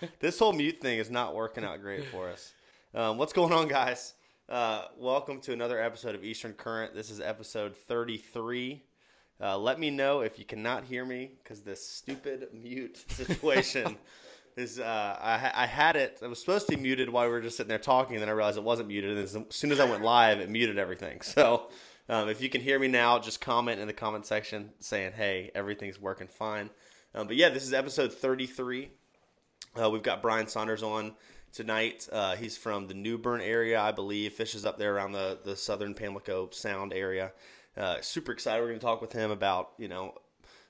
this 0.20 0.38
whole 0.38 0.52
mute 0.52 0.80
thing 0.80 0.98
is 0.98 1.10
not 1.10 1.34
working 1.34 1.64
out 1.64 1.80
great 1.80 2.04
for 2.06 2.28
us. 2.28 2.52
Um, 2.94 3.18
what's 3.18 3.32
going 3.32 3.52
on, 3.52 3.68
guys? 3.68 4.14
Uh, 4.48 4.86
welcome 4.98 5.40
to 5.42 5.52
another 5.52 5.80
episode 5.80 6.14
of 6.14 6.24
Eastern 6.24 6.52
Current. 6.52 6.94
This 6.94 7.10
is 7.10 7.20
episode 7.20 7.76
33. 7.76 8.82
Uh, 9.40 9.58
let 9.58 9.80
me 9.80 9.90
know 9.90 10.20
if 10.20 10.38
you 10.38 10.44
cannot 10.44 10.84
hear 10.84 11.04
me 11.04 11.32
because 11.42 11.62
this 11.62 11.86
stupid 11.86 12.48
mute 12.52 13.04
situation 13.08 13.96
is. 14.56 14.78
Uh, 14.78 15.18
I, 15.20 15.64
I 15.64 15.66
had 15.66 15.96
it. 15.96 16.18
I 16.22 16.26
was 16.26 16.40
supposed 16.40 16.68
to 16.68 16.76
be 16.76 16.82
muted 16.82 17.08
while 17.08 17.26
we 17.26 17.32
were 17.32 17.40
just 17.40 17.56
sitting 17.56 17.68
there 17.68 17.78
talking, 17.78 18.16
and 18.16 18.22
then 18.22 18.28
I 18.28 18.32
realized 18.32 18.58
it 18.58 18.64
wasn't 18.64 18.88
muted. 18.88 19.10
And 19.10 19.18
as 19.20 19.36
soon 19.50 19.72
as 19.72 19.80
I 19.80 19.88
went 19.88 20.02
live, 20.02 20.40
it 20.40 20.50
muted 20.50 20.78
everything. 20.78 21.20
So 21.20 21.68
um, 22.08 22.28
if 22.28 22.40
you 22.40 22.48
can 22.48 22.60
hear 22.60 22.78
me 22.78 22.88
now, 22.88 23.18
just 23.18 23.40
comment 23.40 23.80
in 23.80 23.86
the 23.86 23.92
comment 23.92 24.26
section 24.26 24.70
saying, 24.78 25.12
"Hey, 25.12 25.50
everything's 25.54 26.00
working 26.00 26.28
fine." 26.28 26.70
Um, 27.14 27.26
but 27.26 27.36
yeah, 27.36 27.48
this 27.48 27.62
is 27.64 27.72
episode 27.72 28.12
33. 28.12 28.90
Uh, 29.80 29.90
we've 29.90 30.02
got 30.02 30.22
Brian 30.22 30.46
Saunders 30.46 30.82
on 30.82 31.14
tonight. 31.52 32.08
Uh, 32.12 32.36
he's 32.36 32.56
from 32.56 32.86
the 32.86 32.94
New 32.94 33.18
Bern 33.18 33.40
area, 33.40 33.80
I 33.80 33.92
believe. 33.92 34.32
Fishes 34.32 34.64
up 34.64 34.78
there 34.78 34.94
around 34.94 35.12
the, 35.12 35.38
the 35.44 35.56
southern 35.56 35.94
Pamlico 35.94 36.48
Sound 36.52 36.92
area. 36.92 37.32
Uh, 37.76 37.96
super 38.00 38.32
excited. 38.32 38.60
We're 38.60 38.68
going 38.68 38.78
to 38.78 38.86
talk 38.86 39.00
with 39.00 39.12
him 39.12 39.30
about, 39.30 39.72
you 39.78 39.88
know, 39.88 40.14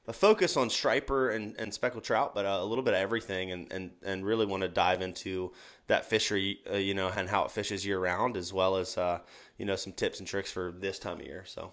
a 0.07 0.13
focus 0.13 0.57
on 0.57 0.69
striper 0.69 1.31
and, 1.31 1.55
and 1.59 1.73
speckled 1.73 2.05
trout, 2.05 2.35
but 2.35 2.45
uh, 2.45 2.59
a 2.61 2.65
little 2.65 2.85
bit 2.85 2.93
of 2.95 3.01
everything, 3.01 3.53
and, 3.53 3.73
and, 3.73 3.91
and 4.03 4.25
really 4.25 4.45
want 4.45 4.63
to 4.63 4.69
dive 4.69 5.01
into 5.01 5.53
that 5.87 6.05
fishery, 6.05 6.61
uh, 6.71 6.77
you 6.77 6.93
know, 6.95 7.09
and 7.09 7.29
how 7.29 7.45
it 7.45 7.51
fishes 7.51 7.87
year 7.87 7.99
round, 7.99 8.37
as 8.37 8.53
well 8.53 8.77
as, 8.77 8.99
uh, 8.99 9.21
you 9.59 9.65
know, 9.65 9.77
some 9.77 9.93
tips 9.95 10.19
and 10.19 10.29
tricks 10.29 10.51
for 10.53 10.75
this 10.79 10.99
time 10.99 11.21
of 11.21 11.27
year. 11.27 11.45
So 11.47 11.73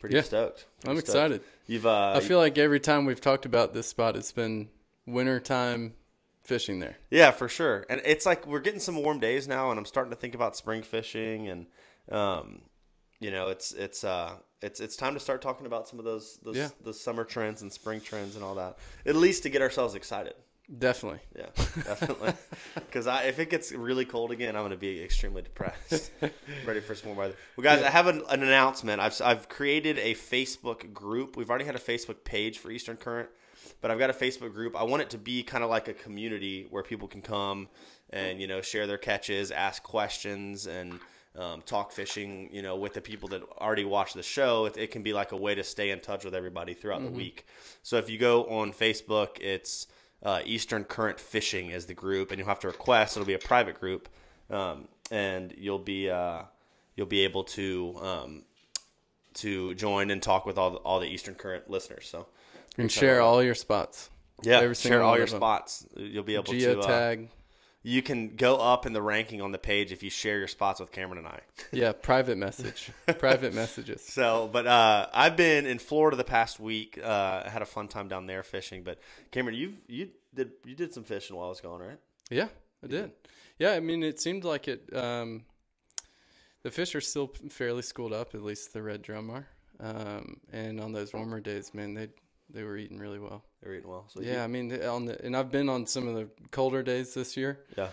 pretty 0.00 0.16
Yeah. 0.16 0.22
stoked. 0.22 0.66
Pretty 0.80 0.90
I'm 0.90 0.96
stoked. 0.96 1.08
excited. 1.08 1.40
You've, 1.68 1.86
uh, 1.86 2.14
I 2.16 2.20
feel 2.20 2.38
like 2.38 2.58
every 2.58 2.80
time 2.80 3.04
we've 3.04 3.20
talked 3.20 3.46
about 3.46 3.74
this 3.74 3.86
spot, 3.86 4.16
it's 4.16 4.32
been 4.32 4.68
wintertime 5.06 5.94
fishing 6.42 6.80
there. 6.80 6.96
Yeah, 7.10 7.30
for 7.30 7.48
sure. 7.48 7.84
And 7.88 8.00
it's 8.04 8.26
like 8.26 8.46
we're 8.46 8.60
getting 8.60 8.80
some 8.80 8.96
warm 8.96 9.20
days 9.20 9.46
now, 9.48 9.70
and 9.70 9.78
I'm 9.78 9.86
starting 9.86 10.10
to 10.12 10.16
think 10.18 10.34
about 10.34 10.56
spring 10.56 10.82
fishing, 10.82 11.48
and 11.48 11.66
um, 12.10 12.62
you 13.20 13.30
know, 13.30 13.48
it's 13.48 13.72
it's 13.72 14.04
uh, 14.04 14.32
it's 14.60 14.80
it's 14.80 14.96
time 14.96 15.14
to 15.14 15.20
start 15.20 15.42
talking 15.42 15.66
about 15.66 15.88
some 15.88 15.98
of 15.98 16.04
those 16.04 16.38
those, 16.42 16.56
Yeah. 16.56 16.68
those 16.82 17.00
summer 17.00 17.24
trends 17.24 17.62
and 17.62 17.72
spring 17.72 18.00
trends 18.00 18.34
and 18.36 18.44
all 18.44 18.56
that. 18.56 18.78
At 19.06 19.16
least 19.16 19.42
to 19.44 19.48
get 19.50 19.62
ourselves 19.62 19.94
excited. 19.94 20.34
Definitely. 20.78 21.20
Yeah, 21.36 21.46
definitely. 21.84 22.32
Because 22.74 23.06
if 23.06 23.38
it 23.38 23.50
gets 23.50 23.72
really 23.72 24.04
cold 24.04 24.30
again, 24.30 24.54
I'm 24.54 24.62
going 24.62 24.70
to 24.70 24.76
be 24.76 25.02
extremely 25.02 25.42
depressed. 25.42 26.10
Ready 26.66 26.80
for 26.80 26.94
some 26.94 27.08
more 27.08 27.16
weather. 27.16 27.34
Well, 27.56 27.64
guys, 27.64 27.82
I 27.82 27.90
have 27.90 28.06
an, 28.06 28.22
an 28.30 28.42
announcement. 28.42 29.00
I've 29.00 29.20
I've 29.22 29.48
created 29.48 29.98
a 29.98 30.14
Facebook 30.14 30.92
group. 30.92 31.36
We've 31.36 31.50
already 31.50 31.64
had 31.64 31.74
a 31.74 31.78
Facebook 31.80 32.24
page 32.24 32.58
for 32.58 32.70
Eastern 32.70 32.96
Current, 32.96 33.28
but 33.82 33.90
I've 33.90 33.98
got 33.98 34.08
a 34.08 34.14
Facebook 34.14 34.54
group. 34.54 34.74
I 34.74 34.84
want 34.84 35.02
it 35.02 35.10
to 35.10 35.18
be 35.18 35.42
kind 35.42 35.62
of 35.62 35.68
like 35.68 35.88
a 35.88 35.92
community 35.92 36.66
where 36.70 36.82
people 36.82 37.08
can 37.08 37.20
come 37.20 37.68
and 38.10 38.40
you 38.40 38.46
know 38.46 38.62
share 38.62 38.86
their 38.86 38.96
catches, 38.96 39.50
ask 39.50 39.82
questions, 39.82 40.66
and 40.66 41.00
um, 41.36 41.62
talk 41.62 41.92
fishing. 41.92 42.48
You 42.52 42.62
know, 42.62 42.76
with 42.76 42.94
the 42.94 43.00
people 43.00 43.28
that 43.30 43.42
already 43.58 43.84
watch 43.84 44.14
the 44.14 44.22
show, 44.22 44.66
it, 44.66 44.76
it 44.78 44.90
can 44.92 45.02
be 45.02 45.12
like 45.12 45.32
a 45.32 45.36
way 45.36 45.54
to 45.54 45.64
stay 45.64 45.90
in 45.90 46.00
touch 46.00 46.24
with 46.24 46.34
everybody 46.34 46.72
throughout 46.72 47.02
the 47.02 47.10
week. 47.10 47.44
So 47.82 47.96
if 47.96 48.08
you 48.08 48.18
go 48.18 48.44
on 48.44 48.72
Facebook, 48.72 49.40
it's 49.40 49.88
uh, 50.22 50.40
Eastern 50.44 50.84
Current 50.84 51.18
Fishing 51.18 51.70
is 51.70 51.86
the 51.86 51.94
group, 51.94 52.30
and 52.30 52.38
you'll 52.38 52.48
have 52.48 52.60
to 52.60 52.68
request. 52.68 53.16
It'll 53.16 53.26
be 53.26 53.34
a 53.34 53.38
private 53.38 53.80
group, 53.80 54.08
um, 54.48 54.86
and 55.10 55.52
you'll 55.58 55.80
be 55.80 56.08
uh, 56.08 56.42
you'll 56.94 57.06
be 57.06 57.24
able 57.24 57.42
to 57.44 57.98
um, 58.00 58.42
to 59.34 59.74
join 59.74 60.10
and 60.10 60.22
talk 60.22 60.46
with 60.46 60.58
all 60.58 60.70
the, 60.70 60.76
all 60.78 61.00
the 61.00 61.08
Eastern 61.08 61.34
Current 61.34 61.68
listeners. 61.68 62.06
So 62.06 62.28
Can 62.74 62.88
share 62.88 63.20
all 63.20 63.42
your 63.42 63.54
spots. 63.54 64.10
yeah, 64.42 64.72
share 64.72 65.02
all 65.02 65.16
your 65.18 65.26
spots. 65.26 65.86
You'll 65.96 66.24
be 66.24 66.34
able 66.34 66.44
to. 66.44 66.80
Uh, 66.80 66.86
Geotag. 66.86 67.28
you 67.82 68.02
can 68.02 68.36
go 68.36 68.56
up 68.56 68.86
in 68.86 68.92
the 68.92 69.02
ranking 69.02 69.42
on 69.42 69.52
the 69.52 69.58
page 69.58 69.92
if 69.92 70.02
you 70.02 70.10
share 70.10 70.38
your 70.38 70.48
spots 70.48 70.80
with 70.80 70.90
Cameron 70.90 71.18
and 71.18 71.28
I. 71.28 71.40
yeah, 71.72 71.92
private 71.92 72.38
message. 72.38 72.90
private 73.18 73.54
messages. 73.54 74.02
So, 74.08 74.48
but 74.52 74.66
uh, 74.66 75.08
I've 75.12 75.36
been 75.36 75.66
in 75.66 75.78
Florida 75.78 76.16
the 76.16 76.24
past 76.24 76.58
week. 76.60 76.98
Uh, 77.02 77.42
I 77.44 77.48
had 77.48 77.62
a 77.62 77.66
fun 77.66 77.88
time 77.88 78.08
down 78.08 78.26
there 78.26 78.42
fishing. 78.42 78.82
But 78.82 78.98
Cameron, 79.30 79.56
you 79.56 79.74
you 79.86 80.08
did 80.34 80.52
you 80.64 80.74
did 80.74 80.94
some 80.94 81.04
fishing 81.04 81.36
while 81.36 81.46
I 81.46 81.50
was 81.50 81.60
gone, 81.60 81.80
right? 81.80 81.98
Yeah, 82.30 82.48
I 82.82 82.86
did. 82.86 83.10
Yeah, 83.58 83.72
I 83.72 83.80
mean, 83.80 84.02
it 84.02 84.18
seemed 84.20 84.44
like 84.44 84.66
it. 84.66 84.94
Um, 84.96 85.44
the 86.62 86.70
fish 86.70 86.94
are 86.94 87.00
still 87.00 87.30
fairly 87.50 87.82
schooled 87.82 88.12
up, 88.12 88.34
at 88.34 88.42
least 88.42 88.72
the 88.72 88.82
red 88.82 89.02
drum 89.02 89.30
are. 89.30 89.46
Um, 89.80 90.40
and 90.52 90.80
on 90.80 90.92
those 90.92 91.12
warmer 91.12 91.40
days, 91.40 91.74
man, 91.74 91.94
they 91.94 92.08
they 92.52 92.62
were 92.62 92.76
eating 92.76 92.98
really 92.98 93.18
well. 93.18 93.44
They're 93.62 93.74
eating 93.74 93.88
well. 93.90 94.06
So 94.08 94.20
Yeah, 94.20 94.44
I 94.44 94.46
mean, 94.46 94.68
they- 94.68 94.86
on 94.86 95.06
the 95.06 95.24
and 95.24 95.36
I've 95.36 95.50
been 95.50 95.68
on 95.68 95.86
some 95.86 96.06
of 96.08 96.14
the 96.14 96.28
colder 96.50 96.82
days 96.82 97.14
this 97.14 97.36
year, 97.36 97.60
yeah. 97.76 97.88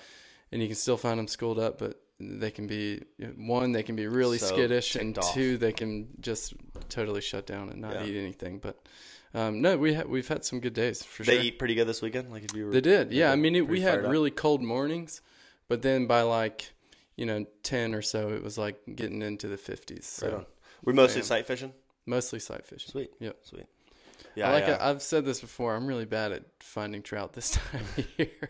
and 0.52 0.62
you 0.62 0.68
can 0.68 0.76
still 0.76 0.98
find 0.98 1.20
them 1.20 1.28
schooled 1.28 1.60
up, 1.60 1.78
but 1.80 2.02
they 2.20 2.52
can 2.52 2.68
be 2.68 3.04
one, 3.38 3.72
they 3.72 3.84
can 3.84 3.96
be 3.96 4.08
really 4.08 4.38
So 4.40 4.48
skittish, 4.48 4.96
and 4.96 5.18
off. 5.18 5.34
two, 5.34 5.58
they 5.58 5.72
can 5.72 6.10
just 6.20 6.54
totally 6.90 7.22
shut 7.22 7.46
down 7.46 7.70
and 7.70 7.80
not 7.82 7.94
Yeah. 7.94 8.06
eat 8.06 8.18
anything. 8.18 8.60
But 8.60 8.78
um, 9.34 9.62
no, 9.62 9.78
we 9.78 9.94
ha- 9.94 10.04
we've 10.08 10.28
had 10.28 10.44
some 10.44 10.60
good 10.60 10.74
days 10.74 11.04
for 11.04 11.24
They 11.24 11.36
sure. 11.36 11.44
eat 11.44 11.60
pretty 11.60 11.76
good 11.76 11.86
this 11.88 12.02
weekend. 12.02 12.32
Like 12.32 12.44
if 12.44 12.54
you 12.56 12.66
were, 12.66 12.72
They 12.72 12.82
did, 12.82 13.12
yeah. 13.14 13.32
I 13.32 13.36
mean, 13.36 13.56
it, 13.56 13.68
we 13.68 13.82
had 13.82 14.04
up. 14.04 14.12
really 14.12 14.32
cold 14.32 14.62
mornings, 14.62 15.22
but 15.68 15.82
then 15.82 16.08
by 16.08 16.24
like 16.24 16.74
you 17.16 17.26
know 17.26 17.46
ten 17.64 17.94
or 17.94 18.02
so, 18.02 18.30
it 18.30 18.42
was 18.44 18.58
like 18.58 18.82
getting 18.96 19.22
into 19.22 19.48
the 19.48 19.58
fifties. 19.58 20.06
So 20.06 20.28
Right 20.28 20.36
on. 20.38 20.46
We're 20.84 20.94
mostly 20.94 21.22
Bam. 21.22 21.28
sight 21.28 21.46
fishing. 21.48 21.74
mostly 22.06 22.40
sight 22.40 22.66
fishing. 22.66 22.90
Sweet. 22.92 23.12
Yep. 23.20 23.38
Sweet. 23.44 23.66
Yeah. 24.40 24.50
I 24.50 24.54
like 24.54 24.68
yeah. 24.68 24.78
I've 24.80 25.02
said 25.02 25.26
this 25.26 25.40
before. 25.42 25.76
I'm 25.76 25.86
really 25.88 26.06
bad 26.06 26.32
at 26.32 26.44
finding 26.60 27.02
trout 27.04 27.34
this 27.34 27.52
time 27.72 27.82
of 27.98 28.08
year. 28.18 28.50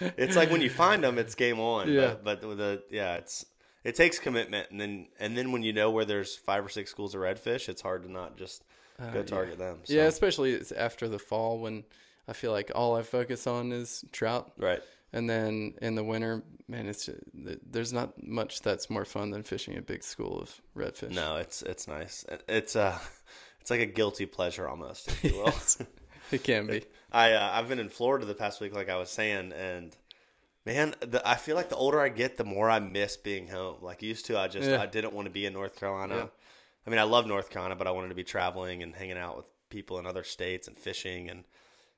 it's 0.00 0.36
like 0.36 0.50
when 0.50 0.60
you 0.62 0.70
find 0.70 1.04
them, 1.04 1.18
it's 1.18 1.34
game 1.34 1.60
on. 1.60 1.90
Yeah. 1.90 2.14
But, 2.22 2.40
but 2.42 2.56
the 2.56 2.82
yeah, 2.90 3.16
it's 3.16 3.44
it 3.84 3.94
takes 3.96 4.18
commitment, 4.18 4.70
and 4.70 4.80
then 4.80 5.08
and 5.20 5.36
then 5.36 5.52
when 5.52 5.62
you 5.62 5.72
know 5.72 5.90
where 5.90 6.04
there's 6.04 6.36
five 6.36 6.64
or 6.64 6.68
six 6.68 6.90
schools 6.90 7.14
of 7.14 7.20
redfish, 7.20 7.68
it's 7.68 7.82
hard 7.82 8.02
to 8.04 8.10
not 8.10 8.36
just 8.36 8.64
go 8.98 9.06
Uh, 9.08 9.12
yeah. 9.16 9.22
target 9.22 9.58
them. 9.58 9.80
So. 9.84 9.92
Yeah, 9.94 10.04
especially 10.04 10.52
it's 10.52 10.72
after 10.72 11.08
the 11.08 11.18
fall 11.18 11.58
when 11.58 11.84
I 12.28 12.32
feel 12.32 12.52
like 12.52 12.70
all 12.74 12.96
I 12.96 13.02
focus 13.02 13.46
on 13.46 13.72
is 13.72 14.04
trout, 14.12 14.52
Right. 14.56 14.80
and 15.12 15.28
then 15.28 15.74
in 15.82 15.94
the 15.96 16.02
winter, 16.04 16.42
man, 16.68 16.86
it's 16.88 17.10
there's 17.34 17.92
not 17.92 18.22
much 18.22 18.62
that's 18.62 18.88
more 18.88 19.04
fun 19.04 19.30
than 19.30 19.42
fishing 19.42 19.76
a 19.76 19.82
big 19.82 20.02
school 20.02 20.40
of 20.40 20.62
redfish. 20.74 21.10
No, 21.10 21.36
it's 21.36 21.60
it's 21.62 21.86
nice. 21.86 22.24
It's 22.48 22.76
uh 22.76 22.98
it's 23.64 23.70
like 23.70 23.80
a 23.80 23.86
guilty 23.86 24.26
pleasure 24.26 24.68
almost, 24.68 25.08
if 25.08 25.24
you 25.24 25.38
will. 25.38 25.54
it 26.30 26.44
can 26.44 26.66
be. 26.66 26.84
I 27.10 27.32
uh, 27.32 27.50
I've 27.54 27.66
been 27.66 27.78
in 27.78 27.88
Florida 27.88 28.26
the 28.26 28.34
past 28.34 28.60
week, 28.60 28.74
like 28.74 28.90
I 28.90 28.98
was 28.98 29.08
saying, 29.08 29.52
and 29.52 29.96
man, 30.66 30.94
the, 31.00 31.26
I 31.26 31.36
feel 31.36 31.56
like 31.56 31.70
the 31.70 31.76
older 31.76 31.98
I 31.98 32.10
get, 32.10 32.36
the 32.36 32.44
more 32.44 32.68
I 32.68 32.78
miss 32.78 33.16
being 33.16 33.48
home. 33.48 33.76
Like 33.80 34.02
used 34.02 34.26
to, 34.26 34.38
I 34.38 34.48
just 34.48 34.68
Yeah. 34.68 34.82
I 34.82 34.84
didn't 34.84 35.14
want 35.14 35.28
to 35.28 35.32
be 35.32 35.46
in 35.46 35.54
North 35.54 35.80
Carolina. 35.80 36.14
Yeah. 36.14 36.26
I 36.86 36.90
mean, 36.90 36.98
I 36.98 37.04
love 37.04 37.26
North 37.26 37.48
Carolina, 37.48 37.74
but 37.74 37.86
I 37.86 37.90
wanted 37.92 38.10
to 38.10 38.14
be 38.14 38.22
traveling 38.22 38.82
and 38.82 38.94
hanging 38.94 39.16
out 39.16 39.38
with 39.38 39.46
people 39.70 39.98
in 39.98 40.04
other 40.04 40.24
states 40.24 40.68
and 40.68 40.78
fishing 40.78 41.30
and. 41.30 41.44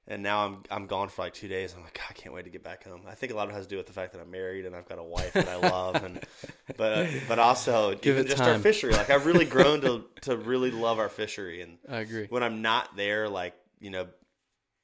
And 0.08 0.22
now 0.22 0.46
I'm 0.46 0.62
I'm 0.70 0.86
gone 0.86 1.08
for 1.08 1.22
like 1.22 1.34
two 1.34 1.48
days. 1.48 1.74
I'm 1.76 1.82
like, 1.82 1.94
God, 1.94 2.06
I 2.10 2.12
can't 2.12 2.34
wait 2.34 2.44
to 2.44 2.50
get 2.50 2.62
back 2.62 2.84
home. 2.84 3.00
I 3.08 3.14
think 3.14 3.32
a 3.32 3.36
lot 3.36 3.44
of 3.48 3.50
it 3.50 3.54
has 3.54 3.66
to 3.66 3.70
do 3.70 3.76
with 3.76 3.86
the 3.86 3.92
fact 3.92 4.12
that 4.12 4.20
I'm 4.20 4.30
married 4.30 4.64
and 4.64 4.76
I've 4.76 4.88
got 4.88 4.98
a 4.98 5.02
wife 5.02 5.32
that 5.32 5.48
I 5.48 5.56
love, 5.56 5.96
and 5.96 6.20
but 6.76 7.08
but 7.26 7.38
also 7.40 7.94
Give 7.96 8.16
even 8.16 8.28
just 8.28 8.40
our 8.42 8.58
fishery. 8.58 8.92
Like 8.92 9.10
I've 9.10 9.26
really 9.26 9.44
grown 9.44 9.80
to 9.80 10.04
to 10.22 10.36
really 10.36 10.70
love 10.70 11.00
our 11.00 11.08
fishery, 11.08 11.60
and 11.60 11.78
I 11.88 11.98
agree. 11.98 12.26
when 12.28 12.44
I'm 12.44 12.62
not 12.62 12.96
there, 12.96 13.28
like 13.28 13.54
you 13.80 13.90
know, 13.90 14.06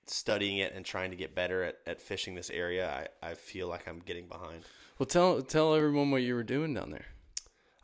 studying 0.07 0.59
it 0.59 0.75
and 0.75 0.85
trying 0.85 1.11
to 1.11 1.17
get 1.17 1.35
better 1.35 1.63
at, 1.63 1.77
at 1.87 2.01
fishing 2.01 2.35
this 2.35 2.51
area, 2.51 3.07
I, 3.23 3.31
I 3.31 3.35
feel 3.35 3.69
like 3.69 3.87
I'm 3.87 4.01
getting 4.01 4.27
behind. 4.27 4.65
Well, 4.99 5.07
tell 5.07 5.41
tell 5.43 5.75
everyone 5.75 6.11
what 6.11 6.23
you 6.23 6.35
were 6.35 6.43
doing 6.43 6.75
down 6.75 6.91
there. 6.91 7.07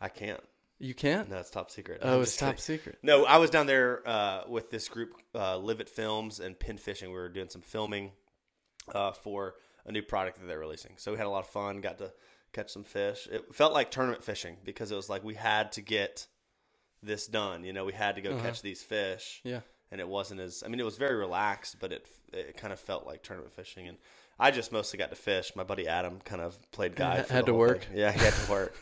I 0.01 0.09
can't. 0.09 0.41
You 0.79 0.95
can't. 0.95 1.29
No, 1.29 1.39
it's 1.39 1.51
top 1.51 1.71
secret. 1.71 2.01
oh, 2.03 2.17
I'm 2.17 2.23
it's 2.23 2.37
top 2.37 2.51
kidding. 2.57 2.63
secret. 2.63 2.99
No, 3.03 3.25
I 3.25 3.39
was 3.39 3.51
down 3.51 3.67
there 3.67 4.03
uh, 4.09 4.43
with 4.49 4.71
this 4.71 4.89
group, 4.89 5.11
uh, 5.35 5.59
Live 5.59 5.81
It 5.81 5.89
Films 5.89 6.39
and 6.41 6.59
Pin 6.59 6.79
Fishing. 6.79 7.09
We 7.11 7.15
were 7.17 7.29
doing 7.29 7.49
some 7.49 7.63
filming 7.63 8.13
uh, 8.95 9.13
for 9.13 9.55
a 9.87 9.93
new 9.93 10.03
product 10.03 10.39
that 10.39 10.47
they're 10.47 10.59
releasing. 10.59 10.93
So 10.97 11.11
we 11.13 11.19
had 11.19 11.27
a 11.27 11.31
lot 11.31 11.41
of 11.45 11.49
fun. 11.51 11.81
Got 11.81 11.99
to 11.99 12.13
catch 12.53 12.71
some 12.71 12.85
fish. 12.85 13.27
It 13.31 13.55
felt 13.55 13.73
like 13.73 13.91
tournament 13.91 14.23
fishing 14.23 14.57
because 14.65 14.93
it 14.93 14.97
was 14.97 15.09
like 15.11 15.25
we 15.25 15.35
had 15.35 15.73
to 15.73 15.81
get 15.83 16.27
this 17.03 17.27
done. 17.27 17.65
You 17.65 17.73
know, 17.73 17.85
we 17.85 17.93
had 17.93 18.15
to 18.17 18.21
go 18.21 18.31
Uh-huh. 18.33 18.43
catch 18.45 18.63
these 18.63 18.83
fish. 18.83 19.41
Yeah. 19.45 19.61
and 19.91 20.01
it 20.01 20.09
wasn't 20.09 20.39
as 20.41 20.63
I 20.65 20.69
mean 20.69 20.81
it 20.81 20.85
was 20.85 20.97
very 20.99 21.17
relaxed, 21.17 21.77
but 21.81 21.93
it 21.93 22.07
it 22.33 22.57
kind 22.57 22.73
of 22.73 22.79
felt 22.79 23.07
like 23.07 23.23
tournament 23.23 23.53
fishing, 23.55 23.89
and 23.89 23.97
I 24.39 24.51
just 24.51 24.71
mostly 24.71 24.99
got 24.99 25.11
to 25.11 25.17
fish. 25.17 25.53
My 25.57 25.65
buddy 25.65 25.89
Adam 25.89 26.21
kind 26.25 26.43
of 26.43 26.57
played 26.73 26.95
guy. 26.95 27.17
Had- 27.17 27.27
for 27.27 27.33
had 27.33 27.43
the 27.47 27.53
to 27.53 27.55
work. 27.55 27.85
thing. 27.85 27.97
Yeah, 27.99 28.13
he 28.13 28.21
had 28.21 28.35
to 28.35 28.51
work. 28.51 28.75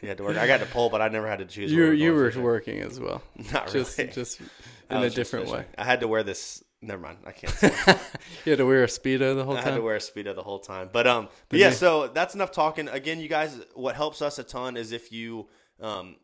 He 0.00 0.06
had 0.06 0.18
to 0.18 0.24
work. 0.24 0.36
I 0.36 0.46
got 0.46 0.60
to 0.60 0.66
pull, 0.66 0.90
but 0.90 1.00
I 1.00 1.08
never 1.08 1.26
had 1.28 1.38
to 1.38 1.44
choose. 1.44 1.72
You 1.72 1.90
you 1.90 2.12
were 2.12 2.30
fishing. 2.30 2.42
working 2.42 2.80
as 2.80 3.00
well. 3.00 3.22
Not 3.52 3.70
Just 3.70 3.98
really. 3.98 4.10
just 4.12 4.40
I 4.90 4.96
in 4.96 5.02
a 5.02 5.04
just 5.06 5.16
different 5.16 5.48
way. 5.48 5.64
I 5.76 5.84
had 5.84 6.00
to 6.00 6.08
wear 6.08 6.22
this. 6.22 6.62
Never 6.80 7.00
mind. 7.00 7.18
I 7.24 7.32
can't. 7.32 7.54
You 8.44 8.50
had 8.50 8.58
to 8.58 8.66
wear 8.66 8.82
a 8.82 8.88
speedo 8.88 9.36
the 9.36 9.44
whole 9.44 9.54
time. 9.54 9.62
I 9.64 9.68
had 9.68 9.76
to 9.76 9.82
wear 9.82 9.94
a 9.94 10.00
speedo 10.00 10.34
the 10.34 10.42
whole 10.42 10.58
time. 10.58 10.90
But 10.92 11.06
um, 11.06 11.28
but 11.48 11.58
yeah. 11.58 11.68
yeah. 11.68 11.74
So 11.74 12.08
that's 12.08 12.34
enough 12.34 12.50
talking. 12.50 12.88
Again, 12.88 13.20
you 13.20 13.28
guys, 13.28 13.60
what 13.74 13.94
helps 13.94 14.20
us 14.20 14.38
a 14.38 14.44
ton 14.44 14.76
is 14.76 14.90
if 14.92 15.12
you 15.12 15.48
um 15.80 16.16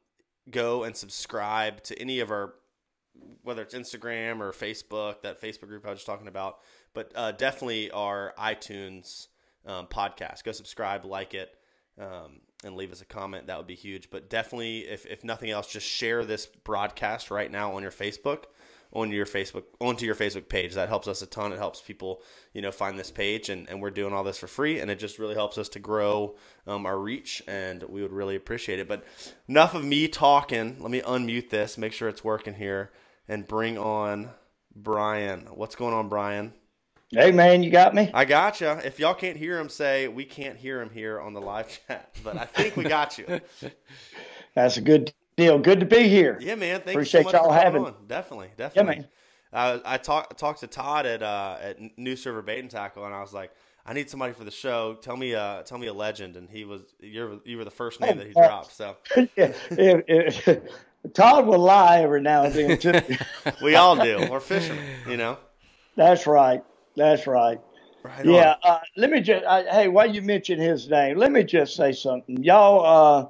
go 0.50 0.84
and 0.84 0.96
subscribe 0.96 1.82
to 1.84 2.00
any 2.00 2.20
of 2.20 2.30
our 2.30 2.54
whether 3.42 3.62
it's 3.62 3.74
Instagram 3.74 4.40
or 4.40 4.52
Facebook, 4.52 5.22
that 5.22 5.40
Facebook 5.40 5.68
group 5.68 5.86
I 5.86 5.90
was 5.90 5.98
just 5.98 6.06
talking 6.06 6.28
about, 6.28 6.58
but 6.94 7.12
uh, 7.14 7.32
definitely 7.32 7.90
our 7.90 8.32
iTunes 8.38 9.28
um, 9.66 9.86
podcast. 9.86 10.44
Go 10.44 10.52
subscribe, 10.52 11.04
like 11.04 11.34
it, 11.34 11.50
um, 12.00 12.40
and 12.64 12.76
leave 12.76 12.92
us 12.92 13.00
a 13.00 13.04
comment. 13.04 13.46
That 13.46 13.58
would 13.58 13.66
be 13.66 13.74
huge. 13.74 14.10
But 14.10 14.28
definitely, 14.28 14.80
if, 14.80 15.06
if 15.06 15.24
nothing 15.24 15.50
else, 15.50 15.66
just 15.68 15.86
share 15.86 16.24
this 16.24 16.46
broadcast 16.46 17.30
right 17.30 17.50
now 17.50 17.74
on 17.74 17.82
your 17.82 17.92
Facebook 17.92 18.44
on 18.92 19.10
your 19.10 19.26
Facebook 19.26 19.64
onto 19.80 20.06
your 20.06 20.14
Facebook 20.14 20.48
page. 20.48 20.74
That 20.74 20.88
helps 20.88 21.08
us 21.08 21.22
a 21.22 21.26
ton. 21.26 21.52
It 21.52 21.58
helps 21.58 21.80
people, 21.80 22.22
you 22.52 22.62
know, 22.62 22.72
find 22.72 22.98
this 22.98 23.10
page, 23.10 23.48
and, 23.48 23.68
and 23.68 23.80
we're 23.80 23.90
doing 23.90 24.12
all 24.12 24.24
this 24.24 24.38
for 24.38 24.46
free, 24.46 24.80
and 24.80 24.90
it 24.90 24.98
just 24.98 25.18
really 25.18 25.34
helps 25.34 25.58
us 25.58 25.68
to 25.70 25.78
grow 25.78 26.36
um, 26.66 26.86
our 26.86 26.98
reach, 26.98 27.42
and 27.46 27.82
we 27.82 28.02
would 28.02 28.12
really 28.12 28.36
appreciate 28.36 28.78
it. 28.78 28.88
But 28.88 29.04
enough 29.48 29.74
of 29.74 29.84
me 29.84 30.08
talking. 30.08 30.76
Let 30.80 30.90
me 30.90 31.00
unmute 31.00 31.50
this, 31.50 31.78
make 31.78 31.92
sure 31.92 32.08
it's 32.08 32.24
working 32.24 32.54
here, 32.54 32.90
and 33.28 33.46
bring 33.46 33.78
on 33.78 34.30
Brian. 34.74 35.48
What's 35.52 35.76
going 35.76 35.94
on, 35.94 36.08
Brian? 36.08 36.54
Hey 37.10 37.32
man, 37.32 37.62
you 37.62 37.70
got 37.70 37.94
me. 37.94 38.10
I 38.12 38.24
got 38.26 38.60
you. 38.60 38.68
If 38.68 38.98
y'all 38.98 39.14
can't 39.14 39.36
hear 39.36 39.58
him, 39.58 39.68
say 39.70 40.08
we 40.08 40.24
can't 40.26 40.58
hear 40.58 40.80
him 40.82 40.90
here 40.90 41.18
on 41.20 41.32
the 41.32 41.40
live 41.40 41.68
chat, 41.86 42.14
but 42.22 42.36
I 42.36 42.44
think 42.44 42.76
we 42.76 42.84
got 42.84 43.16
you. 43.16 43.40
That's 44.54 44.76
a 44.76 44.82
good 44.82 45.12
deal. 45.36 45.58
Good 45.58 45.80
to 45.80 45.86
be 45.86 46.08
here. 46.08 46.38
Yeah, 46.40 46.54
man. 46.56 46.80
Thank 46.80 46.90
Appreciate 46.96 47.20
you 47.24 47.30
so 47.30 47.32
much 47.32 47.40
y'all 47.42 47.48
for 47.50 47.54
having. 47.54 47.84
on. 47.84 47.94
Definitely, 48.06 48.50
definitely. 48.58 48.96
man. 48.96 49.08
Uh, 49.52 49.78
I 49.86 49.96
talked 49.96 50.38
talked 50.38 50.60
to 50.60 50.66
Todd 50.66 51.06
at 51.06 51.22
uh, 51.22 51.56
at 51.62 51.78
Neuse 51.98 52.26
River 52.26 52.42
Bait 52.42 52.58
and 52.58 52.70
Tackle, 52.70 53.06
and 53.06 53.14
I 53.14 53.22
was 53.22 53.32
like, 53.32 53.52
I 53.86 53.94
need 53.94 54.10
somebody 54.10 54.34
for 54.34 54.44
the 54.44 54.50
show. 54.50 54.94
Tell 55.00 55.16
me, 55.16 55.34
uh, 55.34 55.62
tell 55.62 55.78
me 55.78 55.86
a 55.86 55.94
legend, 55.94 56.36
and 56.36 56.50
he 56.50 56.66
was 56.66 56.82
you're 57.00 57.38
you 57.46 57.56
were 57.56 57.64
the 57.64 57.70
first 57.70 58.00
name 58.02 58.18
that 58.18 58.26
he 58.26 58.34
Oh, 58.36 58.46
dropped. 58.46 58.74
So 58.76 58.96
Yeah, 59.36 59.52
Todd 61.14 61.46
will 61.46 61.60
lie 61.60 62.00
every 62.02 62.20
now 62.20 62.42
and 62.44 62.52
then 62.54 62.78
too. 62.78 63.00
we 63.62 63.76
all 63.76 63.96
do. 63.96 64.26
We're 64.30 64.40
fishermen, 64.40 64.84
you 65.08 65.16
know. 65.16 65.38
That's 65.96 66.26
right. 66.26 66.62
That's 66.98 67.26
right. 67.26 67.60
Right. 68.02 68.24
Yeah. 68.24 68.56
Uh, 68.62 68.80
let 68.96 69.10
me 69.10 69.20
just. 69.20 69.44
I, 69.46 69.62
hey, 69.62 69.88
while 69.88 70.12
you 70.12 70.22
mention 70.22 70.58
his 70.58 70.88
name, 70.88 71.16
let 71.16 71.32
me 71.32 71.44
just 71.44 71.74
say 71.74 71.92
something, 71.92 72.42
y'all. 72.42 72.84
Uh, 72.84 73.28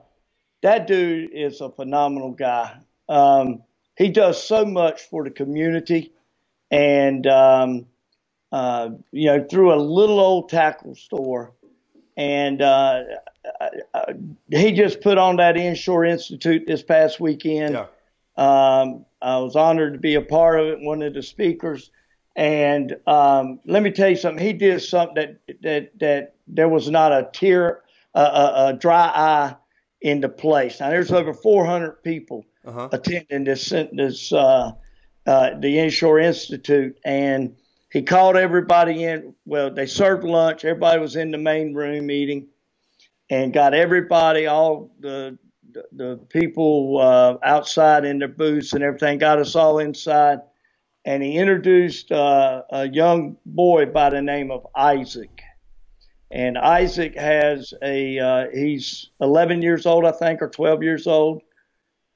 that 0.62 0.87
dude 0.87 1.31
is 1.32 1.61
a 1.61 1.70
phenomenal 1.70 2.32
guy. 2.32 2.76
Um, 3.09 3.62
he 3.97 4.09
does 4.09 4.43
so 4.43 4.65
much 4.65 5.03
for 5.03 5.25
the 5.25 5.31
community, 5.31 6.12
and 6.70 7.26
um, 7.26 7.87
uh, 8.53 8.91
you 9.12 9.26
know, 9.26 9.47
through 9.49 9.73
a 9.73 9.76
little 9.76 10.20
old 10.20 10.49
tackle 10.49 10.94
store, 10.94 11.53
and 12.17 12.62
uh, 12.62 13.03
uh, 13.94 14.12
he 14.50 14.73
just 14.73 15.00
put 15.00 15.19
on 15.19 15.37
that 15.37 15.56
Inshore 15.56 16.05
Institute 16.05 16.65
this 16.67 16.82
past 16.82 17.20
weekend. 17.20 17.75
Yeah. 17.75 17.87
Um, 18.37 19.05
I 19.20 19.38
was 19.38 19.56
honored 19.56 19.94
to 19.94 19.99
be 19.99 20.15
a 20.15 20.23
part 20.23 20.61
of 20.61 20.67
it, 20.69 20.81
one 20.81 21.03
of 21.03 21.15
the 21.15 21.23
speakers. 21.23 21.91
And 22.38 22.96
um, 23.08 23.61
let 23.67 23.82
me 23.85 23.93
tell 23.93 24.11
you 24.11 24.17
something. 24.17 24.44
He 24.46 24.55
did 24.55 24.82
something 24.82 25.17
that 25.17 25.62
that 25.62 26.00
that 26.00 26.37
there 26.49 26.70
was 26.70 26.90
not 26.90 27.12
a 27.12 27.31
tear, 27.32 27.82
a, 28.14 28.23
a, 28.23 28.67
a 28.69 28.75
dry 28.75 29.12
eye 29.14 29.56
in 30.02 30.23
the 30.23 30.31
place. 30.31 30.81
Now 30.81 30.90
there's 30.90 31.12
over 31.12 31.35
400 31.35 32.05
people 32.05 32.46
Uh-huh. 32.67 32.90
attending 32.93 33.44
this 33.44 33.70
this 33.93 34.32
uh, 34.32 34.73
uh, 35.26 35.50
the 35.61 35.81
Inshore 35.81 36.20
Institute, 36.20 36.99
and 37.05 37.56
he 37.93 38.02
called 38.02 38.37
everybody 38.37 39.05
in. 39.05 39.34
Well, 39.46 39.73
they 39.75 39.87
served 39.87 40.25
lunch. 40.25 40.64
Everybody 40.64 41.00
was 41.00 41.17
in 41.17 41.32
the 41.32 41.38
main 41.38 41.75
room 41.75 42.11
eating, 42.11 42.49
and 43.31 43.52
got 43.52 43.75
everybody, 43.75 44.46
all 44.46 44.93
the 45.00 45.38
the, 45.73 45.84
the 45.93 46.17
people 46.31 46.99
uh, 47.00 47.38
outside 47.44 48.05
in 48.06 48.20
their 48.20 48.29
booths 48.29 48.75
and 48.75 48.84
everything, 48.84 49.19
got 49.19 49.41
us 49.41 49.56
all 49.56 49.81
inside. 49.81 50.41
And 51.08 51.22
he 51.22 51.38
introduced 51.38 52.12
uh, 52.12 52.64
a 52.69 52.87
young 52.87 53.38
boy 53.46 53.87
by 53.87 54.10
the 54.10 54.20
name 54.20 54.50
of 54.50 54.66
Isaac. 54.76 55.40
And 56.31 56.58
Isaac 56.58 57.16
has 57.16 57.72
a, 57.82 58.19
uh, 58.19 58.44
he's 58.52 59.08
11 59.19 59.62
years 59.62 59.87
old, 59.87 60.05
I 60.05 60.12
think, 60.12 60.43
or 60.43 60.50
12 60.50 60.82
years 60.82 61.06
old, 61.06 61.40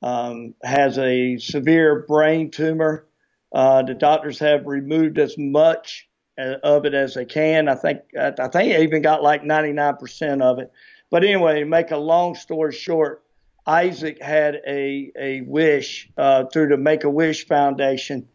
um, 0.02 0.52
has 0.62 0.98
a 0.98 1.38
severe 1.38 2.04
brain 2.06 2.50
tumor. 2.50 3.06
Uh, 3.50 3.82
the 3.82 3.94
doctors 3.94 4.38
have 4.40 4.66
removed 4.66 5.18
as 5.18 5.38
much 5.38 6.06
uh, 6.38 6.56
of 6.62 6.84
it 6.84 6.92
as 6.92 7.14
they 7.14 7.24
can. 7.24 7.68
I 7.68 7.76
think, 7.76 8.00
I 8.14 8.48
think 8.48 8.74
he 8.74 8.82
even 8.82 9.00
got 9.00 9.22
like 9.22 9.42
99% 9.42 10.42
of 10.42 10.58
it. 10.58 10.70
But 11.10 11.24
anyway, 11.24 11.60
to 11.60 11.64
make 11.64 11.92
a 11.92 11.96
long 11.96 12.34
story 12.34 12.74
short, 12.74 13.22
Isaac 13.66 14.20
had 14.20 14.56
a, 14.66 15.10
a 15.18 15.40
wish 15.46 16.10
uh, 16.18 16.44
through 16.52 16.68
the 16.68 16.76
Make 16.76 17.04
a 17.04 17.10
Wish 17.10 17.46
Foundation. 17.46 18.28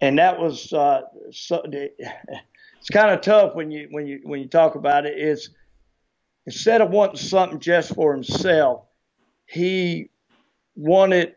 And 0.00 0.18
that 0.18 0.38
was 0.38 0.72
uh, 0.72 1.02
so, 1.30 1.62
it's 1.72 2.90
kind 2.90 3.10
of 3.10 3.20
tough 3.20 3.54
when 3.54 3.70
you 3.70 3.88
when 3.90 4.06
you 4.06 4.20
when 4.24 4.40
you 4.40 4.48
talk 4.48 4.74
about 4.74 5.06
it. 5.06 5.18
Is 5.18 5.50
instead 6.46 6.80
of 6.80 6.90
wanting 6.90 7.16
something 7.16 7.58
just 7.58 7.94
for 7.94 8.12
himself, 8.12 8.84
he 9.46 10.10
wanted 10.74 11.34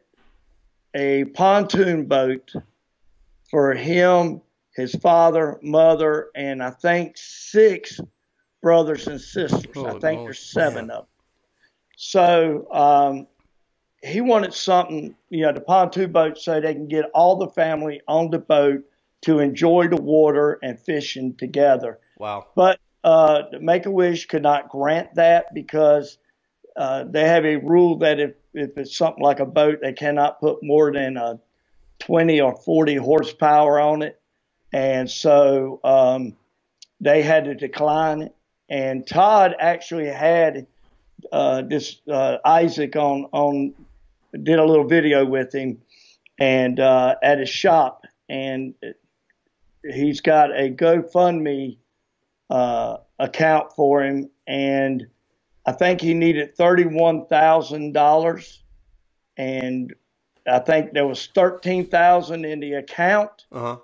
a 0.94 1.26
pontoon 1.26 2.06
boat 2.06 2.52
for 3.50 3.74
him, 3.74 4.42
his 4.76 4.94
father, 4.96 5.60
mother, 5.62 6.30
and 6.36 6.62
I 6.62 6.72
think 6.72 7.14
six 7.18 8.00
brothers 8.62 9.08
and 9.08 9.20
sisters. 9.20 9.78
I 9.78 9.98
think 10.00 10.26
there's 10.26 10.40
seven 10.40 10.90
of 10.90 11.06
them. 11.06 11.06
So 11.96 12.68
um, 12.72 13.28
he 14.02 14.22
wanted 14.22 14.54
something, 14.54 15.16
you 15.30 15.42
know, 15.42 15.52
the 15.52 15.62
pontoon 15.62 16.12
boat 16.12 16.38
so 16.38 16.60
they 16.60 16.74
can 16.74 16.88
get 16.88 17.06
all 17.14 17.36
the 17.36 17.50
family 17.50 18.02
on 18.08 18.30
the 18.30 18.40
boat 18.40 18.84
to 19.22 19.40
enjoy 19.40 19.88
the 19.88 20.02
water 20.02 20.58
and 20.64 20.80
fishing 20.80 21.36
together. 21.36 22.00
Wow. 22.18 22.48
But 22.56 22.80
uh, 23.04 23.44
Make 23.60 23.86
a 23.86 23.92
Wish 23.92 24.28
could 24.28 24.44
not 24.44 24.70
grant 24.70 25.16
that 25.16 25.54
because 25.54 26.18
uh, 26.78 27.04
they 27.04 27.26
have 27.26 27.46
a 27.46 27.58
rule 27.58 27.98
that 27.98 28.20
if, 28.20 28.36
if 28.54 28.78
it's 28.78 28.98
something 28.98 29.24
like 29.24 29.40
a 29.40 29.46
boat, 29.46 29.80
they 29.82 29.94
cannot 29.94 30.40
put 30.40 30.64
more 30.64 30.92
than 30.94 31.18
a 31.18 31.40
20 32.00 32.40
or 32.40 32.56
40 32.56 32.96
horsepower 32.96 33.80
on 33.80 34.02
it. 34.02 34.20
And 34.72 35.10
so 35.10 35.82
um, 35.84 36.38
they 37.02 37.22
had 37.22 37.46
to 37.46 37.56
decline 37.56 38.22
it. 38.22 38.36
And 38.70 39.06
Todd 39.06 39.56
actually 39.60 40.08
had 40.08 40.68
uh, 41.32 41.64
this 41.64 41.98
uh, 42.10 42.38
Isaac 42.46 42.96
on 42.96 43.26
on 43.34 43.74
did 44.32 44.60
a 44.60 44.66
little 44.66 44.88
video 44.88 45.26
with 45.26 45.54
him 45.54 45.80
and 46.38 46.80
uh, 46.80 47.16
at 47.22 47.40
his 47.40 47.50
shop, 47.50 48.06
and 48.30 48.74
he's 49.84 50.22
got 50.22 50.52
a 50.52 50.70
GoFundMe 50.72 51.78
uh, 52.50 52.98
account 53.20 53.74
for 53.74 54.04
him, 54.04 54.30
and 54.48 55.08
I 55.66 55.72
think 55.74 56.02
he 56.02 56.14
needed 56.14 56.56
thirty-one 56.56 57.28
thousand 57.28 57.94
dollars, 57.94 58.64
and 59.38 59.94
I 60.48 60.60
think 60.60 60.94
there 60.94 61.06
was 61.08 61.28
thirteen 61.36 61.88
thousand 61.88 62.46
in 62.46 62.60
the 62.60 62.74
account 62.74 63.46
Uh 63.52 63.60
huh. 63.60 63.78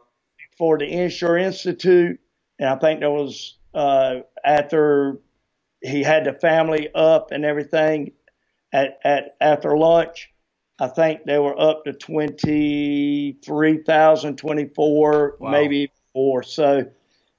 for 0.58 0.78
the 0.78 0.86
Inshore 0.88 1.38
Institute, 1.38 2.20
and 2.60 2.70
I 2.70 2.76
think 2.78 3.02
there 3.02 3.12
was 3.12 3.58
uh, 3.74 4.22
after 4.44 5.20
he 5.82 6.02
had 6.02 6.26
the 6.26 6.34
family 6.34 6.90
up 6.96 7.32
and 7.32 7.46
everything 7.46 8.14
at, 8.74 8.98
at 9.04 9.36
after 9.42 9.78
lunch. 9.78 10.32
I 10.80 10.88
think 10.88 11.24
they 11.26 11.40
were 11.40 11.60
up 11.60 11.86
to 11.86 11.94
twenty 11.94 13.38
three 13.44 13.78
thousand, 13.84 14.38
twenty 14.38 14.66
four, 14.66 15.38
Wow. 15.40 15.52
maybe 15.52 15.92
more. 16.14 16.44
So, 16.44 16.86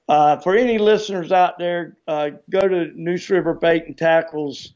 uh, 0.09 0.37
for 0.37 0.55
any 0.55 0.77
listeners 0.77 1.31
out 1.31 1.59
there, 1.59 1.97
uh, 2.07 2.31
go 2.49 2.67
to 2.67 2.91
Neuse 2.95 3.29
River 3.29 3.53
Bait 3.53 3.85
and 3.85 3.97
Tackles 3.97 4.73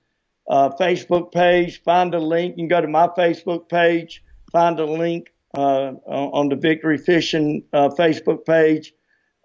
uh, 0.47 0.69
Facebook 0.79 1.31
page, 1.31 1.81
find 1.83 2.13
a 2.13 2.19
link. 2.19 2.51
You 2.57 2.63
can 2.63 2.67
go 2.67 2.81
to 2.81 2.87
my 2.87 3.07
Facebook 3.07 3.69
page, 3.69 4.23
find 4.51 4.79
a 4.79 4.85
link 4.85 5.31
uh, 5.57 5.93
on 6.05 6.29
on 6.33 6.49
the 6.49 6.55
Victory 6.55 6.97
Fishing 6.97 7.63
uh, 7.73 7.89
Facebook 7.89 8.45
page, 8.45 8.93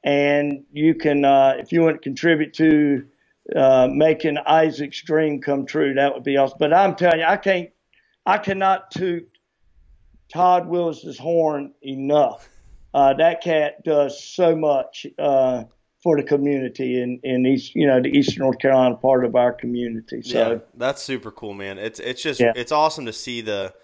and 0.05 0.65
you 0.73 0.95
can, 0.95 1.25
uh, 1.25 1.55
if 1.59 1.73
you 1.73 1.83
want 1.83 1.97
to 1.97 2.01
contribute 2.03 2.53
to 2.55 3.07
uh, 3.55 3.89
making 3.91 4.37
Isaac's 4.39 5.03
dream 5.03 5.41
come 5.41 5.65
true, 5.67 5.95
that 5.95 6.13
would 6.15 6.25
be 6.25 6.37
awesome. 6.37 6.59
But 6.59 6.75
I'm 6.75 6.97
telling 6.97 7.21
you, 7.21 7.25
I 7.27 7.37
can't, 7.37 7.71
I 8.27 8.39
cannot 8.39 8.91
toot 8.91 9.29
Todd 10.33 10.67
Willis's 10.67 11.19
horn 11.19 11.73
enough. 11.83 12.49
Uh, 12.93 13.15
that 13.15 13.43
cat 13.43 13.85
does 13.85 14.23
so 14.23 14.57
much 14.57 15.07
uh, 15.19 15.65
for 16.03 16.17
the 16.17 16.23
community 16.23 17.01
in 17.01 17.21
in 17.23 17.47
East, 17.47 17.75
you 17.75 17.87
know, 17.87 18.01
the 18.01 18.09
Eastern 18.09 18.45
North 18.45 18.59
Carolina 18.59 18.97
part 18.97 19.25
of 19.25 19.37
our 19.37 19.53
community. 19.53 20.23
So. 20.23 20.53
yeah, 20.53 20.59
that's 20.75 21.03
super 21.03 21.31
cool, 21.31 21.55
man. 21.55 21.79
It's 21.79 22.01
it's 22.01 22.23
just 22.23 22.41
Yeah. 22.41 22.53
it's 22.57 22.73
awesome 22.73 23.07
to 23.07 23.13
see 23.13 23.41
the 23.43 23.75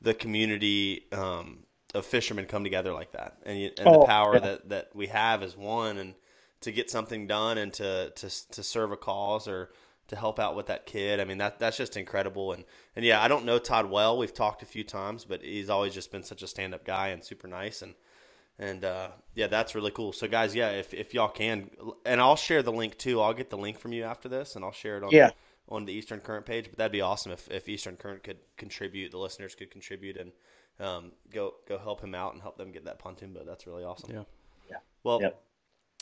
the 0.00 0.14
community 0.14 1.06
um, 1.12 1.64
of 1.94 2.06
fishermen 2.06 2.46
come 2.46 2.62
together 2.62 2.92
like 2.92 3.12
that, 3.12 3.38
and 3.44 3.58
and 3.78 3.86
the 3.94 3.98
Oh, 4.00 4.04
power 4.06 4.34
yeah. 4.34 4.40
that, 4.40 4.68
that 4.68 4.90
we 4.94 5.08
have 5.08 5.42
as 5.42 5.56
one, 5.56 5.98
and 5.98 6.14
to 6.60 6.70
get 6.72 6.90
something 6.90 7.26
done, 7.26 7.58
and 7.58 7.72
to 7.74 8.10
to 8.10 8.50
to 8.50 8.62
serve 8.62 8.92
a 8.92 8.96
cause 8.96 9.48
or 9.48 9.70
to 10.08 10.16
help 10.16 10.38
out 10.38 10.56
with 10.56 10.66
that 10.66 10.86
kid. 10.86 11.20
I 11.20 11.24
mean 11.24 11.38
that 11.38 11.58
that's 11.58 11.76
just 11.76 11.96
incredible, 11.96 12.52
and 12.52 12.64
and 12.96 13.04
yeah, 13.04 13.22
I 13.22 13.28
don't 13.28 13.44
know 13.44 13.58
Todd 13.58 13.90
well. 13.90 14.18
We've 14.18 14.34
talked 14.34 14.62
a 14.62 14.66
few 14.66 14.84
times, 14.84 15.24
but 15.24 15.42
he's 15.42 15.70
always 15.70 15.94
just 15.94 16.10
been 16.12 16.22
such 16.24 16.42
a 16.42 16.46
stand 16.46 16.74
up 16.74 16.84
guy 16.84 17.08
and 17.08 17.24
super 17.24 17.48
nice, 17.48 17.82
and 17.82 17.94
And 18.60 18.84
uh, 18.84 19.10
yeah, 19.36 19.46
that's 19.46 19.76
really 19.76 19.92
cool. 19.92 20.12
So 20.12 20.26
guys, 20.26 20.52
yeah, 20.52 20.70
if, 20.70 20.92
if 20.92 21.14
y'all 21.14 21.28
can, 21.28 21.70
and 22.04 22.20
I'll 22.20 22.34
share 22.34 22.60
the 22.60 22.72
link 22.72 22.98
too. 22.98 23.20
I'll 23.20 23.32
get 23.32 23.50
the 23.50 23.56
link 23.56 23.78
from 23.78 23.92
you 23.92 24.02
after 24.02 24.28
this, 24.28 24.56
and 24.56 24.64
I'll 24.64 24.72
share 24.72 24.96
it 24.96 25.04
on 25.04 25.10
Yeah. 25.12 25.30
on 25.68 25.84
the 25.84 25.92
Eastern 25.92 26.18
Current 26.20 26.44
page. 26.44 26.64
But 26.68 26.76
that'd 26.78 26.90
be 26.90 27.00
awesome 27.00 27.30
if, 27.30 27.48
if 27.52 27.68
Eastern 27.68 27.94
Current 27.96 28.24
could 28.24 28.38
contribute, 28.56 29.12
the 29.12 29.18
listeners 29.18 29.54
could 29.54 29.70
contribute, 29.70 30.16
and 30.16 30.32
um, 30.80 31.12
go 31.32 31.54
go 31.68 31.78
help 31.78 32.00
him 32.00 32.16
out 32.16 32.32
and 32.32 32.42
help 32.42 32.56
them 32.58 32.72
get 32.72 32.84
that 32.86 32.98
pontoon 32.98 33.32
boat. 33.32 33.46
That's 33.46 33.64
really 33.68 33.84
awesome. 33.84 34.12
Yeah. 34.12 34.24
Yeah. 34.70 34.76
Well, 35.04 35.20
Yep. 35.22 35.40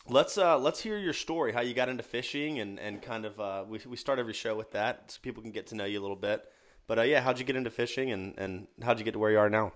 Let's 0.09 0.39
uh, 0.39 0.59
let's 0.59 0.81
hear 0.81 0.99
your 0.99 1.13
story, 1.13 1.53
how 1.53 1.61
you 1.61 1.75
got 1.75 1.89
into 1.89 2.03
fishing, 2.03 2.59
and 2.61 2.79
and 2.79 3.03
kind 3.03 3.25
of 3.25 3.39
uh, 3.41 3.65
we 3.69 3.81
we 3.87 3.97
start 3.97 4.19
every 4.19 4.33
show 4.35 4.57
with 4.57 4.73
that, 4.73 5.11
so 5.11 5.19
people 5.23 5.43
can 5.43 5.53
get 5.53 5.67
to 5.69 5.75
know 5.75 5.85
you 5.85 6.01
a 6.01 6.03
little 6.03 6.17
bit. 6.17 6.45
But 6.87 6.99
uh, 6.99 7.03
yeah, 7.03 7.21
how'd 7.21 7.39
you 7.39 7.45
get 7.45 7.57
into 7.57 7.71
fishing, 7.71 8.11
and 8.13 8.35
and 8.39 8.67
how'd 8.83 8.99
you 8.99 9.05
get 9.05 9.13
to 9.13 9.19
where 9.19 9.31
you 9.31 9.39
are 9.39 9.51
now? 9.51 9.73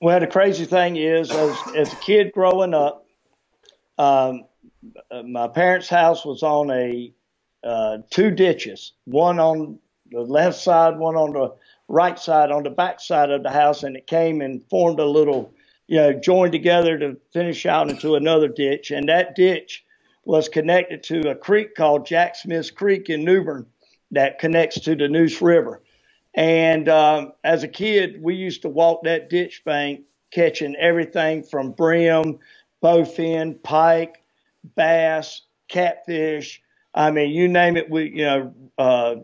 Well, 0.00 0.18
the 0.18 0.26
crazy 0.26 0.64
thing 0.64 0.96
is, 0.96 1.30
as, 1.30 1.56
as 1.76 1.92
a 1.92 1.96
kid 1.96 2.32
growing 2.32 2.72
up, 2.72 3.06
um, 3.98 4.46
my 5.26 5.46
parents' 5.46 5.90
house 5.90 6.24
was 6.24 6.42
on 6.42 6.70
a 6.70 7.12
uh, 7.62 7.98
two 8.08 8.30
ditches, 8.30 8.92
one 9.04 9.38
on 9.38 9.78
the 10.10 10.22
left 10.22 10.58
side, 10.58 10.98
one 10.98 11.16
on 11.16 11.34
the 11.34 11.54
right 11.88 12.18
side, 12.18 12.50
on 12.50 12.62
the 12.62 12.70
back 12.70 13.00
side 13.00 13.30
of 13.30 13.42
the 13.42 13.50
house, 13.50 13.82
and 13.82 13.94
it 13.94 14.06
came 14.06 14.40
and 14.40 14.64
formed 14.70 15.00
a 15.00 15.04
little, 15.04 15.52
you 15.90 15.96
know, 15.96 16.12
joined 16.12 16.52
together 16.52 16.96
to 16.96 17.16
finish 17.32 17.66
out 17.66 17.90
into 17.90 18.14
another 18.14 18.46
ditch. 18.46 18.92
And 18.92 19.08
that 19.08 19.34
ditch 19.34 19.84
was 20.24 20.48
connected 20.48 21.02
to 21.02 21.30
a 21.30 21.34
creek 21.34 21.74
called 21.74 22.06
Jack 22.06 22.36
Smith's 22.36 22.70
Creek 22.70 23.10
in 23.10 23.24
New 23.24 23.42
Bern 23.42 23.66
that 24.12 24.38
connects 24.38 24.78
to 24.82 24.94
the 24.94 25.08
Neuse 25.08 25.42
River. 25.42 25.82
And 26.32 26.88
um, 26.88 27.32
as 27.42 27.64
a 27.64 27.68
kid, 27.68 28.22
we 28.22 28.36
used 28.36 28.62
to 28.62 28.68
walk 28.68 29.02
that 29.02 29.30
ditch 29.30 29.64
bank 29.64 30.02
catching 30.30 30.76
everything 30.76 31.42
from 31.42 31.72
brim, 31.72 32.38
bowfin, 32.80 33.60
pike, 33.60 34.22
bass, 34.76 35.42
catfish. 35.66 36.62
I 36.94 37.10
mean, 37.10 37.30
you 37.30 37.48
name 37.48 37.76
it. 37.76 37.90
We, 37.90 38.10
you 38.10 38.24
know, 38.26 38.54
uh, 38.78 39.16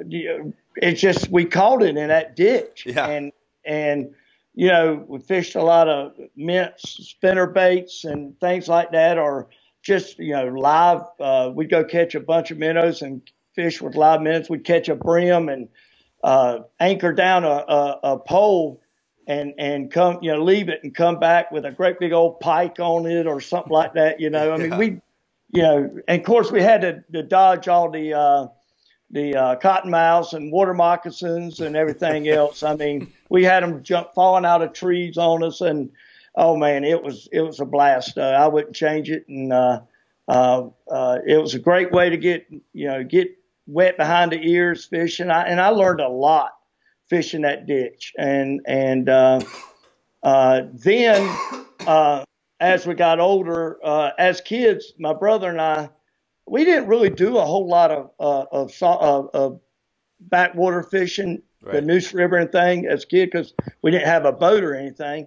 it's 0.00 1.00
just 1.00 1.30
we 1.30 1.46
caught 1.46 1.82
it 1.82 1.96
in 1.96 2.08
that 2.08 2.36
ditch. 2.36 2.84
Yeah. 2.84 3.06
And 3.06 3.32
and 3.64 4.14
you 4.56 4.68
know, 4.68 5.04
we 5.06 5.20
fished 5.20 5.54
a 5.54 5.62
lot 5.62 5.86
of 5.86 6.12
mints, 6.34 7.08
spinner 7.10 7.46
baits, 7.46 8.04
and 8.04 8.38
things 8.40 8.68
like 8.68 8.90
that, 8.92 9.18
or 9.18 9.48
just 9.82 10.18
you 10.18 10.32
know, 10.32 10.46
live. 10.48 11.02
Uh, 11.20 11.52
we'd 11.54 11.70
go 11.70 11.84
catch 11.84 12.14
a 12.14 12.20
bunch 12.20 12.50
of 12.50 12.58
minnows 12.58 13.02
and 13.02 13.20
fish 13.54 13.80
with 13.82 13.94
live 13.94 14.22
minnows. 14.22 14.48
We'd 14.50 14.64
catch 14.64 14.88
a 14.88 14.96
brim 14.96 15.50
and 15.50 15.68
uh, 16.24 16.60
anchor 16.80 17.12
down 17.12 17.44
a, 17.44 17.48
a, 17.48 18.00
a 18.02 18.18
pole 18.18 18.80
and 19.28 19.52
and 19.58 19.90
come 19.92 20.18
you 20.22 20.32
know 20.32 20.42
leave 20.42 20.68
it 20.70 20.80
and 20.82 20.94
come 20.94 21.18
back 21.18 21.50
with 21.52 21.64
a 21.66 21.70
great 21.70 21.98
big 21.98 22.12
old 22.12 22.40
pike 22.40 22.78
on 22.80 23.06
it 23.06 23.26
or 23.26 23.40
something 23.42 23.72
like 23.72 23.92
that. 23.94 24.20
You 24.20 24.30
know, 24.30 24.52
I 24.52 24.56
mean 24.56 24.70
Yeah. 24.70 24.78
we, 24.78 24.86
you 25.52 25.62
know, 25.62 25.90
and 26.08 26.20
of 26.20 26.26
course 26.26 26.50
we 26.50 26.62
had 26.62 26.80
to, 26.80 27.04
to 27.12 27.22
dodge 27.22 27.68
all 27.68 27.90
the 27.90 28.14
uh, 28.14 28.46
the 29.10 29.34
uh, 29.36 29.56
cottonmouths 29.56 30.32
and 30.32 30.52
water 30.52 30.74
moccasins 30.74 31.60
and 31.60 31.76
everything 31.76 32.28
else. 32.28 32.62
I 32.62 32.74
mean, 32.74 33.12
we 33.28 33.44
had 33.44 33.62
them 33.62 33.82
jump 33.82 34.14
falling 34.14 34.44
out 34.44 34.62
of 34.62 34.72
trees 34.72 35.16
on 35.16 35.42
us, 35.42 35.60
and 35.60 35.90
oh 36.34 36.56
man, 36.56 36.84
it 36.84 37.02
was 37.02 37.28
it 37.32 37.40
was 37.40 37.60
a 37.60 37.64
blast. 37.64 38.18
Uh, 38.18 38.36
I 38.38 38.48
wouldn't 38.48 38.76
change 38.76 39.10
it, 39.10 39.26
and 39.28 39.52
uh, 39.52 39.80
uh, 40.28 40.68
uh, 40.90 41.18
it 41.26 41.40
was 41.40 41.54
a 41.54 41.58
great 41.58 41.92
way 41.92 42.10
to 42.10 42.16
get 42.16 42.46
you 42.72 42.88
know 42.88 43.04
get 43.04 43.28
wet 43.66 43.96
behind 43.96 44.32
the 44.32 44.40
ears 44.40 44.84
fishing. 44.84 45.30
I, 45.30 45.44
and 45.44 45.60
I 45.60 45.68
learned 45.68 46.00
a 46.00 46.08
lot 46.08 46.52
fishing 47.08 47.42
that 47.42 47.66
ditch, 47.66 48.12
and 48.18 48.60
and 48.66 49.08
uh, 49.08 49.40
uh, 50.22 50.62
then 50.72 51.36
uh, 51.86 52.24
as 52.60 52.86
we 52.86 52.94
got 52.94 53.20
older, 53.20 53.78
uh, 53.84 54.10
as 54.18 54.40
kids, 54.40 54.92
my 54.98 55.12
brother 55.12 55.50
and 55.50 55.60
I, 55.60 55.88
we 56.46 56.64
didn't 56.64 56.88
really 56.88 57.10
do 57.10 57.38
a 57.38 57.44
whole 57.44 57.68
lot 57.68 57.90
of 57.90 58.10
uh, 58.20 58.44
of, 58.52 58.72
of, 58.82 59.30
of 59.34 59.60
backwater 60.20 60.82
fishing, 60.82 61.42
the 61.62 61.72
Right. 61.72 61.84
Neuse 61.84 62.14
River 62.14 62.36
and 62.36 62.52
thing 62.52 62.86
as 62.86 63.02
a 63.04 63.06
kid 63.06 63.30
because 63.30 63.52
we 63.82 63.90
didn't 63.90 64.06
have 64.06 64.24
a 64.24 64.32
boat 64.32 64.62
or 64.62 64.74
anything. 64.74 65.26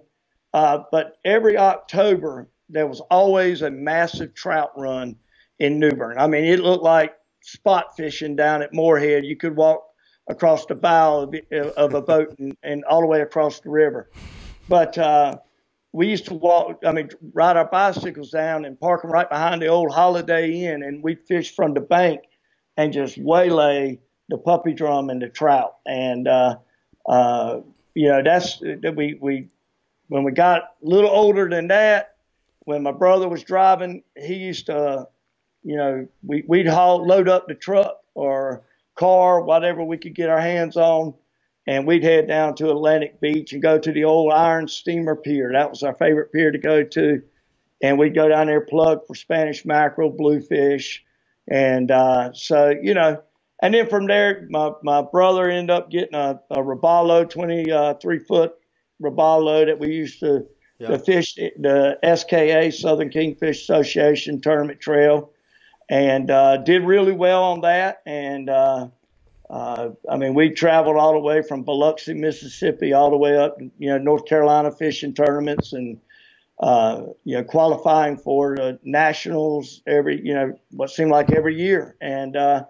Uh, 0.54 0.84
but 0.90 1.18
every 1.24 1.56
October 1.56 2.48
there 2.68 2.86
was 2.86 3.00
always 3.10 3.62
a 3.62 3.70
massive 3.70 4.34
trout 4.34 4.70
run 4.76 5.16
in 5.58 5.78
New 5.78 5.90
Bern. 5.90 6.18
I 6.18 6.26
mean, 6.26 6.44
it 6.44 6.60
looked 6.60 6.84
like 6.84 7.14
spot 7.42 7.96
fishing 7.96 8.36
down 8.36 8.62
at 8.62 8.72
Morehead. 8.72 9.24
You 9.24 9.36
could 9.36 9.56
walk 9.56 9.84
across 10.28 10.66
the 10.66 10.74
bow 10.74 11.22
of, 11.22 11.34
of 11.54 11.94
a 11.94 12.00
boat 12.00 12.34
and, 12.38 12.56
and 12.62 12.84
all 12.84 13.00
the 13.00 13.06
way 13.06 13.20
across 13.20 13.60
the 13.60 13.70
river. 13.70 14.10
But 14.68 14.96
uh, 14.96 15.38
we 15.92 16.08
used 16.08 16.26
to 16.26 16.34
walk, 16.34 16.82
I 16.86 16.92
mean, 16.92 17.10
ride 17.32 17.56
our 17.56 17.64
bicycles 17.64 18.30
down 18.30 18.64
and 18.64 18.78
park 18.78 19.02
them 19.02 19.10
right 19.10 19.28
behind 19.28 19.60
the 19.60 19.66
old 19.66 19.92
Holiday 19.92 20.64
Inn, 20.64 20.82
and 20.82 21.02
we'd 21.02 21.26
fish 21.26 21.54
from 21.54 21.74
the 21.74 21.80
bank 21.80 22.20
and 22.76 22.92
just 22.92 23.18
waylay 23.18 23.98
the 24.28 24.38
puppy 24.38 24.72
drum 24.72 25.10
and 25.10 25.20
the 25.20 25.28
trout. 25.28 25.76
And, 25.86 26.28
uh, 26.28 26.56
uh, 27.08 27.60
you 27.94 28.08
know, 28.08 28.22
that's, 28.22 28.58
that 28.60 28.94
we, 28.96 29.18
we, 29.20 29.48
when 30.08 30.22
we 30.22 30.32
got 30.32 30.62
a 30.62 30.86
little 30.86 31.10
older 31.10 31.48
than 31.48 31.68
that, 31.68 32.14
when 32.60 32.82
my 32.82 32.92
brother 32.92 33.28
was 33.28 33.42
driving, 33.42 34.04
he 34.16 34.34
used 34.34 34.66
to, 34.66 35.08
you 35.64 35.76
know, 35.76 36.06
we, 36.22 36.44
we'd 36.46 36.68
haul, 36.68 37.04
load 37.04 37.28
up 37.28 37.48
the 37.48 37.54
truck 37.54 37.98
or 38.14 38.62
car, 38.94 39.40
whatever 39.40 39.82
we 39.82 39.98
could 39.98 40.14
get 40.14 40.28
our 40.28 40.40
hands 40.40 40.76
on, 40.76 41.14
and 41.66 41.86
we'd 41.86 42.02
head 42.02 42.26
down 42.28 42.54
to 42.56 42.70
Atlantic 42.70 43.20
Beach 43.20 43.52
and 43.52 43.62
go 43.62 43.78
to 43.78 43.92
the 43.92 44.04
old 44.04 44.32
Iron 44.32 44.66
Steamer 44.68 45.16
Pier. 45.16 45.50
That 45.52 45.70
was 45.70 45.82
our 45.82 45.94
favorite 45.94 46.32
pier 46.32 46.50
to 46.50 46.58
go 46.58 46.82
to. 46.82 47.22
And 47.82 47.98
we'd 47.98 48.14
go 48.14 48.28
down 48.28 48.46
there, 48.48 48.60
plug 48.60 49.06
for 49.06 49.14
Spanish 49.14 49.64
mackerel, 49.64 50.10
bluefish. 50.10 51.04
And 51.50 51.90
uh, 51.90 52.32
so, 52.32 52.74
you 52.82 52.94
know, 52.94 53.22
and 53.62 53.74
then 53.74 53.88
from 53.88 54.06
there, 54.06 54.46
my, 54.50 54.72
my 54.82 55.02
brother 55.02 55.48
ended 55.48 55.70
up 55.70 55.90
getting 55.90 56.14
a, 56.14 56.40
a 56.50 56.58
Robalo, 56.58 57.28
23 57.28 58.18
foot 58.20 58.52
Robalo 59.02 59.66
that 59.66 59.78
we 59.78 59.88
used 59.88 60.20
to, 60.20 60.46
Yeah. 60.78 60.88
to 60.88 60.98
fish 60.98 61.34
the 61.34 61.98
SKA, 62.02 62.70
Southern 62.72 63.10
Kingfish 63.10 63.62
Association 63.62 64.40
Tournament 64.40 64.80
Trail 64.80 65.30
and 65.90 66.30
uh, 66.30 66.56
did 66.58 66.84
really 66.84 67.12
well 67.12 67.42
on 67.44 67.60
that. 67.62 68.00
And 68.06 68.48
uh, 68.48 68.88
uh, 69.50 69.90
I 70.08 70.16
mean, 70.16 70.34
we 70.34 70.50
traveled 70.50 70.96
all 70.96 71.12
the 71.12 71.18
way 71.18 71.42
from 71.42 71.64
Biloxi, 71.64 72.14
Mississippi, 72.14 72.92
all 72.92 73.10
the 73.10 73.16
way 73.16 73.36
up, 73.36 73.60
you 73.60 73.88
know, 73.88 73.98
North 73.98 74.24
Carolina 74.24 74.70
fishing 74.70 75.12
tournaments, 75.12 75.72
and 75.72 76.00
uh, 76.60 77.06
you 77.24 77.36
know, 77.36 77.42
qualifying 77.42 78.16
for 78.16 78.54
the 78.54 78.78
nationals 78.84 79.82
every, 79.86 80.24
you 80.24 80.34
know, 80.34 80.52
what 80.72 80.90
seemed 80.90 81.10
like 81.10 81.32
every 81.32 81.58
year. 81.58 81.96
And 82.00 82.36
uh, 82.36 82.64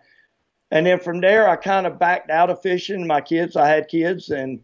and 0.70 0.87
then 0.87 1.00
from 1.00 1.20
there, 1.20 1.49
I 1.49 1.56
kind 1.56 1.87
of 1.87 1.99
backed 1.99 2.30
out 2.30 2.49
of 2.49 2.62
fishing. 2.62 3.06
My 3.06 3.20
kids, 3.20 3.56
I 3.56 3.68
had 3.68 3.88
kids, 3.88 4.30
and 4.30 4.60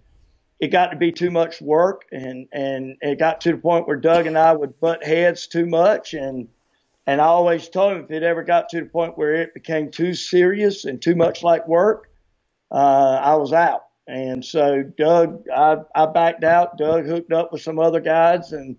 it 0.58 0.68
got 0.68 0.92
to 0.92 0.96
be 0.96 1.12
too 1.12 1.30
much 1.30 1.60
work, 1.60 2.06
and 2.12 2.48
and 2.50 2.96
it 3.02 3.18
got 3.18 3.42
to 3.42 3.52
the 3.52 3.58
point 3.58 3.86
where 3.86 3.96
Doug 3.96 4.26
and 4.26 4.38
I 4.38 4.54
would 4.54 4.80
butt 4.80 5.04
heads 5.04 5.46
too 5.48 5.66
much, 5.66 6.14
and 6.14 6.48
and 7.06 7.20
I 7.20 7.26
always 7.26 7.68
told 7.68 7.92
him 7.92 8.04
if 8.04 8.10
it 8.10 8.22
ever 8.22 8.42
got 8.42 8.68
to 8.70 8.80
the 8.80 8.86
point 8.86 9.16
where 9.16 9.34
it 9.34 9.54
became 9.54 9.90
too 9.90 10.14
serious 10.14 10.84
and 10.84 11.00
too 11.00 11.14
much 11.14 11.42
like 11.42 11.68
work, 11.68 12.08
uh, 12.72 13.20
I 13.22 13.36
was 13.36 13.52
out. 13.52 13.82
And 14.08 14.44
so 14.44 14.82
Doug, 14.82 15.44
I, 15.54 15.78
I 15.94 16.06
backed 16.06 16.44
out. 16.44 16.78
Doug 16.78 17.06
hooked 17.06 17.32
up 17.32 17.52
with 17.52 17.62
some 17.62 17.78
other 17.78 18.00
guys 18.00 18.52
and 18.52 18.76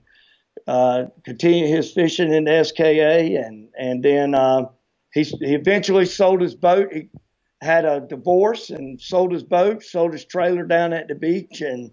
uh, 0.67 1.05
continued 1.24 1.69
his 1.69 1.91
fishing 1.93 2.34
in 2.34 2.46
the 2.46 2.63
SKA. 2.63 3.36
And 3.38 3.69
and 3.77 4.03
then 4.03 4.36
uh, 4.36 4.65
he 5.13 5.24
he 5.24 5.55
eventually 5.55 6.05
sold 6.05 6.41
his 6.41 6.55
boat. 6.55 6.93
He 6.93 7.10
had 7.62 7.86
a 7.86 8.01
divorce 8.01 8.69
and 8.69 9.00
sold 9.01 9.31
his 9.31 9.43
boat, 9.43 9.84
sold 9.84 10.13
his 10.13 10.25
trailer 10.25 10.63
down 10.63 10.93
at 10.93 11.07
the 11.07 11.15
beach, 11.15 11.62
and 11.62 11.91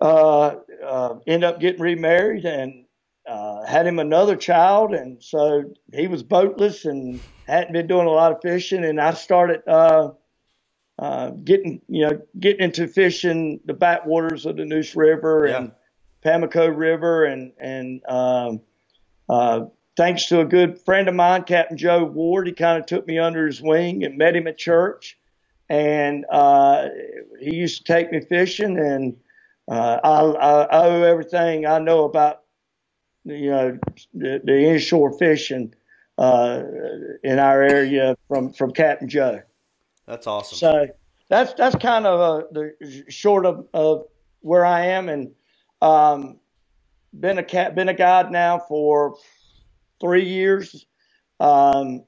uh, 0.00 0.56
uh, 0.84 1.14
ended 1.26 1.44
up 1.44 1.60
getting 1.60 1.82
remarried 1.82 2.44
and 2.44 2.84
uh, 3.28 3.64
had 3.66 3.86
him 3.86 3.98
another 3.98 4.36
child, 4.36 4.94
and 4.94 5.22
so 5.22 5.64
he 5.92 6.06
was 6.06 6.22
boatless 6.22 6.84
and 6.86 7.20
hadn't 7.46 7.72
been 7.72 7.86
doing 7.86 8.06
a 8.06 8.10
lot 8.10 8.32
of 8.32 8.40
fishing. 8.40 8.84
And 8.84 9.00
I 9.00 9.12
started 9.12 9.60
uh, 9.68 10.12
uh, 10.98 11.30
getting, 11.30 11.82
you 11.88 12.06
know, 12.06 12.22
getting 12.40 12.62
into 12.62 12.88
fishing 12.88 13.60
the 13.66 13.74
backwaters 13.74 14.46
of 14.46 14.56
the 14.56 14.64
Neuse 14.64 14.96
River 14.96 15.44
and 15.44 15.72
Pamlico 16.22 16.66
River, 16.66 17.24
and 17.24 17.52
and 17.58 18.02
um, 18.08 18.60
uh, 19.28 19.66
thanks 19.96 20.26
to 20.26 20.40
a 20.40 20.44
good 20.44 20.80
friend 20.80 21.08
of 21.08 21.14
mine, 21.14 21.44
Captain 21.44 21.76
Joe 21.76 22.04
Ward, 22.04 22.46
he 22.46 22.52
kind 22.52 22.80
of 22.80 22.86
took 22.86 23.06
me 23.06 23.18
under 23.18 23.46
his 23.46 23.60
wing 23.60 24.04
and 24.04 24.16
met 24.16 24.34
him 24.34 24.46
at 24.46 24.56
church, 24.56 25.18
and 25.68 26.24
uh, 26.32 26.88
he 27.40 27.54
used 27.54 27.84
to 27.84 27.92
take 27.92 28.10
me 28.10 28.20
fishing, 28.20 28.78
and 28.78 29.16
uh, 29.70 30.00
I, 30.02 30.20
I 30.20 30.86
owe 30.86 31.02
everything 31.02 31.66
I 31.66 31.78
know 31.78 32.04
about 32.04 32.42
you 33.28 33.50
know, 33.50 33.78
the, 34.14 34.40
the 34.44 34.58
inshore 34.58 35.16
fishing 35.18 35.74
uh, 36.18 36.62
in 37.22 37.38
our 37.38 37.62
area 37.62 38.16
from 38.26 38.52
from 38.52 38.72
Captain 38.72 39.08
Joe. 39.08 39.40
That's 40.06 40.26
awesome. 40.26 40.58
So 40.58 40.86
that's 41.28 41.54
that's 41.54 41.76
kind 41.76 42.06
of 42.06 42.20
uh, 42.20 42.46
the 42.52 43.04
short 43.08 43.46
of, 43.46 43.66
of 43.74 44.04
where 44.40 44.64
I 44.64 44.86
am, 44.86 45.08
and 45.08 45.30
um, 45.80 46.38
been 47.18 47.38
a 47.38 47.42
cat, 47.42 47.74
been 47.74 47.88
a 47.88 47.94
guide 47.94 48.30
now 48.30 48.58
for 48.58 49.16
three 50.00 50.24
years. 50.24 50.86
Um, 51.40 52.04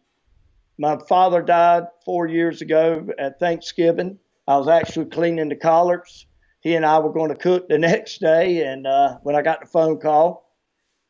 my 0.79 0.99
father 1.09 1.43
died 1.43 1.85
four 2.05 2.27
years 2.27 2.63
ago 2.63 3.07
at 3.19 3.39
Thanksgiving. 3.39 4.19
I 4.49 4.57
was 4.57 4.69
actually 4.69 5.07
cleaning 5.07 5.51
the 5.51 5.57
collards. 5.57 6.27
He 6.61 6.75
and 6.75 6.85
I 6.85 6.99
were 6.99 7.13
going 7.13 7.29
to 7.29 7.37
cook 7.37 7.69
the 7.69 7.79
next 7.79 8.21
day, 8.21 8.65
and 8.65 8.87
uh, 8.87 9.19
when 9.23 9.37
I 9.37 9.43
got 9.43 9.61
the 9.61 9.67
phone 9.67 10.01
call, 10.01 10.50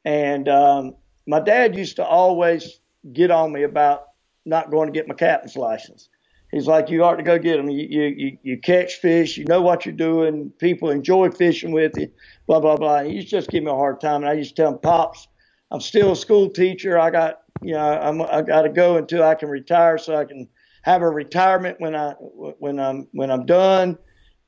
and 0.04 0.49
um, 0.49 0.95
my 1.26 1.40
dad 1.40 1.76
used 1.76 1.97
to 1.97 2.04
always 2.04 2.80
get 3.12 3.30
on 3.30 3.52
me 3.52 3.62
about 3.62 4.04
not 4.45 4.71
going 4.71 4.88
to 4.88 4.92
get 4.92 5.09
my 5.09 5.14
captain's 5.14 5.57
license. 5.57 6.09
He's 6.50 6.66
like, 6.66 6.90
you 6.90 7.04
ought 7.04 7.16
to 7.16 7.23
go 7.23 7.38
get 7.38 7.59
them. 7.59 7.71
You, 7.71 7.87
you, 7.87 8.38
you 8.42 8.59
catch 8.59 8.97
fish. 8.97 9.37
You 9.37 9.45
know 9.45 9.62
what 9.62 9.87
you're 9.87 9.95
doing. 9.95 10.50
People 10.59 10.90
enjoy 10.90 11.30
fishing 11.30 11.71
with 11.71 11.92
you. 11.97 12.11
Blah 12.47 12.61
blah 12.61 12.76
blah. 12.76 13.02
He 13.02 13.21
to 13.21 13.25
just 13.25 13.50
give 13.50 13.62
me 13.62 13.71
a 13.71 13.75
hard 13.75 14.00
time, 14.00 14.23
and 14.23 14.28
I 14.28 14.33
used 14.33 14.57
to 14.57 14.62
tell 14.62 14.73
him, 14.73 14.78
pops, 14.80 15.28
I'm 15.71 15.80
still 15.80 16.12
a 16.12 16.16
school 16.16 16.50
teacher. 16.50 16.99
I 16.99 17.11
got 17.11 17.42
you 17.62 17.75
know 17.75 17.80
I'm 17.80 18.21
I 18.23 18.42
got 18.42 18.62
to 18.62 18.69
go 18.69 18.97
until 18.97 19.23
I 19.23 19.37
can 19.37 19.49
retire, 19.49 19.97
so 19.97 20.16
I 20.16 20.25
can 20.25 20.49
have 20.83 21.02
a 21.02 21.09
retirement 21.09 21.76
when 21.78 21.95
I 21.95 22.12
when 22.14 22.80
I'm 22.80 23.07
when 23.12 23.30
I'm 23.30 23.47
done. 23.47 23.97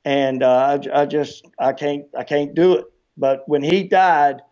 And 0.04 0.42
uh, 0.42 0.80
I, 0.92 1.02
I 1.02 1.06
just 1.06 1.46
I 1.60 1.72
can't 1.72 2.06
I 2.18 2.24
can't 2.24 2.52
do 2.54 2.74
it. 2.74 2.86
But 3.16 3.44
when 3.46 3.62
he 3.62 3.84
died, 3.84 4.42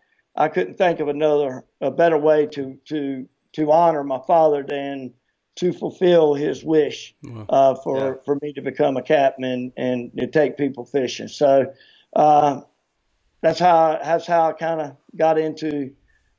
I 0.41 0.47
couldn't 0.47 0.75
think 0.75 0.99
of 0.99 1.07
another 1.07 1.65
a 1.81 1.91
better 1.91 2.17
way 2.17 2.47
to 2.47 2.77
to 2.85 3.27
to 3.53 3.71
honor 3.71 4.03
my 4.03 4.19
father 4.25 4.63
than 4.63 5.13
to 5.57 5.71
fulfill 5.71 6.33
his 6.33 6.63
wish 6.63 7.13
uh, 7.49 7.75
for 7.75 7.97
yeah. 7.97 8.13
for 8.25 8.39
me 8.41 8.51
to 8.53 8.61
become 8.61 8.97
a 8.97 9.03
captain 9.03 9.43
and, 9.43 9.71
and 9.77 10.17
to 10.17 10.25
take 10.25 10.57
people 10.57 10.83
fishing. 10.83 11.27
So 11.27 11.71
uh, 12.15 12.61
that's 13.41 13.59
how 13.59 13.99
that's 14.03 14.25
how 14.25 14.49
I 14.49 14.53
kind 14.53 14.81
of 14.81 14.97
got 15.15 15.37
into 15.37 15.93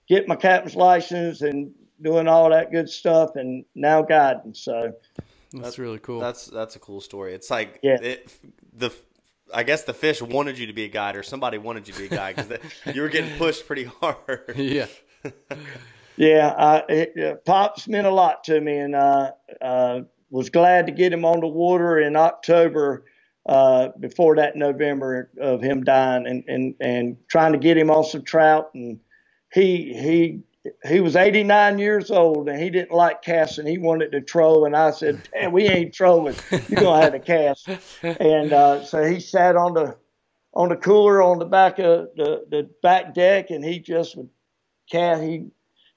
get 0.09 0.26
my 0.26 0.37
captain's 0.37 0.75
license 0.75 1.42
and 1.42 1.73
doing 2.00 2.26
all 2.26 2.50
that 2.50 2.73
good 2.73 2.90
stuff, 2.90 3.37
and 3.37 3.64
now 3.76 4.02
guiding. 4.02 4.54
So 4.54 4.94
that's, 5.52 5.62
that's 5.62 5.78
really 5.78 6.00
cool. 6.00 6.18
That's 6.18 6.47
that's 6.47 6.75
a 6.75 6.80
cool 6.80 7.00
story. 7.00 7.35
It's 7.35 7.50
like 7.50 7.78
yeah. 7.85 8.00
It, 8.02 8.32
the 8.76 8.90
I 9.52 9.62
guess 9.62 9.85
the 9.85 9.94
fish 9.94 10.23
wanted 10.23 10.59
you 10.59 10.66
to 10.66 10.73
be 10.73 10.85
a 10.85 10.88
guide, 10.88 11.16
or 11.16 11.23
somebody 11.23 11.59
wanted 11.59 11.87
you 11.88 11.94
to 11.94 12.00
be 12.00 12.06
a 12.06 12.09
guide 12.09 12.37
because 12.37 12.59
you 12.94 13.02
were 13.02 13.09
getting 13.09 13.37
pushed 13.38 13.66
pretty 13.66 13.85
hard. 13.85 14.16
Yeah. 14.56 14.87
Yeah, 16.16 16.49
uh, 16.49 16.82
it, 16.88 17.18
uh, 17.18 17.37
Pops 17.47 17.88
meant 17.88 18.06
a 18.06 18.11
lot 18.11 18.44
to 18.44 18.61
me, 18.61 18.76
and 18.76 18.94
uh, 18.94 19.32
uh, 19.61 20.00
was 20.30 20.50
glad 20.50 20.87
to 20.87 20.92
get 20.92 21.12
him 21.12 21.25
on 21.25 21.40
the 21.40 21.47
water 21.47 21.99
in 21.99 22.16
October 22.16 23.04
uh, 23.47 23.88
before 23.99 24.37
that 24.37 24.54
November 24.56 25.30
of 25.40 25.62
him 25.62 25.85
dying, 25.85 26.26
and, 26.26 26.44
and, 26.47 26.75
and 26.80 27.16
trying 27.28 27.52
to 27.52 27.59
get 27.59 27.78
him 27.78 27.90
on 27.90 28.04
some 28.04 28.25
trout. 28.25 28.71
And 28.75 29.00
he 29.52 29.94
he 29.94 30.40
he 30.88 31.00
was 31.00 31.16
89 31.16 31.78
years 31.78 32.11
old, 32.11 32.49
and 32.49 32.61
he 32.61 32.71
didn't 32.71 32.92
like 32.92 33.23
casting. 33.23 33.66
He 33.66 33.78
wanted 33.78 34.12
to 34.12 34.21
troll, 34.21 34.64
and 34.64 34.76
I 34.76 34.90
said, 34.92 35.28
"Man, 35.35 35.52
we 35.52 35.64
ain't 35.64 35.95
trolling. 35.95 36.37
You're 36.69 36.81
gonna 36.81 37.02
have 37.02 37.12
to 37.12 37.21
cast." 37.21 37.69
And 38.02 38.52
uh, 38.52 38.85
so 38.85 39.04
he 39.04 39.21
sat 39.21 39.57
on 39.57 39.75
the 39.75 39.97
on 40.54 40.69
the 40.69 40.76
cooler 40.76 41.23
on 41.23 41.38
the 41.38 41.47
back 41.47 41.78
of 41.78 42.09
the 42.16 42.45
the 42.49 42.71
back 42.83 43.14
deck, 43.14 43.50
and 43.50 43.64
he 43.64 43.78
just 43.81 44.16
would 44.16 44.28
cast. 44.90 45.23
He 45.23 45.47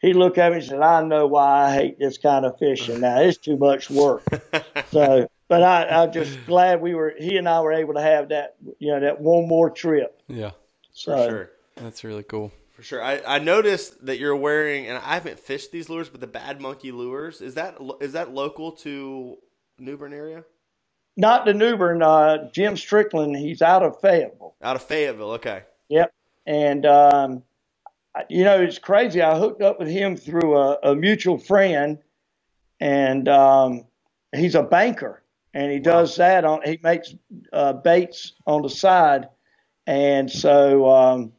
he 0.06 0.14
looked 0.14 0.38
at 0.38 0.52
me 0.52 0.58
and 0.58 0.66
said, 0.66 0.82
I 0.82 1.02
know 1.02 1.26
why 1.26 1.66
I 1.66 1.74
hate 1.74 1.98
this 1.98 2.20
kind 2.20 2.46
of 2.46 2.60
fishing 2.60 3.00
now. 3.00 3.22
It's 3.22 3.38
too 3.38 3.58
much 3.58 3.90
work. 3.90 4.22
so, 4.92 5.28
but 5.48 5.64
I, 5.64 5.86
I'm 5.88 6.12
just 6.12 6.46
glad 6.46 6.80
we 6.80 6.94
were, 6.94 7.16
he 7.18 7.38
and 7.38 7.50
I 7.50 7.62
were 7.62 7.74
able 7.74 7.96
to 7.96 8.02
have 8.02 8.30
that, 8.30 8.56
you 8.78 8.92
know, 8.92 9.00
that 9.00 9.20
one 9.20 9.48
more 9.48 9.72
trip. 9.72 10.22
Yeah. 10.28 10.52
So, 10.94 11.18
For 11.18 11.30
sure. 11.30 11.52
That's 11.78 12.04
really 12.04 12.22
cool. 12.22 12.52
For 12.76 12.84
sure. 12.84 13.02
I, 13.02 13.22
I 13.26 13.40
noticed 13.40 14.06
that 14.06 14.20
you're 14.20 14.36
wearing, 14.36 14.88
and 14.88 14.98
I 14.98 15.14
haven't 15.14 15.40
fished 15.40 15.72
these 15.72 15.88
lures, 15.90 16.10
but 16.10 16.20
the 16.20 16.28
Bad 16.28 16.60
Monkey 16.60 16.92
lures, 16.92 17.40
is 17.40 17.54
that, 17.54 17.78
is 18.02 18.12
that 18.12 18.34
local 18.34 18.74
to 18.74 19.38
New 19.80 19.96
Bern 19.96 20.12
area? 20.12 20.44
Not 21.16 21.46
the 21.46 21.54
New 21.54 21.78
Bern. 21.78 22.04
Uh, 22.04 22.52
Jim 22.52 22.76
Strickland, 22.76 23.38
he's 23.38 23.62
out 23.62 23.82
of 23.82 24.02
Fayetteville. 24.02 24.56
Out 24.62 24.76
of 24.76 24.84
Fayetteville. 24.84 25.32
Okay. 25.32 25.64
Yep. 25.88 26.14
And, 26.46 26.86
um, 26.86 27.44
you 28.30 28.44
know, 28.44 28.62
it's 28.62 28.78
crazy. 28.78 29.22
I 29.22 29.40
hooked 29.40 29.62
up 29.62 29.80
with 29.80 29.88
him 29.88 30.18
through 30.18 30.58
a, 30.58 30.78
a 30.84 30.96
mutual 30.96 31.38
friend, 31.38 31.98
and 32.82 33.30
um, 33.30 33.86
he's 34.34 34.56
a 34.56 34.64
banker, 34.64 35.24
and 35.54 35.72
he 35.72 35.80
does 35.80 36.18
wow. 36.20 36.26
that 36.26 36.46
on. 36.46 36.62
He 36.66 36.78
makes 36.84 37.16
uh, 37.54 37.72
baits 37.74 38.34
on 38.46 38.62
the 38.62 38.70
side, 38.70 39.30
and 39.88 40.30
so 40.30 40.90
um, 40.90 41.32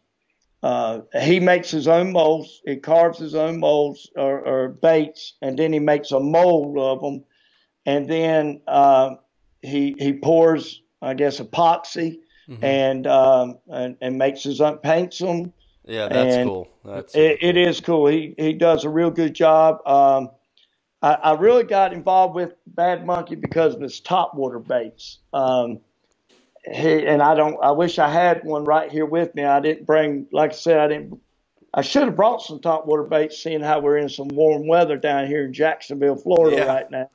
uh, 0.67 1.01
he 1.23 1.41
makes 1.41 1.71
his 1.71 1.87
own 1.87 2.13
molds. 2.13 2.63
He 2.65 2.77
carves 2.77 3.19
his 3.19 3.35
own 3.35 3.61
molds 3.61 4.11
or, 4.17 4.41
or, 4.41 4.69
baits, 4.69 5.35
and 5.43 5.59
then 5.59 5.73
he 5.73 5.79
makes 5.79 6.11
a 6.13 6.21
mold 6.21 6.79
of 6.79 7.01
them, 7.01 7.25
and 7.85 8.09
then 8.09 8.63
uh, 8.67 9.17
he 9.63 9.95
he 9.99 10.13
pours, 10.13 10.83
I 11.03 11.15
guess, 11.15 11.41
epoxy. 11.41 12.19
Mm-hmm. 12.49 12.65
And, 12.65 13.07
um, 13.09 13.59
and 13.69 13.97
and 14.01 14.19
makes 14.19 14.45
his 14.45 14.61
own 14.61 14.79
paints 14.79 15.19
them 15.19 15.53
yeah, 15.87 16.09
that's 16.09 16.37
and 16.37 16.49
cool. 16.49 16.69
That's 16.85 17.15
it, 17.15 17.41
cool. 17.41 17.49
it 17.49 17.57
is 17.57 17.81
cool. 17.81 18.07
He 18.09 18.35
he 18.37 18.53
does 18.53 18.85
a 18.85 18.91
real 18.91 19.11
good 19.11 19.35
job. 19.35 19.87
Um, 19.87 20.31
I, 21.01 21.15
I, 21.15 21.33
really 21.35 21.63
got 21.63 21.93
involved 21.93 22.35
with 22.35 22.55
Bad 22.67 23.07
Monkey 23.07 23.37
because 23.37 23.75
of 23.75 23.81
his 23.81 24.01
top 24.01 24.35
water 24.35 24.59
baits. 24.59 25.19
Um, 25.33 25.81
he, 26.73 27.07
and 27.07 27.23
I 27.23 27.35
don't. 27.35 27.57
I 27.63 27.71
wish 27.71 27.99
I 27.99 28.09
had 28.09 28.45
one 28.45 28.65
right 28.65 28.91
here 28.91 29.07
with 29.07 29.35
me. 29.35 29.45
I 29.45 29.61
didn't 29.61 29.87
bring. 29.87 30.27
Like 30.33 30.51
I 30.51 30.55
said, 30.55 30.79
I 30.79 30.89
didn't. 30.89 31.21
I 31.75 31.83
should 31.83 32.05
have 32.05 32.17
brought 32.17 32.43
some 32.43 32.61
top 32.61 32.87
water 32.87 33.03
baits, 33.05 33.39
seeing 33.39 33.61
how 33.61 33.81
we're 33.81 33.99
in 33.99 34.09
some 34.09 34.29
warm 34.29 34.67
weather 34.67 34.97
down 34.97 35.27
here 35.27 35.45
in 35.45 35.53
Jacksonville, 35.53 36.17
Florida, 36.17 36.57
yeah. 36.57 36.65
right 36.65 36.91
now. 36.91 37.11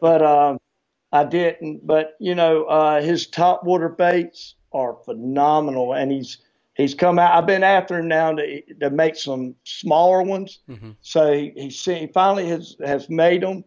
but 0.00 0.22
um, 0.22 0.58
I 1.12 1.24
didn't. 1.24 1.86
But 1.86 2.16
you 2.18 2.34
know, 2.34 2.64
uh, 2.64 3.00
his 3.00 3.26
top 3.26 3.64
water 3.64 3.88
baits 3.88 4.54
are 4.72 4.96
phenomenal, 5.04 5.92
and 5.92 6.10
he's 6.10 6.38
he's 6.74 6.94
come 6.94 7.18
out. 7.18 7.34
I've 7.34 7.46
been 7.46 7.62
after 7.62 7.98
him 7.98 8.08
now 8.08 8.32
to, 8.32 8.62
to 8.80 8.90
make 8.90 9.16
some 9.16 9.54
smaller 9.64 10.22
ones. 10.22 10.60
Mm-hmm. 10.68 10.90
So 11.00 11.32
he, 11.32 11.52
he, 11.56 11.68
he 11.68 12.06
finally 12.08 12.48
has, 12.48 12.76
has 12.84 13.08
made 13.08 13.42
them. 13.42 13.64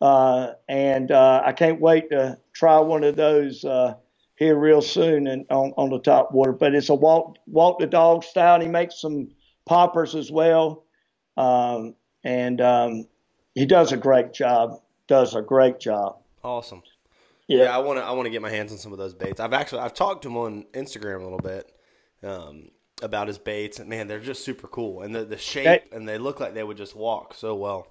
Uh, 0.00 0.54
and 0.68 1.12
uh, 1.12 1.42
I 1.44 1.52
can't 1.52 1.80
wait 1.80 2.10
to 2.10 2.38
try 2.52 2.78
one 2.80 3.04
of 3.04 3.14
those 3.16 3.64
uh, 3.64 3.94
here 4.42 4.56
real 4.56 4.82
soon 4.82 5.26
and 5.26 5.46
on, 5.50 5.72
on 5.76 5.90
the 5.90 6.00
top 6.00 6.32
water. 6.32 6.52
But 6.52 6.74
it's 6.74 6.88
a 6.88 6.94
walk 6.94 7.36
walk 7.46 7.78
the 7.78 7.86
dog 7.86 8.24
style. 8.24 8.54
And 8.54 8.62
he 8.62 8.68
makes 8.68 9.00
some 9.00 9.28
poppers 9.64 10.14
as 10.14 10.30
well, 10.30 10.84
um, 11.36 11.94
and 12.24 12.60
um, 12.60 13.06
he 13.54 13.66
does 13.66 13.92
a 13.92 13.96
great 13.96 14.32
job. 14.32 14.80
Does 15.08 15.34
a 15.34 15.42
great 15.42 15.78
job. 15.80 16.18
Awesome. 16.42 16.82
Yeah, 17.46 17.64
yeah 17.64 17.76
I 17.76 17.78
want 17.78 17.98
to 17.98 18.04
I 18.04 18.12
want 18.12 18.26
to 18.26 18.30
get 18.30 18.42
my 18.42 18.50
hands 18.50 18.72
on 18.72 18.78
some 18.78 18.92
of 18.92 18.98
those 18.98 19.14
baits. 19.14 19.40
I've 19.40 19.52
actually 19.52 19.80
I've 19.80 19.94
talked 19.94 20.22
to 20.22 20.28
him 20.28 20.36
on 20.36 20.64
Instagram 20.72 21.20
a 21.20 21.24
little 21.24 21.38
bit 21.38 21.72
um, 22.22 22.70
about 23.02 23.28
his 23.28 23.38
baits. 23.38 23.78
And 23.78 23.88
man, 23.88 24.08
they're 24.08 24.20
just 24.20 24.44
super 24.44 24.68
cool, 24.68 25.02
and 25.02 25.14
the 25.14 25.24
the 25.24 25.36
shape, 25.36 25.82
and 25.92 26.08
they 26.08 26.18
look 26.18 26.40
like 26.40 26.54
they 26.54 26.64
would 26.64 26.76
just 26.76 26.96
walk 26.96 27.34
so 27.34 27.54
well. 27.54 27.88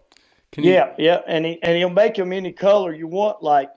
Can 0.51 0.63
yeah, 0.63 0.93
you... 0.97 1.05
yeah, 1.05 1.21
and 1.27 1.45
he 1.45 1.59
and 1.63 1.77
he'll 1.77 1.89
make 1.89 2.15
them 2.15 2.33
any 2.33 2.51
color 2.51 2.93
you 2.93 3.07
want. 3.07 3.41
Like 3.43 3.69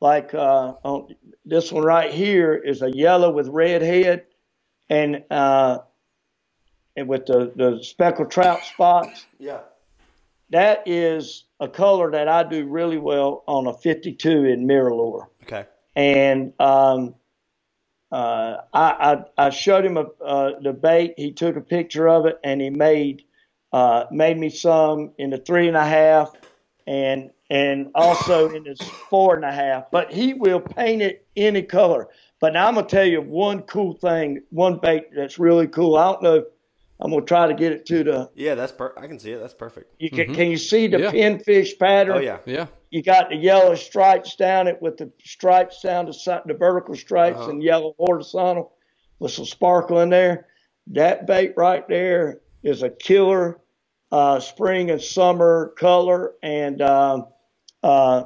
like 0.00 0.34
uh, 0.34 0.74
on, 0.82 1.14
this 1.44 1.72
one 1.72 1.84
right 1.84 2.12
here 2.12 2.54
is 2.54 2.82
a 2.82 2.90
yellow 2.90 3.30
with 3.30 3.48
red 3.48 3.82
head, 3.82 4.26
and 4.88 5.24
uh, 5.30 5.78
and 6.96 7.08
with 7.08 7.26
the 7.26 7.52
the 7.56 7.82
speckled 7.82 8.30
trout 8.30 8.60
spots. 8.64 9.26
Yeah, 9.38 9.60
that 10.50 10.84
is 10.86 11.44
a 11.60 11.68
color 11.68 12.10
that 12.12 12.28
I 12.28 12.42
do 12.42 12.66
really 12.66 12.98
well 12.98 13.44
on 13.46 13.66
a 13.66 13.72
52M 13.72 14.64
MirrOlure. 14.64 15.26
Okay. 15.42 15.66
And 15.96 16.52
um, 16.60 17.14
uh, 18.10 18.58
I, 18.72 19.24
I, 19.38 19.46
I 19.46 19.50
showed 19.50 19.84
him 19.84 19.96
a, 19.96 20.06
uh, 20.24 20.60
the 20.60 20.72
bait. 20.72 21.14
He 21.16 21.32
took 21.32 21.56
a 21.56 21.60
picture 21.60 22.08
of 22.08 22.26
it 22.26 22.38
and 22.44 22.60
he 22.60 22.70
made 22.70 23.24
uh, 23.70 24.04
made 24.10 24.38
me 24.38 24.48
some 24.48 25.12
in 25.18 25.28
the 25.28 25.36
three 25.36 25.68
and 25.68 25.76
a 25.76 25.84
half 25.84 26.32
and 26.86 27.30
and 27.50 27.90
also 27.94 28.50
in 28.50 28.64
his 28.64 28.80
four 28.80 29.36
and 29.36 29.44
a 29.44 29.52
half. 29.52 29.90
But 29.90 30.12
he 30.12 30.34
will 30.34 30.60
paint 30.60 31.02
it 31.02 31.26
any 31.36 31.62
color. 31.62 32.08
But 32.40 32.52
now 32.52 32.68
I'm 32.68 32.74
gonna 32.74 32.86
tell 32.86 33.06
you 33.06 33.20
one 33.20 33.62
cool 33.62 33.94
thing, 33.94 34.42
one 34.50 34.78
bait 34.78 35.04
that's 35.14 35.38
really 35.38 35.66
cool. 35.66 35.96
I 35.96 36.12
don't 36.12 36.22
know 36.22 36.44
I'm 37.00 37.12
gonna 37.12 37.24
try 37.24 37.46
to 37.46 37.54
get 37.54 37.72
it 37.72 37.86
to 37.86 38.02
the. 38.02 38.30
Yeah, 38.34 38.54
that's 38.54 38.72
per. 38.72 38.92
I 38.96 39.06
can 39.06 39.20
see 39.20 39.30
it. 39.30 39.38
That's 39.38 39.54
perfect. 39.54 39.94
You 40.00 40.10
can. 40.10 40.26
Mm-hmm. 40.26 40.34
Can 40.34 40.50
you 40.50 40.56
see 40.56 40.88
the 40.88 40.98
yeah. 40.98 41.10
pinfish 41.12 41.78
pattern? 41.78 42.16
Oh 42.16 42.20
yeah, 42.20 42.38
yeah. 42.44 42.66
You 42.90 43.02
got 43.02 43.28
the 43.28 43.36
yellow 43.36 43.74
stripes 43.76 44.34
down 44.34 44.66
it 44.66 44.82
with 44.82 44.96
the 44.96 45.12
stripes 45.24 45.82
down 45.82 46.06
the 46.06 46.42
the 46.46 46.54
vertical 46.54 46.96
stripes 46.96 47.38
uh-huh. 47.38 47.50
and 47.50 47.62
yellow 47.62 47.94
horizontal 47.98 48.72
with 49.20 49.30
some 49.30 49.44
sparkle 49.44 50.00
in 50.00 50.10
there. 50.10 50.46
That 50.88 51.26
bait 51.26 51.52
right 51.56 51.86
there 51.86 52.40
is 52.64 52.82
a 52.82 52.90
killer 52.90 53.60
uh, 54.10 54.40
spring 54.40 54.90
and 54.90 55.00
summer 55.00 55.74
color, 55.78 56.32
and 56.42 56.82
um, 56.82 57.26
uh, 57.82 58.24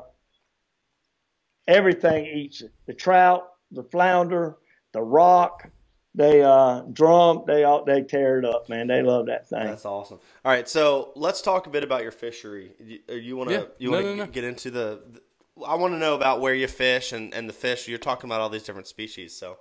everything 1.69 2.27
eats 2.27 2.63
it. 2.63 2.73
The 2.87 2.95
trout, 2.95 3.49
the 3.71 3.83
flounder, 3.85 4.57
the 4.93 5.03
rock, 5.03 5.69
they 6.15 6.43
uh, 6.43 6.83
drum, 6.93 7.45
they 7.47 7.65
all 7.65 7.85
they 7.85 8.03
tear 8.03 8.39
it 8.39 8.45
up, 8.45 8.69
man. 8.69 8.87
They 8.87 9.03
love 9.03 9.27
that 9.27 9.49
thing. 9.49 9.67
That's 9.67 9.87
awesome. 9.87 10.19
All 10.45 10.53
right, 10.53 10.69
so 10.69 11.13
let's 11.17 11.41
talk 11.41 11.67
a 11.67 11.71
bit 11.71 11.85
about 11.85 12.03
your 12.03 12.13
fishery. 12.13 12.73
You, 12.79 12.99
you 13.15 13.37
want 13.37 13.49
to 13.51 13.55
Yeah. 13.55 13.65
you 13.79 13.91
want 13.91 14.05
to 14.05 14.17
no, 14.17 14.25
no. 14.25 14.31
get 14.31 14.45
into 14.45 14.71
the, 14.71 15.03
the 15.11 15.23
I 15.67 15.75
want 15.77 15.95
to 15.95 15.99
know 15.99 16.15
about 16.15 16.41
where 16.41 16.55
you 16.55 16.67
fish 16.67 17.13
and, 17.13 17.33
and 17.35 17.49
the 17.49 17.53
fish. 17.55 17.89
You're 17.89 17.99
talking 17.99 18.29
about 18.29 18.41
all 18.41 18.51
these 18.51 18.63
different 18.63 18.89
species, 18.89 19.35
so 19.35 19.59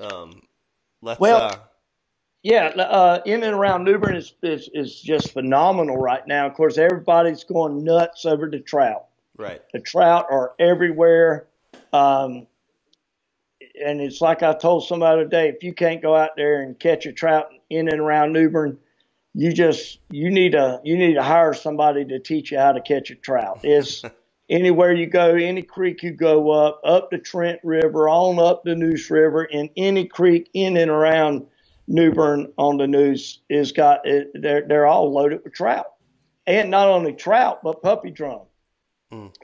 um, 0.00 0.42
let's 1.00 1.20
Well- 1.20 1.42
uh, 1.42 1.56
Yeah, 2.42 2.66
uh, 2.68 3.20
in 3.26 3.42
and 3.44 3.54
around 3.54 3.84
New 3.84 3.98
Bern 3.98 4.16
is, 4.16 4.34
is 4.42 4.68
is 4.74 5.00
just 5.00 5.32
phenomenal 5.32 5.96
right 5.96 6.26
now. 6.26 6.46
Of 6.46 6.54
course, 6.54 6.78
everybody's 6.78 7.44
going 7.44 7.84
nuts 7.84 8.24
over 8.24 8.48
the 8.50 8.60
trout. 8.60 9.07
Right. 9.38 9.62
The 9.72 9.80
trout 9.80 10.26
are 10.30 10.52
everywhere. 10.58 11.46
Um, 11.92 12.48
and 13.82 14.00
it's 14.00 14.20
like 14.20 14.42
I 14.42 14.52
told 14.54 14.86
somebody 14.86 15.22
today, 15.22 15.48
if 15.48 15.62
you 15.62 15.72
can't 15.72 16.02
go 16.02 16.14
out 16.14 16.30
there 16.36 16.60
and 16.60 16.78
catch 16.78 17.06
a 17.06 17.12
trout 17.12 17.48
in 17.70 17.88
and 17.88 18.00
around 18.00 18.32
New 18.32 18.50
Bern, 18.50 18.78
you 19.34 19.52
just 19.52 20.00
you 20.10 20.30
need 20.30 20.54
a 20.54 20.80
you 20.82 20.98
need 20.98 21.14
to 21.14 21.22
hire 21.22 21.54
somebody 21.54 22.04
to 22.06 22.18
teach 22.18 22.50
you 22.50 22.58
how 22.58 22.72
to 22.72 22.80
catch 22.80 23.10
a 23.10 23.14
trout. 23.14 23.60
It's 23.62 24.02
anywhere 24.50 24.92
you 24.92 25.06
go, 25.06 25.34
any 25.36 25.62
creek 25.62 26.02
you 26.02 26.10
go 26.10 26.50
up, 26.50 26.80
up 26.84 27.10
the 27.10 27.18
Trent 27.18 27.60
River, 27.62 28.08
on 28.08 28.40
up 28.40 28.64
the 28.64 28.74
Neuse 28.74 29.08
River, 29.10 29.44
in 29.44 29.70
any 29.76 30.06
creek 30.06 30.50
in 30.54 30.76
and 30.76 30.90
around 30.90 31.46
New 31.86 32.12
Bern 32.12 32.52
on 32.58 32.78
the 32.78 32.88
Neuse 32.88 33.40
is 33.48 33.70
got 33.70 34.06
it, 34.06 34.30
they're 34.34 34.66
they're 34.66 34.86
all 34.86 35.12
loaded 35.12 35.44
with 35.44 35.54
trout, 35.54 35.86
and 36.46 36.70
not 36.70 36.88
only 36.88 37.12
trout 37.12 37.60
but 37.62 37.82
puppy 37.82 38.10
drum. 38.10 38.47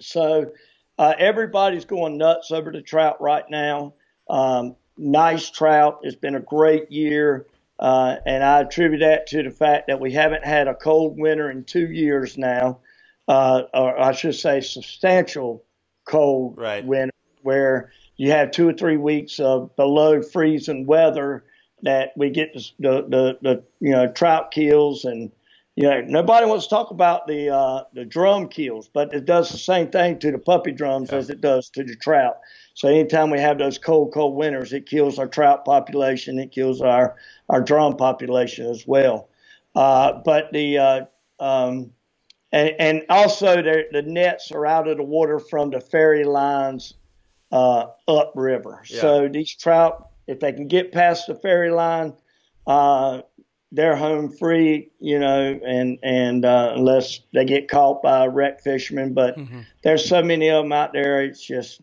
So 0.01 0.53
uh, 0.99 1.15
everybody's 1.19 1.85
going 1.85 2.19
nuts 2.19 2.51
over 2.51 2.71
the 2.71 2.83
trout 2.83 3.21
right 3.21 3.49
now. 3.49 3.95
Um, 4.29 4.77
nice 4.97 5.51
trout. 5.51 6.01
It's 6.03 6.17
been 6.17 6.37
a 6.37 6.41
great 6.41 6.91
year. 6.91 7.47
Uh, 7.79 8.17
and 8.25 8.45
I 8.45 8.61
attribute 8.61 9.01
that 9.01 9.27
to 9.29 9.43
the 9.43 9.51
fact 9.51 9.89
that 9.89 10.01
we 10.01 10.13
haven't 10.13 10.45
had 10.45 10.69
a 10.69 10.75
cold 10.75 11.19
winter 11.19 11.51
in 11.51 11.65
two 11.65 11.91
years 11.91 12.39
now, 12.39 12.79
uh, 13.27 13.63
or 13.75 13.99
I 14.01 14.13
should 14.13 14.37
say, 14.37 14.61
substantial 14.61 15.65
cold 16.05 16.57
Right. 16.57 16.85
winter 16.85 17.13
where 17.43 17.91
you 18.17 18.31
have 18.31 18.53
two 18.53 18.69
or 18.69 18.73
three 18.73 18.97
weeks 18.97 19.41
of 19.41 19.75
below 19.77 20.23
freezing 20.23 20.87
weather 20.87 21.45
that 21.83 22.13
we 22.17 22.31
get 22.31 22.55
the, 22.55 22.71
the, 22.79 23.03
the, 23.03 23.39
the 23.43 23.65
you 23.81 23.91
know 23.91 24.11
trout 24.11 24.51
kills 24.53 25.05
and 25.05 25.33
you 25.77 25.85
know 25.85 26.01
nobody 26.03 26.47
wants 26.47 26.67
to 26.67 26.71
talk 26.71 26.91
about 26.91 27.27
the 27.27 27.51
uh, 27.51 27.85
the 27.93 28.05
drum 28.05 28.49
kills, 28.49 28.89
but 28.89 29.13
it 29.13 29.25
does 29.25 29.51
the 29.51 29.59
same 29.59 29.91
thing 29.91 30.19
to 30.21 30.31
the 30.31 30.39
puppy 30.39 30.73
drums 30.73 31.11
as 31.11 31.31
it 31.31 31.41
does 31.41 31.69
to 31.71 31.83
the 31.83 31.97
trout. 31.97 32.39
So 32.75 32.89
anytime 32.89 33.31
we 33.31 33.41
have 33.41 33.59
those 33.59 33.79
cold, 33.79 34.13
cold 34.13 34.35
winters, 34.35 34.73
it 34.73 34.87
kills 34.87 35.19
our 35.19 35.27
trout 35.27 35.65
population. 35.65 36.39
It 36.39 36.53
kills 36.53 36.81
our 36.81 37.17
our 37.49 37.61
drum 37.61 37.97
population 37.97 38.67
as 38.67 38.87
well. 38.87 39.29
Uh, 39.75 40.21
but 40.25 40.53
the 40.53 40.79
uh, 40.79 41.01
um, 41.41 41.91
and, 42.53 42.75
and 42.79 43.03
also 43.09 43.57
the, 43.57 43.85
the 43.91 44.03
nets 44.03 44.53
are 44.53 44.65
out 44.65 44.87
of 44.87 44.97
the 44.97 45.03
water 45.03 45.41
from 45.41 45.71
the 45.71 45.81
ferry 45.81 46.25
lines 46.25 46.95
uh, 47.51 47.87
upriver. 48.07 48.83
Yeah. 48.87 49.01
So 49.01 49.29
these 49.29 49.53
trout, 49.55 50.11
if 50.29 50.39
they 50.39 50.53
can 50.53 50.69
get 50.69 50.93
past 50.93 51.27
the 51.27 51.35
ferry 51.35 51.71
line, 51.71 52.15
uh, 52.67 53.23
they're 53.75 53.97
home 53.97 54.31
free, 54.31 54.91
you 55.01 55.19
know, 55.19 55.61
and 55.67 55.99
and 56.03 56.45
uh, 56.45 56.73
unless 56.77 57.21
they 57.33 57.45
get 57.45 57.69
caught 57.69 58.03
by 58.03 58.25
a 58.25 58.31
rec 58.31 58.63
fisherman. 58.63 59.13
But 59.13 59.37
there's 59.83 60.09
so 60.09 60.23
many 60.23 60.49
of 60.49 60.65
them 60.65 60.73
out 60.73 60.93
there. 60.93 61.23
It's 61.23 61.45
just 61.45 61.81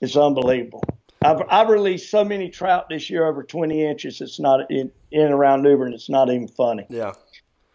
it's 0.00 0.16
unbelievable. 0.16 0.84
I've 1.22 1.42
I've 1.48 1.68
released 1.68 2.10
so 2.10 2.24
many 2.24 2.50
trout 2.50 2.88
this 2.90 3.08
year 3.08 3.26
over 3.26 3.42
20 3.42 3.84
inches. 3.84 4.20
It's 4.20 4.38
not 4.38 4.70
in 4.70 4.92
in 5.10 5.22
and 5.22 5.32
around 5.32 5.62
New 5.62 5.76
Bern. 5.76 5.94
It's 5.94 6.10
not 6.10 6.28
even 6.28 6.48
funny. 6.48 6.86
Yeah. 6.88 7.12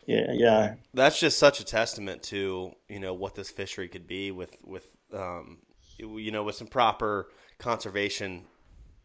Yeah, 0.05 0.31
yeah. 0.31 0.75
That's 0.93 1.19
just 1.19 1.37
such 1.37 1.59
a 1.59 1.65
testament 1.65 2.23
to 2.23 2.71
you 2.87 2.99
know 2.99 3.13
what 3.13 3.35
this 3.35 3.49
fishery 3.49 3.89
could 3.89 4.07
be 4.07 4.31
with 4.31 4.55
with 4.63 4.87
um, 5.13 5.57
you 5.97 6.31
know 6.31 6.43
with 6.43 6.55
some 6.55 6.67
proper 6.67 7.29
conservation 7.57 8.45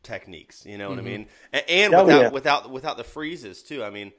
techniques. 0.03 0.65
You 0.67 0.79
know 0.79 0.89
what 0.91 0.99
I 0.99 1.03
mean? 1.03 1.27
And, 1.53 1.65
and 1.69 1.95
Oh, 1.95 2.05
without 2.05 2.21
yeah. 2.23 2.29
without 2.31 2.71
without 2.71 2.97
the 2.97 3.05
freezes 3.05 3.63
too. 3.63 3.83
I 3.85 3.91
mean, 3.91 4.13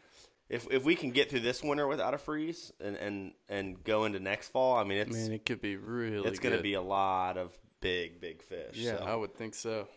if 0.50 0.68
if 0.72 0.84
we 0.84 0.96
can 0.96 1.12
get 1.12 1.30
through 1.30 1.42
this 1.42 1.64
winter 1.64 1.88
without 1.88 2.14
a 2.14 2.18
freeze 2.18 2.72
and 2.80 2.96
and 2.96 3.34
and 3.50 3.84
go 3.84 4.06
into 4.06 4.20
next 4.20 4.50
fall, 4.50 4.76
I 4.78 4.84
mean 4.84 5.00
it's 5.00 5.16
Man, 5.16 5.32
it 5.32 5.46
could 5.46 5.62
be 5.62 5.76
really. 5.78 6.28
it's 6.28 6.40
going 6.40 6.56
to 6.56 6.62
be 6.64 6.74
a 6.74 6.82
lot 6.82 7.38
of 7.38 7.52
big 7.82 8.20
big 8.22 8.42
fish. 8.42 8.76
Yeah, 8.76 8.98
so. 8.98 9.04
I 9.06 9.16
would 9.16 9.36
think 9.36 9.56
so. 9.56 9.88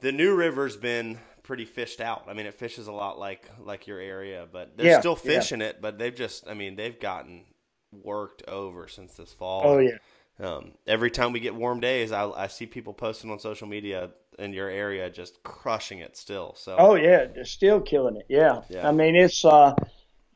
the 0.00 0.12
new 0.12 0.34
river's 0.34 0.76
been 0.76 1.18
pretty 1.42 1.64
fished 1.64 2.00
out. 2.00 2.24
I 2.28 2.32
mean, 2.34 2.46
it 2.46 2.54
fishes 2.54 2.86
a 2.88 2.92
lot 2.92 3.18
like 3.18 3.48
like 3.60 3.86
your 3.86 3.98
area, 4.00 4.46
but 4.52 4.76
they're 4.76 4.86
Yeah, 4.86 5.00
still 5.00 5.18
yeah. 5.24 5.30
fishing 5.38 5.60
it. 5.60 5.80
But 5.80 5.98
they've 5.98 6.14
just, 6.14 6.46
I 6.48 6.54
mean, 6.54 6.76
they've 6.76 6.98
gotten 6.98 7.44
worked 7.92 8.42
over 8.48 8.88
since 8.88 9.14
this 9.14 9.32
fall. 9.32 9.62
Oh 9.64 9.78
yeah. 9.78 9.96
Um, 10.38 10.72
every 10.86 11.10
time 11.10 11.32
we 11.32 11.40
get 11.40 11.54
warm 11.54 11.80
days, 11.80 12.12
I, 12.12 12.28
I 12.28 12.46
see 12.48 12.66
people 12.66 12.92
posting 12.92 13.30
on 13.30 13.38
social 13.38 13.66
media 13.66 14.10
in 14.38 14.52
your 14.52 14.68
area 14.68 15.10
just 15.10 15.42
crushing 15.42 16.00
it 16.00 16.16
still. 16.16 16.54
So 16.56 16.76
Oh 16.78 16.94
yeah, 16.94 17.26
they're 17.34 17.44
still 17.44 17.80
killing 17.80 18.16
it. 18.16 18.26
Yeah. 18.28 18.62
Yeah. 18.68 18.88
I 18.88 18.92
mean 18.92 19.16
it's 19.16 19.44
uh, 19.44 19.74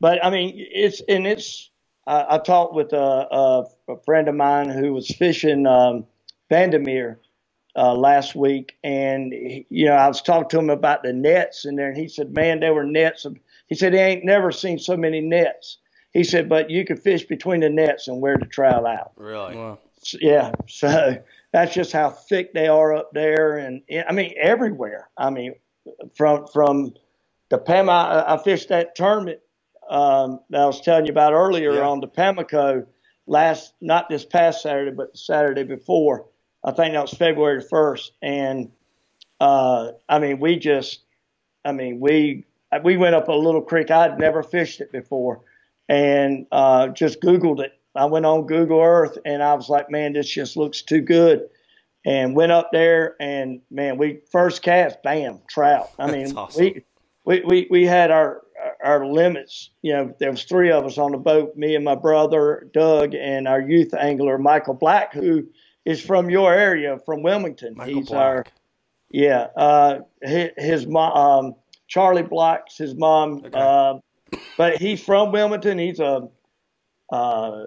but 0.00 0.24
I 0.24 0.30
mean 0.30 0.52
it's 0.56 1.00
and 1.08 1.26
it's. 1.26 1.70
I, 2.06 2.36
I 2.36 2.38
talked 2.38 2.74
with 2.74 2.92
a, 2.94 2.96
a, 2.98 3.64
a 3.88 3.96
friend 4.04 4.26
of 4.28 4.34
mine 4.34 4.70
who 4.70 4.94
was 4.94 5.06
fishing 5.08 5.66
um, 5.66 6.06
Vandemere 6.50 7.18
uh, 7.76 7.94
last 7.94 8.34
week, 8.34 8.76
and 8.82 9.32
he, 9.32 9.66
you 9.68 9.86
know 9.86 9.92
I 9.92 10.08
was 10.08 10.22
talking 10.22 10.48
to 10.48 10.58
him 10.58 10.70
about 10.70 11.02
the 11.02 11.12
nets 11.12 11.64
in 11.64 11.76
there, 11.76 11.88
and 11.88 11.96
he 11.96 12.08
said, 12.08 12.34
"Man, 12.34 12.60
there 12.60 12.74
were 12.74 12.84
nets." 12.84 13.24
Of, 13.24 13.36
he 13.68 13.74
said 13.74 13.92
he 13.92 13.98
ain't 14.00 14.24
never 14.24 14.50
seen 14.50 14.78
so 14.78 14.96
many 14.96 15.20
nets. 15.20 15.78
He 16.12 16.24
said, 16.24 16.48
"But 16.48 16.70
you 16.70 16.84
could 16.84 17.00
fish 17.00 17.24
between 17.24 17.60
the 17.60 17.70
nets 17.70 18.08
and 18.08 18.20
wear 18.20 18.36
the 18.38 18.46
trout 18.46 18.86
out." 18.86 19.12
really, 19.16 19.56
Wow. 19.56 19.78
S- 20.02 20.16
yeah 20.20 20.52
so 20.66 21.22
that's 21.52 21.74
just 21.74 21.92
how 21.92 22.10
thick 22.10 22.52
they 22.54 22.68
are 22.68 22.94
up 22.94 23.10
there 23.12 23.58
and 23.58 23.82
i 24.08 24.12
mean 24.12 24.32
everywhere. 24.40 25.08
I 25.16 25.30
mean 25.30 25.54
from 26.14 26.46
from 26.46 26.94
the 27.50 27.58
pam 27.58 27.88
i, 27.90 28.34
I 28.34 28.42
fished 28.42 28.68
that 28.68 28.94
tournament 28.94 29.40
um, 29.88 30.40
that 30.50 30.60
i 30.60 30.66
was 30.66 30.80
telling 30.80 31.06
you 31.06 31.12
about 31.12 31.32
earlier 31.32 31.74
Yeah. 31.74 31.88
on 31.88 32.00
the 32.00 32.08
pamlico 32.08 32.86
last 33.26 33.74
not 33.80 34.08
this 34.08 34.24
past 34.24 34.62
saturday 34.62 34.92
but 34.94 35.12
the 35.12 35.18
saturday 35.18 35.64
before. 35.64 36.26
I 36.64 36.72
think 36.72 36.94
that 36.94 37.02
was 37.02 37.12
february 37.14 37.62
1st 37.62 38.10
and 38.22 38.70
uh, 39.40 39.92
i 40.08 40.18
mean 40.18 40.38
we 40.40 40.56
just 40.56 41.00
i 41.64 41.72
mean 41.72 42.00
we 42.00 42.44
we 42.84 42.96
went 42.96 43.14
up 43.14 43.28
a 43.28 43.32
little 43.32 43.62
creek. 43.62 43.90
I'd 43.90 44.18
never 44.18 44.42
fished 44.42 44.80
it 44.80 44.92
before. 44.92 45.40
And 45.88 46.46
uh, 46.52 46.88
just 46.88 47.20
googled 47.20 47.58
it 47.60 47.72
I 47.94 48.04
went 48.04 48.26
on 48.26 48.46
Google 48.46 48.80
Earth 48.80 49.18
and 49.24 49.42
I 49.42 49.54
was 49.54 49.68
like, 49.68 49.90
man, 49.90 50.12
this 50.12 50.28
just 50.28 50.56
looks 50.56 50.82
too 50.82 51.00
good. 51.00 51.48
And 52.06 52.34
went 52.34 52.52
up 52.52 52.70
there 52.72 53.16
and 53.20 53.60
man, 53.70 53.98
we 53.98 54.20
first 54.30 54.62
cast, 54.62 55.02
bam, 55.02 55.40
trout. 55.48 55.90
I 55.98 56.10
mean, 56.10 56.36
awesome. 56.36 56.62
we, 56.64 56.84
we, 57.24 57.40
we, 57.44 57.66
we 57.70 57.86
had 57.86 58.10
our, 58.10 58.42
our 58.82 59.04
limits. 59.06 59.70
You 59.82 59.92
know, 59.92 60.14
there 60.18 60.30
was 60.30 60.44
three 60.44 60.70
of 60.70 60.86
us 60.86 60.96
on 60.98 61.12
the 61.12 61.18
boat, 61.18 61.56
me 61.56 61.74
and 61.74 61.84
my 61.84 61.94
brother, 61.94 62.68
Doug, 62.72 63.14
and 63.14 63.46
our 63.46 63.60
youth 63.60 63.92
angler, 63.92 64.38
Michael 64.38 64.74
Black, 64.74 65.12
who 65.12 65.46
is 65.84 66.00
from 66.00 66.30
your 66.30 66.54
area, 66.54 66.98
from 67.04 67.22
Wilmington. 67.22 67.74
Michael 67.76 67.94
He's 68.00 68.10
our, 68.12 68.44
Black. 68.44 68.52
yeah, 69.10 69.48
uh, 69.56 70.00
his, 70.22 70.50
his 70.56 70.86
mom, 70.86 71.12
um, 71.12 71.54
Charlie 71.88 72.22
Black's 72.22 72.78
his 72.78 72.94
mom, 72.94 73.42
Okay. 73.44 73.50
uh, 73.52 73.94
but 74.56 74.76
he's 74.78 75.02
from 75.02 75.32
Wilmington. 75.32 75.78
He's 75.78 76.00
a 76.00 76.28
uh, 77.10 77.64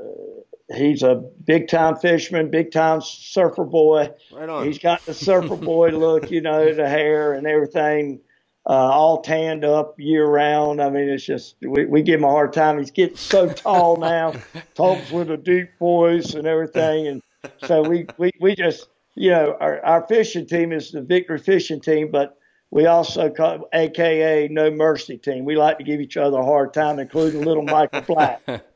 he's 0.73 1.03
a 1.03 1.15
big 1.15 1.67
time 1.67 1.95
fisherman, 1.95 2.49
big 2.49 2.71
time 2.71 3.01
surfer 3.01 3.65
boy. 3.65 4.09
right 4.31 4.49
on. 4.49 4.65
He's 4.65 4.79
got 4.79 5.05
the 5.05 5.13
surfer 5.13 5.55
boy 5.55 5.89
look, 5.91 6.31
you 6.31 6.41
know, 6.41 6.73
the 6.73 6.87
hair 6.87 7.33
and 7.33 7.45
everything, 7.45 8.19
uh, 8.65 8.69
all 8.69 9.21
tanned 9.21 9.65
up 9.65 9.99
year 9.99 10.25
round. 10.25 10.81
I 10.81 10.89
mean, 10.89 11.09
it's 11.09 11.25
just 11.25 11.55
we, 11.61 11.85
we 11.85 12.01
give 12.01 12.19
him 12.19 12.25
a 12.25 12.29
hard 12.29 12.53
time. 12.53 12.77
He's 12.77 12.91
getting 12.91 13.17
so 13.17 13.49
tall 13.49 13.97
now, 13.97 14.33
talks 14.75 15.11
with 15.11 15.29
a 15.31 15.37
deep 15.37 15.77
voice 15.79 16.33
and 16.33 16.47
everything, 16.47 17.07
and 17.07 17.21
so 17.65 17.81
we 17.81 18.07
we, 18.17 18.31
we 18.39 18.55
just 18.55 18.87
you 19.15 19.31
know 19.31 19.57
our, 19.59 19.83
our 19.83 20.07
fishing 20.07 20.45
team 20.45 20.71
is 20.71 20.91
the 20.91 21.01
Victory 21.01 21.39
Fishing 21.39 21.81
Team, 21.81 22.09
but 22.09 22.37
we 22.71 22.87
also 22.87 23.29
call 23.29 23.67
AKA 23.73 24.47
No 24.49 24.71
Mercy 24.71 25.17
Team. 25.17 25.45
We 25.45 25.55
like 25.55 25.77
to 25.77 25.83
give 25.83 25.99
each 25.99 26.17
other 26.17 26.37
a 26.37 26.45
hard 26.45 26.73
time, 26.73 26.97
including 26.99 27.43
little 27.43 27.63
Michael 27.63 28.01
Black. 28.01 28.41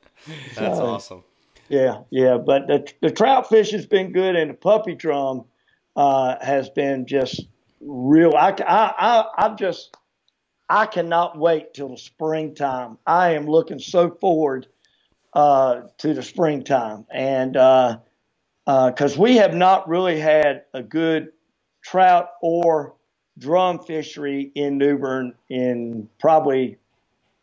That's 0.56 0.80
awesome. 0.80 1.24
Yeah, 1.70 2.02
yeah, 2.10 2.38
but 2.38 2.68
the 2.68 2.92
the 3.02 3.12
trout 3.12 3.50
fish 3.50 3.72
has 3.72 3.86
been 3.86 4.12
good, 4.12 4.36
and 4.36 4.52
the 4.52 4.56
puppy 4.56 4.96
drum 4.96 5.46
uh, 5.96 6.36
has 6.42 6.70
been 6.70 7.06
just 7.06 7.46
real. 7.82 8.34
I, 8.36 8.52
I, 8.52 8.94
I, 8.98 9.26
I'm 9.38 9.58
just, 9.58 9.98
I 10.70 10.86
cannot 10.86 11.38
wait 11.38 11.74
till 11.74 11.90
the 11.90 11.98
springtime. 11.98 12.98
I 13.06 13.32
am 13.32 13.48
looking 13.48 13.80
so 13.80 14.12
forward 14.12 14.68
uh, 15.34 15.82
to 15.98 16.14
the 16.14 16.24
springtime, 16.24 17.06
and 17.12 17.54
because 17.54 17.98
uh, 18.68 19.20
uh 19.20 19.22
we 19.22 19.36
have 19.38 19.54
not 19.54 19.90
really 19.90 20.20
had 20.20 20.64
a 20.74 20.82
good 20.84 21.34
trout 21.84 22.30
or 22.42 22.96
drum 23.38 23.80
fishery 23.80 24.52
in 24.56 24.78
New 24.78 24.98
Bern 24.98 25.34
in 25.50 26.10
probably 26.20 26.78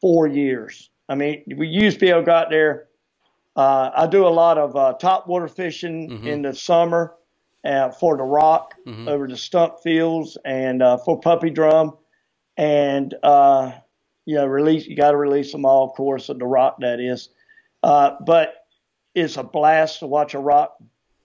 four 0.00 0.26
years. 0.26 0.90
I 1.08 1.14
mean, 1.14 1.44
we 1.56 1.66
used 1.68 1.96
to 1.96 2.00
be 2.00 2.10
able 2.10 2.20
to 2.20 2.26
go 2.26 2.32
out 2.32 2.50
there. 2.50 2.88
Uh, 3.56 3.90
I 3.94 4.06
do 4.06 4.26
a 4.26 4.28
lot 4.28 4.58
of 4.58 4.74
uh, 4.76 4.94
top 4.94 5.26
water 5.28 5.48
fishing 5.48 6.10
Mhm. 6.10 6.26
in 6.26 6.42
the 6.42 6.54
summer 6.54 7.14
uh, 7.64 7.90
for 7.90 8.16
the 8.16 8.22
rock 8.22 8.74
Mhm. 8.86 9.08
over 9.08 9.26
the 9.28 9.36
stump 9.36 9.80
fields 9.80 10.36
and 10.44 10.82
uh, 10.82 10.96
for 10.98 11.18
puppy 11.20 11.50
drum. 11.50 11.96
And, 12.56 13.14
uh, 13.22 13.72
you 14.26 14.36
know, 14.36 14.46
release, 14.46 14.86
you 14.86 14.96
got 14.96 15.10
to 15.12 15.16
release 15.16 15.52
them 15.52 15.64
all, 15.64 15.84
of 15.84 15.92
course, 15.96 16.28
of 16.28 16.38
the 16.38 16.46
rock 16.46 16.76
that 16.80 17.00
is. 17.00 17.30
Uh, 17.82 18.16
but 18.26 18.66
it's 19.14 19.36
a 19.36 19.42
blast 19.42 20.00
to 20.00 20.06
watch 20.06 20.34
a 20.34 20.38
rock 20.38 20.76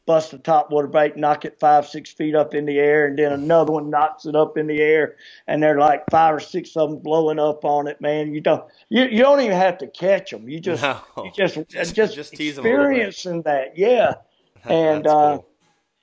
bust 0.10 0.34
a 0.34 0.40
top 0.40 0.72
water 0.72 0.88
bait, 0.88 1.16
knock 1.16 1.46
it 1.46 1.60
five, 1.60 1.86
six 1.88 2.10
feet 2.12 2.34
up 2.34 2.56
in 2.56 2.66
the 2.66 2.80
air, 2.80 3.06
and 3.06 3.20
then 3.20 3.32
another 3.32 3.72
one 3.74 3.92
knocks 3.92 4.26
it 4.26 4.36
up 4.36 4.58
in 4.58 4.66
the 4.66 4.82
air, 4.82 5.16
and 5.46 5.62
they're 5.62 5.78
like 5.78 6.04
five 6.10 6.34
or 6.34 6.40
six 6.40 6.76
of 6.76 6.90
them 6.90 6.98
blowing 6.98 7.38
up 7.38 7.64
on 7.64 7.88
it. 7.88 8.02
Man, 8.02 8.34
you 8.34 8.42
don't 8.42 8.64
you, 8.90 9.04
you 9.04 9.20
don't 9.20 9.40
even 9.40 9.56
have 9.56 9.78
to 9.78 9.88
catch 9.88 10.32
them. 10.32 10.50
You 10.50 10.60
just 10.60 10.82
No. 10.82 11.00
you 11.18 11.32
just 11.32 11.60
Just- 11.70 11.94
just, 11.94 12.16
just 12.16 12.34
tease 12.34 12.58
'em 12.58 12.66
a 12.66 12.70
experiencing 12.70 13.44
that. 13.44 13.78
Yeah, 13.78 14.16
and, 14.64 15.06
uh, 15.06 15.36
cool. 15.38 15.48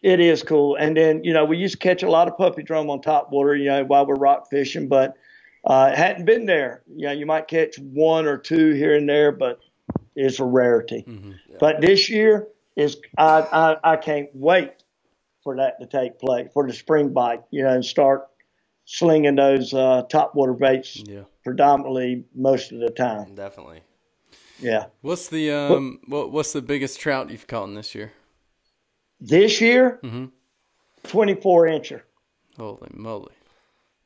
it 0.02 0.20
is 0.20 0.44
cool. 0.44 0.76
And 0.76 0.96
then 0.96 1.24
you 1.24 1.32
know 1.32 1.44
we 1.44 1.56
used 1.56 1.72
to 1.74 1.78
catch 1.78 2.04
a 2.04 2.08
lot 2.08 2.28
of 2.28 2.36
puppy 2.36 2.62
drum 2.62 2.88
on 2.88 3.00
top 3.00 3.32
water, 3.32 3.56
you 3.56 3.64
know, 3.64 3.82
while 3.84 4.06
we're 4.06 4.14
rock 4.14 4.48
fishing, 4.48 4.86
but 4.86 5.16
uh, 5.64 5.90
it 5.92 5.98
hadn't 5.98 6.26
been 6.26 6.46
there. 6.46 6.84
You 6.94 7.06
know, 7.08 7.12
you 7.12 7.26
might 7.26 7.48
catch 7.48 7.76
one 7.80 8.26
or 8.26 8.38
two 8.38 8.70
here 8.74 8.94
and 8.94 9.08
there, 9.08 9.32
but 9.32 9.58
it's 10.14 10.38
a 10.38 10.44
rarity. 10.44 11.02
Mhm. 11.08 11.34
But 11.58 11.80
this 11.80 12.08
year 12.08 12.46
is 12.76 12.98
I, 13.16 13.40
I 13.84 13.92
I 13.92 13.96
can't 13.96 14.28
wait 14.34 14.72
for 15.42 15.56
that 15.56 15.80
to 15.80 15.86
take 15.86 16.18
place 16.18 16.48
for 16.52 16.66
the 16.66 16.72
spring 16.72 17.12
bite, 17.12 17.42
you 17.50 17.62
know, 17.62 17.70
and 17.70 17.84
start 17.84 18.28
slinging 18.84 19.34
those 19.36 19.72
uh, 19.74 20.02
top 20.10 20.34
water 20.34 20.52
baits 20.52 20.96
Yeah. 21.06 21.22
predominantly 21.44 22.24
most 22.34 22.72
of 22.72 22.80
the 22.80 22.90
time. 22.90 23.34
Definitely. 23.34 23.80
Yeah. 24.58 24.86
What's 25.02 25.28
the 25.28 25.50
um 25.52 26.00
what 26.06 26.30
what's 26.32 26.52
the 26.52 26.62
biggest 26.62 27.00
trout 27.00 27.30
you've 27.30 27.46
caught 27.46 27.68
in 27.68 27.74
this 27.74 27.94
year? 27.94 28.12
This 29.20 29.60
year, 29.60 29.98
Mm-hmm. 30.02 30.26
24 31.04 31.64
incher. 31.66 32.02
Holy 32.56 32.88
moly. 32.92 33.32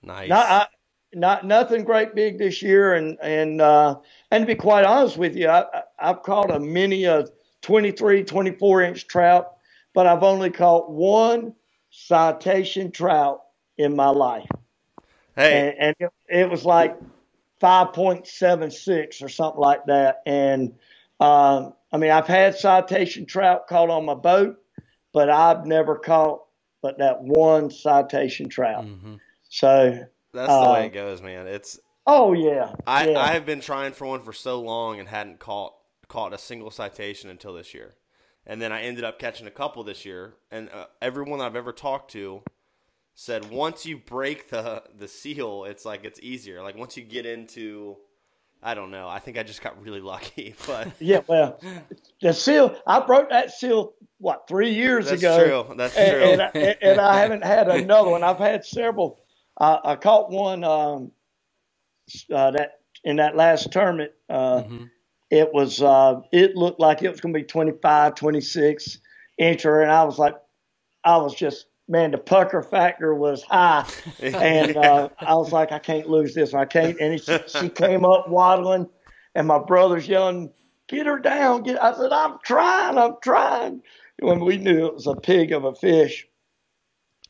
Nice. 0.03 0.29
Not 0.29 0.47
I, 0.47 0.67
not 1.13 1.45
nothing 1.47 1.85
great 1.85 2.15
big 2.15 2.39
this 2.39 2.63
year, 2.63 2.95
and 2.95 3.19
and 3.23 3.61
uh, 3.61 3.97
and 4.31 4.43
to 4.43 4.47
be 4.47 4.55
quite 4.55 4.85
honest 4.85 5.17
with 5.17 5.37
you, 5.37 5.49
I, 5.49 5.63
I- 5.63 5.83
I've 5.99 6.23
caught 6.23 6.51
a 6.51 6.59
many 6.61 7.05
a 7.05 7.27
23, 7.63 8.25
24 8.25 8.83
inch 8.83 9.07
trout, 9.07 9.57
but 9.95 10.07
I've 10.07 10.23
only 10.23 10.51
caught 10.51 10.91
one 10.91 11.55
citation 11.91 12.91
trout 12.91 13.43
in 13.77 13.97
my 13.97 14.09
life, 14.09 14.49
hey, 15.37 15.75
and, 15.79 15.79
and 15.79 15.97
it, 15.99 16.13
it 16.29 16.51
was 16.51 16.65
like 16.65 16.97
5.76 17.61 19.23
or 19.23 19.29
something 19.29 19.61
like 19.61 19.87
that. 19.87 20.23
And 20.27 20.75
um, 21.19 21.75
I 21.93 21.99
mean, 21.99 22.11
I've 22.11 22.27
had 22.27 22.57
citation 22.57 23.27
trout 23.27 23.67
caught 23.69 23.91
on 23.91 24.05
my 24.05 24.15
boat, 24.15 24.59
but 25.13 25.29
I've 25.29 25.67
never 25.67 25.97
caught 25.97 26.45
but 26.83 26.99
that 26.99 27.23
one 27.23 27.71
citation 27.71 28.49
trout. 28.49 28.85
hmm 28.85 29.17
So, 29.49 30.07
that's 30.33 30.53
the 30.53 30.71
way 30.71 30.83
uh, 30.83 30.87
it 30.87 30.93
goes, 30.93 31.21
man. 31.21 31.47
It's 31.47 31.79
oh 32.07 32.33
yeah, 32.33 32.73
I, 32.87 33.11
yeah. 33.11 33.19
I 33.19 33.33
have 33.33 33.45
been 33.45 33.61
trying 33.61 33.93
for 33.93 34.07
one 34.07 34.23
for 34.23 34.33
so 34.33 34.61
long 34.61 35.01
and 35.01 35.09
hadn't 35.09 35.41
caught 35.41 35.75
caught 36.11 36.35
a 36.35 36.39
single 36.39 36.71
citation 36.73 37.31
until 37.31 37.55
this 37.55 37.75
year, 37.75 37.95
and 38.47 38.61
then 38.63 38.73
I 38.73 38.83
ended 38.83 39.05
up 39.05 39.19
catching 39.19 39.49
a 39.49 39.53
couple 39.53 39.85
this 39.85 40.05
year. 40.05 40.35
And 40.51 40.71
uh, 40.71 40.87
everyone 41.01 41.41
I've 41.41 41.57
ever 41.57 41.73
talked 41.73 42.13
to 42.13 42.43
said 43.15 43.51
once 43.51 43.87
you 43.87 43.99
break 43.99 44.51
the 44.51 44.83
the 44.99 45.09
seal, 45.09 45.65
it's 45.65 45.87
like 45.87 46.05
it's 46.05 46.21
easier. 46.21 46.63
Like 46.63 46.77
once 46.77 46.97
you 46.99 47.05
get 47.05 47.27
into, 47.27 47.97
I 48.63 48.75
don't 48.75 48.91
know. 48.91 49.09
I 49.09 49.21
think 49.21 49.39
I 49.39 49.45
just 49.45 49.63
got 49.63 49.83
really 49.83 50.03
lucky, 50.03 50.57
but 50.67 50.91
Yeah, 51.01 51.23
well, 51.29 51.61
the 52.23 52.35
seal. 52.35 52.77
I 52.87 53.01
broke 53.01 53.31
that 53.31 53.53
seal 53.53 53.95
what 54.19 54.49
three 54.49 54.75
years 54.75 55.13
ago. 55.13 55.17
that's 55.17 55.23
ago, 55.23 55.65
true. 55.67 55.77
That's 55.77 55.97
and, 55.97 56.11
true. 56.11 56.23
and, 56.23 56.43
I, 56.43 56.77
and 56.83 57.01
I 57.01 57.21
haven't 57.21 57.45
had 57.45 57.69
another 57.71 58.11
one. 58.11 58.25
I've 58.25 58.39
had 58.39 58.65
several. 58.65 59.21
Uh, 59.59 59.79
I 59.85 59.97
caught 59.97 60.31
one 60.31 60.65
um, 60.65 61.13
uh, 62.35 62.53
that 62.53 62.81
in 63.05 63.17
that 63.17 63.37
last 63.37 63.73
tournament. 63.73 64.13
Uh, 64.29 64.63
hmm 64.63 64.85
It 65.31 65.53
was. 65.53 65.81
Uh, 65.81 66.21
it 66.33 66.57
looked 66.57 66.81
like 66.81 67.03
it 67.03 67.11
was 67.11 67.21
going 67.21 67.33
to 67.33 67.41
be 67.41 67.45
25, 67.45 68.15
26 68.15 68.99
incher, 69.41 69.83
and 69.83 69.91
I 69.91 70.05
was 70.05 70.19
like, 70.19 70.35
I 71.05 71.17
was 71.19 71.35
just 71.35 71.67
man. 71.89 72.11
The 72.11 72.19
pucker 72.19 72.63
factor 72.63 73.15
was 73.15 73.43
high, 73.43 73.87
and 74.21 74.77
uh, 74.77 75.09
I 75.19 75.35
was 75.35 75.53
like, 75.53 75.73
I 75.73 75.79
can't 75.79 76.09
lose 76.09 76.35
this. 76.35 76.55
I 76.55 76.65
can't. 76.65 76.99
And 77.01 77.21
she, 77.21 77.39
she 77.47 77.69
came 77.69 78.05
up 78.05 78.29
waddling, 78.29 78.89
and 79.35 79.47
my 79.47 79.59
brother's 79.59 80.09
yelling, 80.09 80.51
"Get 80.89 81.07
her 81.07 81.19
down!" 81.19 81.63
Get. 81.63 81.83
I 81.83 81.95
said, 81.95 82.13
"I'm 82.13 82.39
trying. 82.45 82.99
I'm 82.99 83.15
trying." 83.23 83.83
When 84.21 84.45
we 84.45 84.59
knew 84.59 84.87
it 84.87 84.95
was 84.95 85.07
a 85.07 85.15
pig 85.15 85.53
of 85.53 85.65
a 85.65 85.75
fish, 85.75 86.27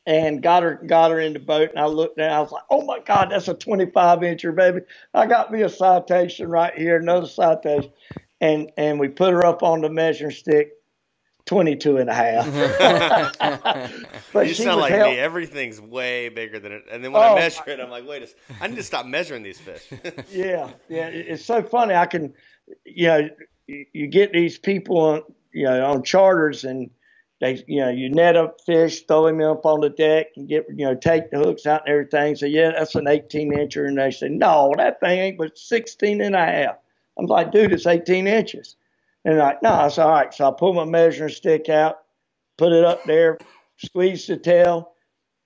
and 0.05 0.41
got 0.41 0.63
her 0.63 0.75
got 0.85 1.11
her 1.11 1.19
in 1.19 1.33
the 1.33 1.39
boat, 1.39 1.69
and 1.71 1.79
I 1.79 1.85
looked 1.85 2.17
down. 2.17 2.31
I 2.31 2.39
was 2.39 2.51
like, 2.51 2.63
"Oh 2.69 2.83
my 2.85 2.99
God, 2.99 3.29
that's 3.31 3.47
a 3.47 3.53
25 3.53 4.19
incher, 4.19 4.55
baby!" 4.55 4.81
I 5.13 5.25
got 5.27 5.51
me 5.51 5.61
a 5.61 5.69
citation 5.69 6.49
right 6.49 6.73
here, 6.75 6.97
another 6.97 7.27
citation, 7.27 7.91
and 8.39 8.71
and 8.77 8.99
we 8.99 9.07
put 9.09 9.33
her 9.33 9.45
up 9.45 9.63
on 9.63 9.81
the 9.81 9.89
measuring 9.89 10.31
stick. 10.31 10.73
22 11.47 11.97
and 11.97 12.09
a 12.09 12.13
half. 12.13 12.45
but 14.31 14.47
you 14.47 14.53
sound 14.53 14.79
like 14.79 14.93
held- 14.93 15.11
me. 15.11 15.19
Everything's 15.19 15.81
way 15.81 16.29
bigger 16.29 16.59
than 16.59 16.71
it. 16.71 16.83
And 16.89 17.03
then 17.03 17.11
when 17.11 17.21
Oh, 17.21 17.33
I 17.33 17.35
measure 17.35 17.63
it, 17.67 17.79
I'm 17.79 17.89
like, 17.89 18.07
wait 18.07 18.21
a 18.21 18.25
s 18.25 18.35
I 18.61 18.67
need 18.67 18.75
to 18.75 18.83
stop 18.83 19.05
measuring 19.07 19.41
these 19.43 19.59
fish. 19.59 19.81
yeah, 20.31 20.69
yeah. 20.87 21.07
It's 21.07 21.43
so 21.43 21.63
funny. 21.63 21.95
I 21.95 22.05
can, 22.05 22.33
you 22.85 23.07
know, 23.07 23.29
you, 23.67 23.85
you 23.91 24.07
get 24.07 24.31
these 24.33 24.59
people 24.59 24.97
on, 24.99 25.23
you 25.51 25.65
know, 25.65 25.83
on 25.91 26.03
charters 26.03 26.63
and 26.63 26.91
they, 27.41 27.63
you 27.67 27.81
know, 27.81 27.89
you 27.89 28.09
net 28.11 28.35
a 28.35 28.53
fish, 28.67 29.01
throw 29.01 29.25
him 29.25 29.41
up 29.41 29.65
on 29.65 29.81
the 29.81 29.89
deck 29.89 30.27
and 30.35 30.47
get, 30.47 30.67
you 30.69 30.85
know, 30.85 30.93
take 30.93 31.31
the 31.31 31.39
hooks 31.39 31.65
out 31.65 31.81
and 31.81 31.89
everything. 31.91 32.35
Say, 32.35 32.49
yeah, 32.49 32.71
that's 32.71 32.93
an 32.93 33.07
18 33.07 33.51
incher. 33.51 33.87
And 33.87 33.97
they 33.97 34.11
say, 34.11 34.29
no, 34.29 34.71
that 34.77 34.99
thing 34.99 35.19
ain't 35.19 35.37
but 35.39 35.57
16 35.57 36.21
and 36.21 36.35
a 36.35 36.45
half. 36.45 36.75
I'm 37.17 37.25
like, 37.25 37.51
dude, 37.51 37.73
it's 37.73 37.87
18 37.87 38.27
inches. 38.27 38.75
And 39.25 39.39
like, 39.39 39.63
no, 39.63 39.71
I 39.71 39.87
said, 39.87 40.03
all 40.05 40.11
right. 40.11 40.31
So 40.31 40.47
I 40.47 40.53
pull 40.57 40.73
my 40.73 40.85
measuring 40.85 41.33
stick 41.33 41.67
out, 41.67 41.97
put 42.59 42.73
it 42.73 42.85
up 42.85 43.03
there, 43.05 43.39
squeeze 43.77 44.27
the 44.27 44.37
tail. 44.37 44.93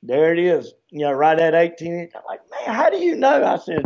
There 0.03 0.33
it 0.33 0.39
is, 0.39 0.73
you 0.89 0.99
know, 0.99 1.13
right 1.13 1.39
at 1.39 1.55
18 1.55 1.93
inches. 1.93 2.13
I'm 2.13 2.23
like, 2.27 2.41
man, 2.51 2.75
how 2.75 2.89
do 2.89 2.97
you 2.97 3.15
know? 3.15 3.41
I 3.41 3.57
said, 3.57 3.85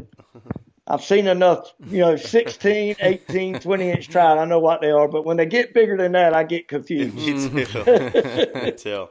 I've 0.90 1.04
seen 1.04 1.28
enough, 1.28 1.72
you 1.88 2.00
know, 2.00 2.16
16, 2.16 2.96
18, 3.00 3.60
20 3.60 3.92
inch 3.92 4.08
trout. 4.10 4.40
I 4.40 4.46
know 4.46 4.60
what 4.60 4.82
they 4.82 4.90
are, 4.90 5.08
but 5.08 5.24
when 5.24 5.38
they 5.38 5.46
get 5.46 5.74
bigger 5.74 5.96
than 5.96 6.14
that, 6.14 6.34
I 6.34 6.44
get 6.44 6.68
confused. 6.68 7.16
Me 7.54 7.66
too. 7.66 7.84
Me 8.56 8.72
too. 8.72 9.08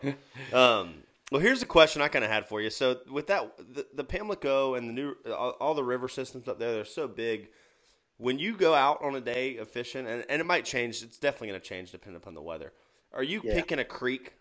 Um, 0.53 0.95
well, 1.31 1.41
here's 1.41 1.63
a 1.63 1.67
question 1.67 2.03
I 2.03 2.09
kind 2.09 2.25
of 2.25 2.31
had 2.31 2.47
for 2.47 2.61
you. 2.61 2.71
So, 2.71 2.99
with 3.11 3.29
that, 3.29 3.53
the, 3.75 3.87
the 3.95 4.03
Pamlico 4.05 4.75
and 4.75 4.89
the 4.89 4.93
Neuse, 4.93 5.17
all, 5.27 5.51
all 5.61 5.75
the 5.75 5.85
river 5.85 6.09
systems 6.09 6.49
up 6.49 6.59
there, 6.59 6.73
they're 6.73 6.85
so 6.85 7.07
big. 7.07 7.49
When 8.17 8.39
you 8.41 8.57
go 8.57 8.75
out 8.75 9.01
on 9.03 9.15
a 9.15 9.21
day 9.21 9.59
of 9.59 9.69
fishing, 9.69 10.07
and, 10.07 10.25
and 10.29 10.41
it 10.41 10.47
might 10.47 10.65
change, 10.65 11.03
it's 11.05 11.19
definitely 11.19 11.49
going 11.49 11.61
to 11.61 11.67
change 11.67 11.93
depending 11.93 12.17
upon 12.21 12.35
the 12.35 12.43
weather. 12.43 12.73
Are 13.13 13.23
you 13.23 13.41
Yeah. 13.45 13.55
picking 13.55 13.79
a 13.79 13.85
creek 13.85 14.33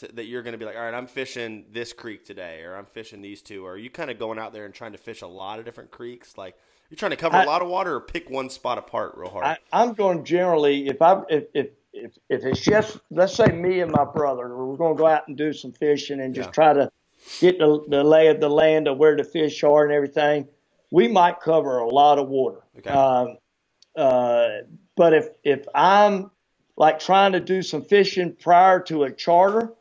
to, 0.00 0.08
that 0.14 0.24
you're 0.26 0.42
going 0.42 0.52
to 0.52 0.58
be 0.58 0.64
like, 0.64 0.76
all 0.76 0.82
right, 0.82 0.94
I'm 0.94 1.06
fishing 1.06 1.66
this 1.72 1.92
creek 1.92 2.24
today, 2.24 2.62
or 2.62 2.76
I'm 2.76 2.86
fishing 2.86 3.20
these 3.22 3.42
two? 3.42 3.64
Or 3.66 3.72
are 3.72 3.76
you 3.78 3.90
kind 3.90 4.10
of 4.10 4.18
going 4.18 4.38
out 4.38 4.52
there 4.52 4.64
and 4.64 4.74
trying 4.74 4.92
to 4.92 4.98
fish 4.98 5.22
a 5.22 5.26
lot 5.26 5.58
of 5.58 5.64
different 5.64 5.90
creeks? 5.90 6.36
Like, 6.38 6.56
you're 6.90 6.96
trying 6.96 7.10
to 7.10 7.16
cover 7.16 7.36
a 7.36 7.40
I- 7.40 7.44
lot 7.44 7.62
of 7.62 7.68
water, 7.68 7.94
or 7.96 8.00
pick 8.00 8.28
one 8.30 8.50
spot 8.50 8.78
apart 8.78 9.14
real 9.16 9.30
hard? 9.30 9.44
I, 9.44 9.58
I'm 9.72 9.94
going 9.94 10.24
generally 10.24 10.88
if 10.88 11.00
I 11.00 11.22
if, 11.28 11.44
if 11.54 11.68
if 11.92 12.12
if 12.28 12.44
it's 12.44 12.60
just 12.60 12.98
let's 13.10 13.34
say 13.34 13.46
me 13.46 13.80
and 13.80 13.90
my 13.92 14.04
brother, 14.04 14.54
we're 14.56 14.76
going 14.76 14.96
to 14.96 14.98
go 14.98 15.06
out 15.06 15.28
and 15.28 15.36
do 15.36 15.52
some 15.52 15.72
fishing 15.72 16.20
and 16.20 16.34
just 16.34 16.48
Yeah. 16.48 16.52
try 16.52 16.72
to 16.74 16.90
get 17.40 17.58
the 17.58 17.82
the 17.88 18.02
lay 18.04 18.28
of 18.28 18.40
the 18.40 18.48
land 18.48 18.88
of 18.88 18.98
where 18.98 19.16
the 19.16 19.24
fish 19.24 19.62
are 19.62 19.84
and 19.84 19.92
everything. 19.92 20.48
We 20.90 21.08
might 21.08 21.40
cover 21.40 21.78
a 21.78 21.88
lot 21.88 22.18
of 22.18 22.28
water. 22.28 22.60
Okay. 22.78 22.90
Um, 22.90 23.36
uh, 23.96 24.48
but 24.96 25.14
if 25.14 25.28
if 25.44 25.66
I'm 25.74 26.30
like 26.76 26.98
trying 26.98 27.32
to 27.32 27.40
do 27.40 27.62
some 27.62 27.82
fishing 27.82 28.34
prior 28.38 28.80
to 28.80 29.04
a 29.04 29.10
charter, 29.12 29.72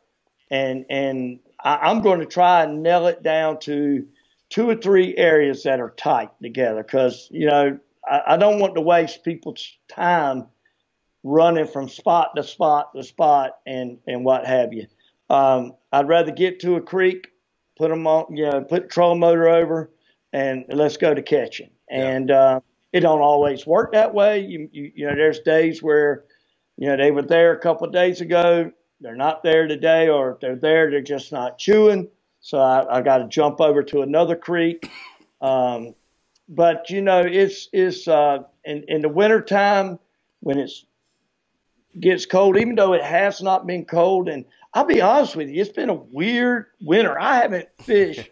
and 0.52 0.86
and 0.90 1.40
I, 1.60 1.78
I'm 1.78 2.02
going 2.02 2.20
to 2.20 2.26
try 2.28 2.64
and 2.64 2.84
nail 2.84 3.08
it 3.08 3.24
down 3.24 3.60
to 3.62 4.06
two 4.50 4.70
or 4.70 4.76
three 4.76 5.16
areas 5.18 5.64
that 5.64 5.80
are 5.80 5.92
tight 5.92 6.30
together 6.44 6.84
because 6.84 7.28
you 7.32 7.48
know 7.48 7.80
I, 8.08 8.22
I 8.28 8.38
don't 8.38 8.60
want 8.60 8.76
to 8.76 8.82
waste 8.82 9.24
people's 9.24 9.68
time 9.90 10.46
running 11.24 11.68
from 11.68 11.88
spot 11.88 12.36
to 12.36 12.44
spot 12.44 12.94
to 12.96 13.04
spot 13.04 13.58
and 13.66 13.98
and 14.06 14.24
what 14.24 14.46
have 14.46 14.74
you. 14.74 14.86
Um, 15.30 15.74
I'd 15.94 16.10
rather 16.10 16.32
get 16.32 16.60
to 16.62 16.76
a 16.76 16.82
creek, 16.82 17.30
put 17.78 17.90
them 17.90 18.06
on, 18.06 18.36
you 18.36 18.50
know, 18.50 18.62
put 18.62 18.84
the 18.84 18.90
trolling 18.90 19.20
motor 19.20 19.48
over, 19.48 19.90
and 20.34 20.66
let's 20.68 20.98
go 20.98 21.14
to 21.14 21.22
catching. 21.22 21.70
Yeah. 21.90 22.08
And 22.10 22.32
uh, 22.32 22.60
it 22.92 23.00
don't 23.00 23.22
always 23.22 23.66
work 23.66 23.94
that 23.94 24.14
way. 24.14 24.42
You, 24.42 24.70
you 24.74 24.92
you 24.94 25.08
know, 25.08 25.16
there's 25.16 25.40
days 25.40 25.82
where 25.82 26.26
you 26.78 26.88
know 26.90 26.98
they 26.98 27.12
were 27.12 27.22
there 27.22 27.54
a 27.54 27.60
couple 27.60 27.88
of 27.88 27.94
days 27.94 28.20
ago, 28.20 28.72
they're 29.02 29.16
not 29.16 29.44
there 29.44 29.68
today, 29.68 30.10
or 30.10 30.32
if 30.32 30.40
they're 30.40 30.56
there, 30.56 30.90
they're 30.90 31.02
just 31.02 31.32
not 31.32 31.58
chewing. 31.58 32.08
so 32.40 32.60
I, 32.60 32.98
I 32.98 33.02
got 33.02 33.18
to 33.18 33.28
jump 33.28 33.60
over 33.60 33.84
to 33.84 34.02
another 34.02 34.36
creek. 34.36 34.90
Um, 35.42 35.96
but 36.48 36.90
you 36.90 37.02
know, 37.02 37.22
it's 37.22 37.70
it's 37.74 38.08
uh, 38.08 38.44
in 38.64 38.84
in 38.88 39.02
the 39.02 39.10
wintertime 39.10 40.00
when 40.42 40.60
it's 40.60 40.86
gets 42.00 42.26
cold, 42.26 42.58
even 42.58 42.76
though 42.76 42.94
it 42.94 43.04
has 43.04 43.42
not 43.42 43.68
been 43.68 43.86
cold. 43.86 44.30
And 44.30 44.46
I'll 44.74 44.86
be 44.86 45.02
honest 45.02 45.36
with 45.36 45.50
you, 45.50 45.62
it's 45.62 45.72
been 45.72 45.90
a 45.90 45.94
weird 45.94 46.68
winter. 46.82 47.20
I 47.20 47.38
haven't 47.38 47.70
fished 47.82 48.30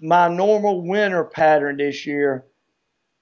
my 0.00 0.28
normal 0.28 0.86
winter 0.86 1.24
pattern 1.24 1.78
this 1.78 2.06
year 2.06 2.44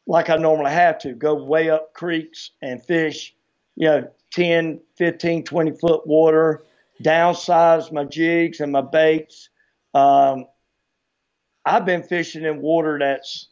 like 0.06 0.28
I 0.28 0.37
normally 0.37 0.72
have 0.72 0.98
to. 1.00 1.14
Go 1.14 1.34
way 1.34 1.70
up 1.70 1.94
creeks 1.94 2.50
and 2.62 2.82
fish, 2.82 3.34
you 3.76 3.88
know, 3.88 4.08
10, 4.35 4.81
15, 4.97 5.44
20 5.44 5.70
foot 5.73 6.07
water, 6.07 6.64
downsize 7.03 7.92
my 7.92 8.05
jigs 8.05 8.61
and 8.61 8.73
my 8.73 8.81
baits. 8.81 9.49
Um, 9.94 10.47
I've 11.64 11.87
been 11.87 12.03
fishing 12.03 12.44
in 12.44 12.61
water 12.61 12.99
that's 12.99 13.49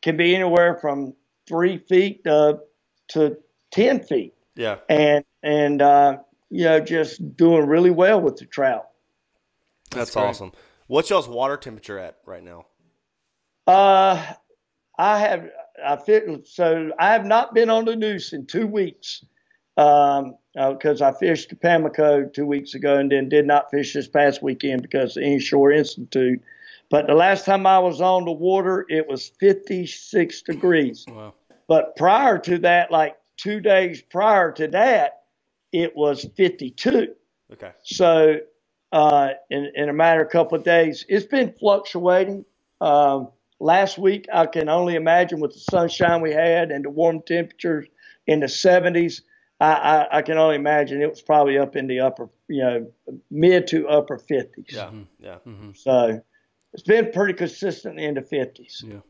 can 0.00 0.16
be 0.16 0.34
anywhere 0.34 0.78
from 0.80 1.14
three 1.48 1.78
feet 1.78 2.24
to, 2.24 2.60
to 3.08 3.36
10 3.72 4.04
feet. 4.04 4.34
Yeah. 4.54 4.78
And, 4.88 5.24
and, 5.42 5.82
uh, 5.82 6.18
you 6.50 6.64
know, 6.64 6.80
just 6.80 7.36
doing 7.36 7.66
really 7.66 7.90
well 7.90 8.20
with 8.20 8.36
the 8.36 8.46
trout. 8.46 8.88
That's, 9.90 10.14
That's 10.14 10.16
awesome. 10.16 10.52
What's 10.86 11.10
y'all's 11.10 11.28
water 11.28 11.56
temperature 11.56 11.98
at 11.98 12.18
right 12.26 12.42
now? 12.42 12.66
Uh, 13.66 14.22
I 14.98 15.18
have, 15.18 15.48
I 15.84 15.96
fit, 15.96 16.46
so 16.46 16.90
I 16.98 17.12
have 17.12 17.24
not 17.24 17.54
been 17.54 17.70
on 17.70 17.84
the 17.84 17.96
Neuse 17.96 18.32
in 18.32 18.46
two 18.46 18.66
weeks. 18.66 19.24
Um, 19.76 20.36
because 20.54 21.00
I 21.00 21.12
fished 21.12 21.48
the 21.48 21.56
Pamlico 21.56 22.24
two 22.24 22.44
weeks 22.44 22.74
ago 22.74 22.98
and 22.98 23.10
then 23.10 23.30
did 23.30 23.46
not 23.46 23.70
fish 23.70 23.94
this 23.94 24.06
past 24.06 24.42
weekend 24.42 24.82
because 24.82 25.16
of 25.16 25.22
the 25.22 25.28
Inshore 25.28 25.72
Institute. 25.72 26.42
But 26.90 27.06
the 27.06 27.14
last 27.14 27.46
time 27.46 27.66
I 27.66 27.78
was 27.78 28.02
on 28.02 28.26
the 28.26 28.32
water, 28.32 28.84
it 28.90 29.08
was 29.08 29.32
56 29.40 30.42
degrees. 30.42 31.06
Wow. 31.08 31.32
But 31.66 31.96
prior 31.96 32.38
to 32.40 32.58
that, 32.58 32.90
like 32.90 33.16
two 33.38 33.60
days 33.60 34.02
prior 34.02 34.52
to 34.52 34.68
that, 34.68 35.22
it 35.72 35.96
was 35.96 36.26
52. 36.36 37.14
Okay. 37.54 37.72
So, 37.82 38.40
uh, 38.92 39.30
in, 39.48 39.72
in 39.74 39.88
a 39.88 39.92
matter 39.94 40.20
of 40.20 40.26
a 40.26 40.30
couple 40.30 40.58
of 40.58 40.64
days, 40.64 41.06
it's 41.08 41.24
been 41.24 41.54
fluctuating. 41.58 42.44
Um, 42.82 43.30
last 43.58 43.96
week, 43.96 44.26
I 44.32 44.44
can 44.44 44.68
only 44.68 44.94
imagine 44.94 45.40
with 45.40 45.54
the 45.54 45.60
sunshine 45.60 46.20
we 46.20 46.32
had 46.32 46.70
and 46.70 46.84
the 46.84 46.90
warm 46.90 47.22
temperatures 47.22 47.86
in 48.26 48.40
the 48.40 48.46
70s, 48.46 49.22
I, 49.62 49.74
I, 49.74 50.18
I 50.18 50.22
can 50.22 50.38
only 50.38 50.56
imagine 50.56 51.00
it 51.00 51.10
was 51.10 51.22
probably 51.22 51.58
up 51.58 51.76
in 51.76 51.86
the 51.86 52.00
upper, 52.00 52.28
you 52.48 52.62
know, 52.62 52.92
mid 53.30 53.66
to 53.68 53.88
upper 53.88 54.18
50s. 54.18 54.72
Yeah. 54.72 54.84
Mm-hmm. 54.86 55.02
Yeah. 55.20 55.36
Mm-hmm. 55.46 55.70
So, 55.74 56.20
it's 56.72 56.82
been 56.82 57.12
pretty 57.12 57.34
consistent 57.34 58.00
in 58.00 58.14
the 58.14 58.22
50s. 58.22 58.82
Yeah. 58.82 59.00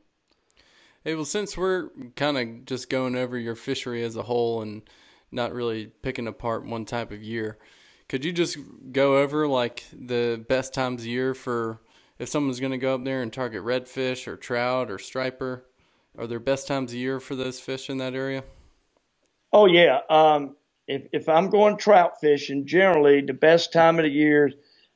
Hey, 1.05 1.15
well, 1.15 1.25
since 1.25 1.57
we're 1.57 1.91
kind 2.17 2.39
of 2.39 2.65
just 2.65 2.91
going 2.91 3.17
over 3.17 3.39
your 3.39 3.55
fishery 3.55 4.05
as 4.05 4.17
a 4.17 4.23
whole 4.23 4.63
and 4.63 4.83
not 5.31 5.53
really 5.53 5.87
picking 5.87 6.27
apart 6.27 6.67
one 6.67 6.85
type 6.85 7.11
of 7.11 7.23
year, 7.23 7.59
could 8.09 8.25
you 8.25 8.33
just 8.33 8.59
go 8.93 9.17
over 9.19 9.49
like 9.49 9.85
the 9.93 10.45
best 10.49 10.75
times 10.75 11.03
of 11.03 11.07
year 11.07 11.35
for 11.35 11.81
if 12.19 12.29
someone's 12.29 12.61
going 12.61 12.73
to 12.73 12.79
go 12.79 12.95
up 12.95 13.05
there 13.05 13.23
and 13.23 13.33
target 13.33 13.63
redfish 13.63 14.27
or 14.27 14.37
trout 14.37 14.91
or 14.91 14.99
striper? 14.99 15.65
Are 16.19 16.27
there 16.27 16.41
best 16.41 16.69
times 16.69 16.93
of 16.93 16.99
year 16.99 17.21
for 17.21 17.35
those 17.35 17.59
fish 17.59 17.89
in 17.89 17.99
that 17.99 18.15
area? 18.15 18.45
Oh 19.53 19.67
yeah. 19.67 20.01
Um, 20.11 20.57
if 20.89 21.07
if 21.13 21.29
I'm 21.29 21.51
going 21.51 21.77
trout 21.77 22.21
fishing, 22.21 22.67
generally 22.67 23.21
the 23.23 23.35
best 23.35 23.73
time 23.73 23.99
of 23.99 24.05
the 24.05 24.11
year 24.11 24.53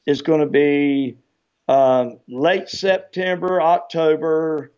is 0.07 0.23
going 0.23 0.41
to 0.41 0.47
be 0.47 1.19
um, 1.69 2.19
late 2.29 2.69
September, 2.69 3.61
October 3.61 4.73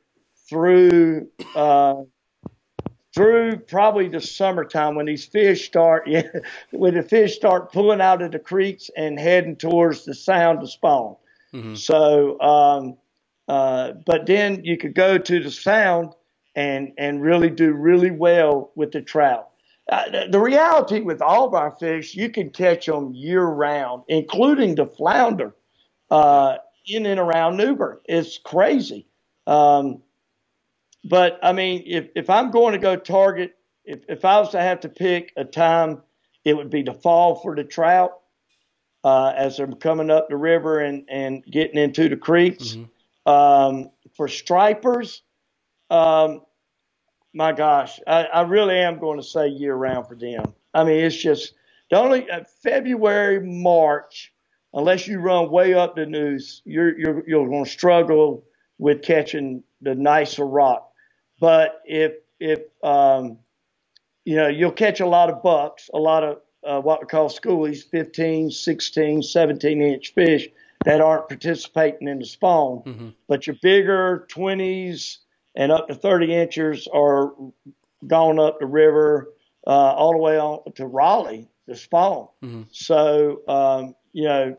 through 0.48 1.28
uh, 1.54 1.94
through 3.14 3.58
probably 3.58 4.08
the 4.08 4.20
summertime 4.20 4.94
when 4.94 5.06
these 5.06 5.26
fish 5.26 5.66
start 5.66 6.06
yeah, 6.08 6.22
when 6.72 6.94
the 6.94 7.02
fish 7.02 7.36
start 7.36 7.72
pulling 7.72 8.00
out 8.00 8.22
of 8.22 8.32
the 8.32 8.38
creeks 8.38 8.90
and 8.96 9.18
heading 9.18 9.56
towards 9.56 10.04
the 10.04 10.14
sound 10.14 10.60
to 10.60 10.66
spawn. 10.66 11.16
So, 11.74 12.40
um, 12.40 12.96
uh, 13.48 13.92
but 14.06 14.26
then 14.26 14.64
you 14.64 14.76
could 14.76 14.94
go 14.94 15.18
to 15.18 15.42
the 15.42 15.50
sound 15.50 16.14
and 16.54 16.92
and 16.98 17.22
really 17.22 17.50
do 17.50 17.72
really 17.72 18.10
well 18.10 18.72
with 18.74 18.92
the 18.92 19.02
trout. 19.02 19.47
Uh, 19.88 20.26
the, 20.30 20.38
reality 20.38 21.00
with 21.00 21.22
all 21.22 21.46
of 21.46 21.54
our 21.54 21.70
fish, 21.70 22.14
you 22.14 22.28
can 22.28 22.50
catch 22.50 22.84
them 22.84 23.14
year 23.14 23.44
round, 23.44 24.02
including 24.08 24.74
the 24.74 24.84
flounder 24.84 25.54
uh, 26.10 26.58
in 26.86 27.06
and 27.06 27.18
around 27.18 27.56
New 27.56 27.74
Bern. 27.74 27.98
It's 28.04 28.36
crazy. 28.36 29.06
Um, 29.46 30.02
but 31.04 31.38
I 31.42 31.52
mean, 31.52 31.84
if, 31.86 32.08
if 32.14 32.28
I'm 32.28 32.50
going 32.50 32.72
to 32.72 32.78
go 32.78 32.96
target, 32.96 33.56
if, 33.84 34.00
if 34.08 34.26
I 34.26 34.38
was 34.40 34.50
to 34.50 34.60
have 34.60 34.80
to 34.80 34.90
pick 34.90 35.32
a 35.36 35.44
time, 35.44 36.02
it 36.44 36.54
would 36.54 36.68
be 36.68 36.82
the 36.82 36.92
fall 36.92 37.36
for 37.36 37.56
the 37.56 37.64
trout 37.64 38.20
uh, 39.04 39.32
as 39.34 39.56
they're 39.56 39.68
coming 39.68 40.10
up 40.10 40.28
the 40.28 40.36
river 40.36 40.80
and, 40.80 41.04
and 41.08 41.44
getting 41.46 41.78
into 41.78 42.10
the 42.10 42.16
creeks. 42.16 42.76
Um, 43.24 43.90
for 44.14 44.28
stripers, 44.28 45.22
um, 45.90 46.42
my 47.34 47.52
gosh, 47.52 48.00
I, 48.06 48.24
I 48.24 48.40
really 48.42 48.78
am 48.78 48.98
going 48.98 49.18
to 49.18 49.24
say 49.24 49.48
year 49.48 49.74
round 49.74 50.06
for 50.06 50.14
them. 50.14 50.44
I 50.74 50.84
mean, 50.84 51.04
it's 51.04 51.16
just 51.16 51.54
the 51.90 51.98
only 51.98 52.30
uh, 52.30 52.44
February, 52.62 53.40
March, 53.40 54.32
unless 54.72 55.06
you 55.06 55.18
run 55.20 55.50
way 55.50 55.74
up 55.74 55.96
the 55.96 56.06
Neuse, 56.06 56.62
you're 56.64 56.98
you're 56.98 57.24
you're 57.26 57.48
going 57.48 57.64
to 57.64 57.70
struggle 57.70 58.44
with 58.78 59.02
catching 59.02 59.62
the 59.80 59.94
nicer 59.94 60.46
rock. 60.46 60.90
But 61.40 61.80
if 61.84 62.12
if 62.40 62.60
um, 62.82 63.38
you 64.24 64.36
know, 64.36 64.48
you'll 64.48 64.72
catch 64.72 65.00
a 65.00 65.06
lot 65.06 65.30
of 65.30 65.42
bucks, 65.42 65.88
a 65.94 65.98
lot 65.98 66.22
of 66.22 66.38
uh, 66.66 66.80
what 66.80 67.00
we 67.00 67.06
call 67.06 67.30
schoolies, 67.30 67.88
15, 67.90 68.50
16, 68.50 69.22
17 69.22 69.80
inch 69.80 70.12
fish 70.12 70.48
that 70.84 71.00
aren't 71.00 71.28
participating 71.28 72.08
in 72.08 72.18
the 72.18 72.26
spawn. 72.26 72.82
But 73.26 73.46
your 73.46 73.56
bigger 73.62 74.26
20s 74.30 75.18
and 75.56 75.72
up 75.72 75.88
to 75.88 75.94
30 75.94 76.34
inches 76.34 76.88
are 76.92 77.32
gone 78.06 78.38
up 78.38 78.60
the 78.60 78.66
river 78.66 79.28
uh, 79.66 79.70
all 79.70 80.12
the 80.12 80.18
way 80.18 80.38
on 80.38 80.60
to 80.76 80.86
Raleigh 80.86 81.48
to 81.68 81.76
spawn. 81.76 82.28
So, 82.70 83.42
um, 83.48 83.94
you 84.12 84.24
know, 84.24 84.56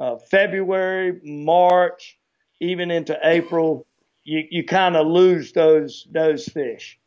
uh, 0.00 0.16
February, 0.30 1.20
March, 1.24 2.18
even 2.60 2.90
into 2.90 3.18
April, 3.22 3.86
you, 4.24 4.44
you 4.50 4.64
kind 4.64 4.96
of 4.96 5.06
lose 5.06 5.52
those 5.52 6.06
those 6.10 6.46
fish. 6.46 6.98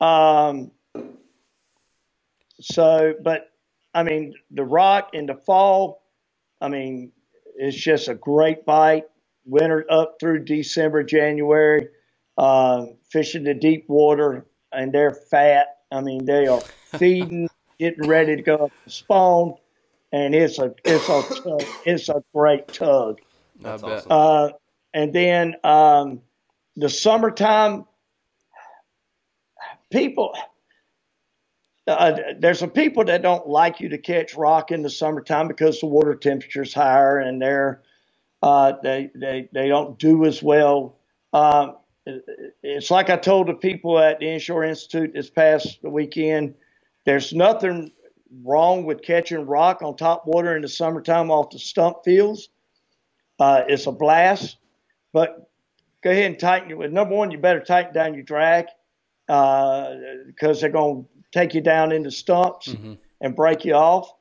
Um, 0.00 0.70
so, 2.60 3.14
but 3.22 3.50
I 3.94 4.02
mean, 4.02 4.34
the 4.50 4.64
rock 4.64 5.10
in 5.14 5.26
the 5.26 5.34
fall, 5.34 6.02
I 6.60 6.68
mean, 6.68 7.12
it's 7.56 7.76
just 7.76 8.08
a 8.08 8.14
great 8.14 8.64
bite. 8.66 9.04
Winter 9.44 9.86
up 9.90 10.16
through 10.20 10.44
December, 10.44 11.02
January, 11.02 11.88
uh, 12.38 12.86
fishing 13.10 13.42
the 13.42 13.52
deep 13.52 13.84
water, 13.88 14.46
and 14.72 14.92
they're 14.92 15.12
fat. 15.12 15.78
I 15.90 16.00
mean, 16.00 16.24
they 16.24 16.46
are 16.46 16.62
feeding, 16.98 17.48
getting 17.78 18.06
ready 18.06 18.36
to 18.36 18.42
go 18.42 18.54
up 18.54 18.72
to 18.86 18.90
spawn, 18.90 19.54
and 20.12 20.34
it's 20.34 20.58
a 20.58 20.72
it's 20.84 21.08
a 21.08 21.22
tug, 21.42 21.66
it's 21.84 22.08
a 22.08 22.22
great 22.32 22.72
tug. 22.72 23.18
That's 23.60 23.82
I 23.82 23.86
awesome. 23.86 24.08
Uh, 24.10 24.48
and 24.94 25.12
then 25.12 25.56
um, 25.64 26.20
the 26.76 26.88
summertime, 26.88 27.84
people. 29.90 30.34
Uh, 31.86 32.18
there's 32.38 32.58
some 32.58 32.68
people 32.70 33.02
that 33.06 33.22
don't 33.22 33.48
like 33.48 33.80
you 33.80 33.88
to 33.88 33.96
catch 33.96 34.34
rock 34.34 34.70
in 34.70 34.82
the 34.82 34.90
summertime 34.90 35.48
because 35.48 35.80
the 35.80 35.86
water 35.86 36.14
temperature 36.14 36.60
is 36.60 36.74
higher 36.74 37.18
and 37.18 37.40
they're 37.40 37.80
uh, 38.42 38.74
they 38.82 39.10
they 39.14 39.48
they 39.52 39.68
don't 39.68 39.98
do 39.98 40.26
as 40.26 40.42
well. 40.42 40.98
Um, 41.32 41.70
it- 41.70 41.87
it's 42.62 42.90
like 42.90 43.10
I 43.10 43.16
told 43.16 43.48
the 43.48 43.54
people 43.54 43.98
at 43.98 44.20
the 44.20 44.28
Inshore 44.28 44.64
Institute 44.64 45.12
this 45.14 45.30
past 45.30 45.78
weekend. 45.82 46.54
There's 47.04 47.32
nothing 47.32 47.92
wrong 48.44 48.84
with 48.84 49.02
catching 49.02 49.46
rock 49.46 49.82
on 49.82 49.96
top 49.96 50.26
water 50.26 50.54
in 50.54 50.62
the 50.62 50.68
summertime 50.68 51.30
off 51.30 51.50
the 51.50 51.58
stump 51.58 51.98
fields. 52.04 52.48
Uh, 53.38 53.62
it's 53.68 53.86
a 53.86 53.92
blast, 53.92 54.56
but 55.12 55.50
go 56.02 56.10
ahead 56.10 56.26
and 56.26 56.38
tighten 56.38 56.70
it. 56.70 56.78
With 56.78 56.92
number 56.92 57.14
one, 57.14 57.30
you 57.30 57.38
better 57.38 57.60
tighten 57.60 57.94
down 57.94 58.14
your 58.14 58.24
drag 58.24 58.66
because 59.26 60.60
they're 60.60 60.70
going 60.70 61.04
to 61.04 61.08
take 61.32 61.54
you 61.54 61.60
down 61.60 61.92
into 61.92 62.10
stumps 62.10 62.74
and 63.20 63.36
break 63.36 63.64
you 63.64 63.74
off. 63.74 64.12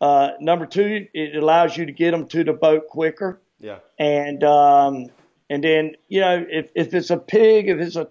Uh, 0.00 0.32
number 0.40 0.66
two, 0.66 1.06
it 1.14 1.36
allows 1.36 1.76
you 1.76 1.86
to 1.86 1.92
get 1.92 2.10
them 2.10 2.26
to 2.28 2.44
the 2.44 2.52
boat 2.52 2.86
quicker. 2.88 3.40
Yeah. 3.58 3.78
And 3.98 4.44
um, 4.44 5.06
and 5.50 5.62
then 5.64 5.92
you 6.08 6.20
know 6.20 6.44
if, 6.50 6.70
if 6.74 6.94
it's 6.94 7.10
a 7.10 7.16
pig, 7.18 7.68
if 7.68 7.78
it's 7.78 7.96
a 7.96 8.06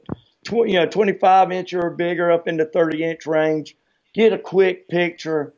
tw- 0.45 0.67
you 0.67 0.73
know 0.73 0.87
25 0.87 1.51
inch 1.51 1.73
or 1.73 1.89
bigger 1.91 2.31
up 2.31 2.47
in 2.47 2.57
the 2.57 2.65
30 2.65 3.03
inch 3.03 3.25
range, 3.25 3.75
get 4.13 4.33
a 4.33 4.39
quick 4.39 4.87
picture 4.89 5.53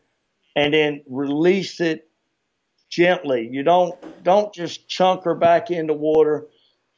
and 0.56 0.74
then 0.74 1.04
release 1.08 1.80
it 1.82 2.10
gently. 2.90 3.48
You 3.52 3.64
don't 3.64 3.96
don't 4.24 4.54
just 4.54 4.88
chunk 4.88 5.24
her 5.24 5.36
back 5.36 5.72
into 5.72 5.94
water. 5.94 6.48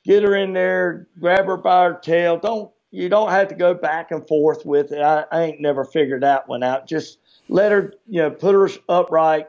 Get 0.06 0.24
her 0.24 0.36
in 0.36 0.54
there, 0.54 1.08
grab 1.20 1.46
her 1.46 1.58
by 1.58 1.86
her 1.86 2.00
tail. 2.02 2.38
Don't 2.40 2.72
you 2.92 3.10
don't 3.10 3.30
have 3.32 3.50
to 3.50 3.56
go 3.56 3.74
back 3.74 4.12
and 4.12 4.28
forth 4.28 4.66
with 4.66 4.92
it. 4.92 5.02
I, 5.02 5.26
I 5.32 5.44
ain't 5.44 5.62
never 5.62 5.86
figured 5.86 6.24
that 6.24 6.48
one 6.48 6.64
out. 6.64 6.88
Just 6.88 7.20
let 7.50 7.72
her, 7.72 7.94
you 8.08 8.22
know, 8.22 8.32
put 8.32 8.56
her 8.56 8.70
upright. 8.90 9.48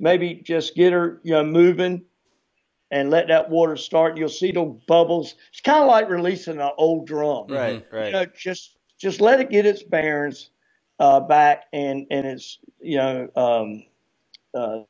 Maybe 0.00 0.34
just 0.34 0.74
get 0.74 0.92
her, 0.92 1.20
you 1.22 1.32
know, 1.32 1.44
moving 1.44 2.04
and 2.92 3.10
let 3.10 3.26
that 3.28 3.50
water 3.50 3.76
start. 3.76 4.16
You'll 4.18 4.28
see 4.28 4.52
those 4.52 4.76
bubbles. 4.86 5.34
It's 5.50 5.62
kind 5.62 5.82
of 5.82 5.88
like 5.88 6.08
releasing 6.08 6.60
an 6.60 6.70
old 6.76 7.06
drum. 7.06 7.48
Right, 7.48 7.84
right. 7.90 8.06
You 8.06 8.12
know, 8.12 8.26
just 8.38 8.76
just 9.00 9.20
let 9.20 9.40
it 9.40 9.50
get 9.50 9.66
its 9.66 9.82
bearings 9.82 10.50
uh, 11.00 11.20
back 11.20 11.64
and 11.72 12.06
and 12.10 12.26
its 12.26 12.58
you 12.80 12.98
know 12.98 13.28
um, 13.34 13.84
uh, 14.54 14.82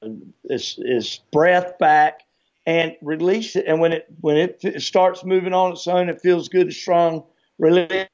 its 0.44 0.76
its 0.78 1.18
breath 1.32 1.78
back 1.78 2.22
and 2.66 2.96
release 3.03 3.57
it. 3.57 3.66
And 3.66 3.80
when 3.80 3.92
it 3.92 4.07
when 4.20 4.36
it 4.36 4.82
starts 4.82 5.24
moving 5.24 5.55
on 5.55 5.72
its 5.72 5.86
own, 5.86 6.09
it 6.09 6.20
feels 6.20 6.48
good 6.48 6.66
and 6.66 6.74
strong. 6.74 7.24
Release 7.59 8.09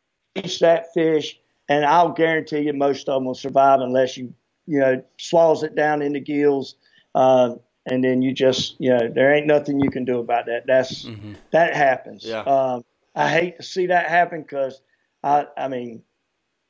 that 0.60 0.92
fish, 0.92 1.40
and 1.68 1.84
I'll 1.86 2.12
guarantee 2.12 2.60
you 2.60 2.74
most 2.74 3.08
of 3.08 3.14
them 3.14 3.24
will 3.24 3.34
survive 3.34 3.80
unless 3.80 4.18
you 4.18 4.34
you 4.66 4.80
know 4.80 5.02
swallows 5.16 5.62
it 5.62 5.74
down 5.74 6.02
in 6.02 6.12
the 6.12 6.20
gills. 6.20 6.74
Uh, 7.14 7.54
and 7.90 8.02
then 8.02 8.22
you 8.22 8.32
just 8.32 8.76
you 8.78 8.90
know 8.90 9.08
there 9.08 9.34
ain't 9.34 9.46
nothing 9.46 9.80
you 9.80 9.90
can 9.90 10.04
do 10.04 10.18
about 10.18 10.46
that. 10.46 10.66
That's 10.66 11.04
mm-hmm. 11.04 11.34
that 11.50 11.74
happens. 11.74 12.24
Yeah. 12.24 12.40
Um, 12.40 12.84
I 13.14 13.30
hate 13.30 13.56
to 13.56 13.62
see 13.62 13.86
that 13.86 14.08
happen 14.08 14.42
because 14.42 14.80
I 15.22 15.46
I 15.56 15.68
mean, 15.68 16.02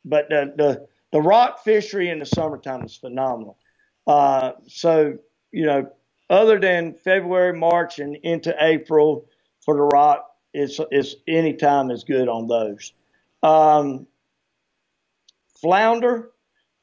but 0.05 0.29
the 0.29 0.53
the 0.57 0.87
the 1.13 1.21
rock 1.21 1.65
fishery 1.65 2.11
in 2.11 2.19
the 2.19 2.27
summertime 2.27 2.85
is 2.85 2.97
phenomenal. 2.97 3.59
Uh, 4.07 4.53
so 4.67 5.19
you 5.53 5.67
know, 5.67 5.91
other 6.31 6.59
than 6.59 6.95
February, 6.95 7.59
March, 7.59 7.99
and 7.99 8.17
into 8.17 8.55
April 8.59 9.27
for 9.65 9.75
the 9.75 9.83
rock, 9.83 10.31
it's 10.53 10.81
it's 10.91 11.17
any 11.27 11.55
time 11.55 11.91
is 11.91 12.05
good 12.05 12.29
on 12.29 12.47
those. 12.47 12.93
Um, 13.43 14.07
flounder, 15.61 16.31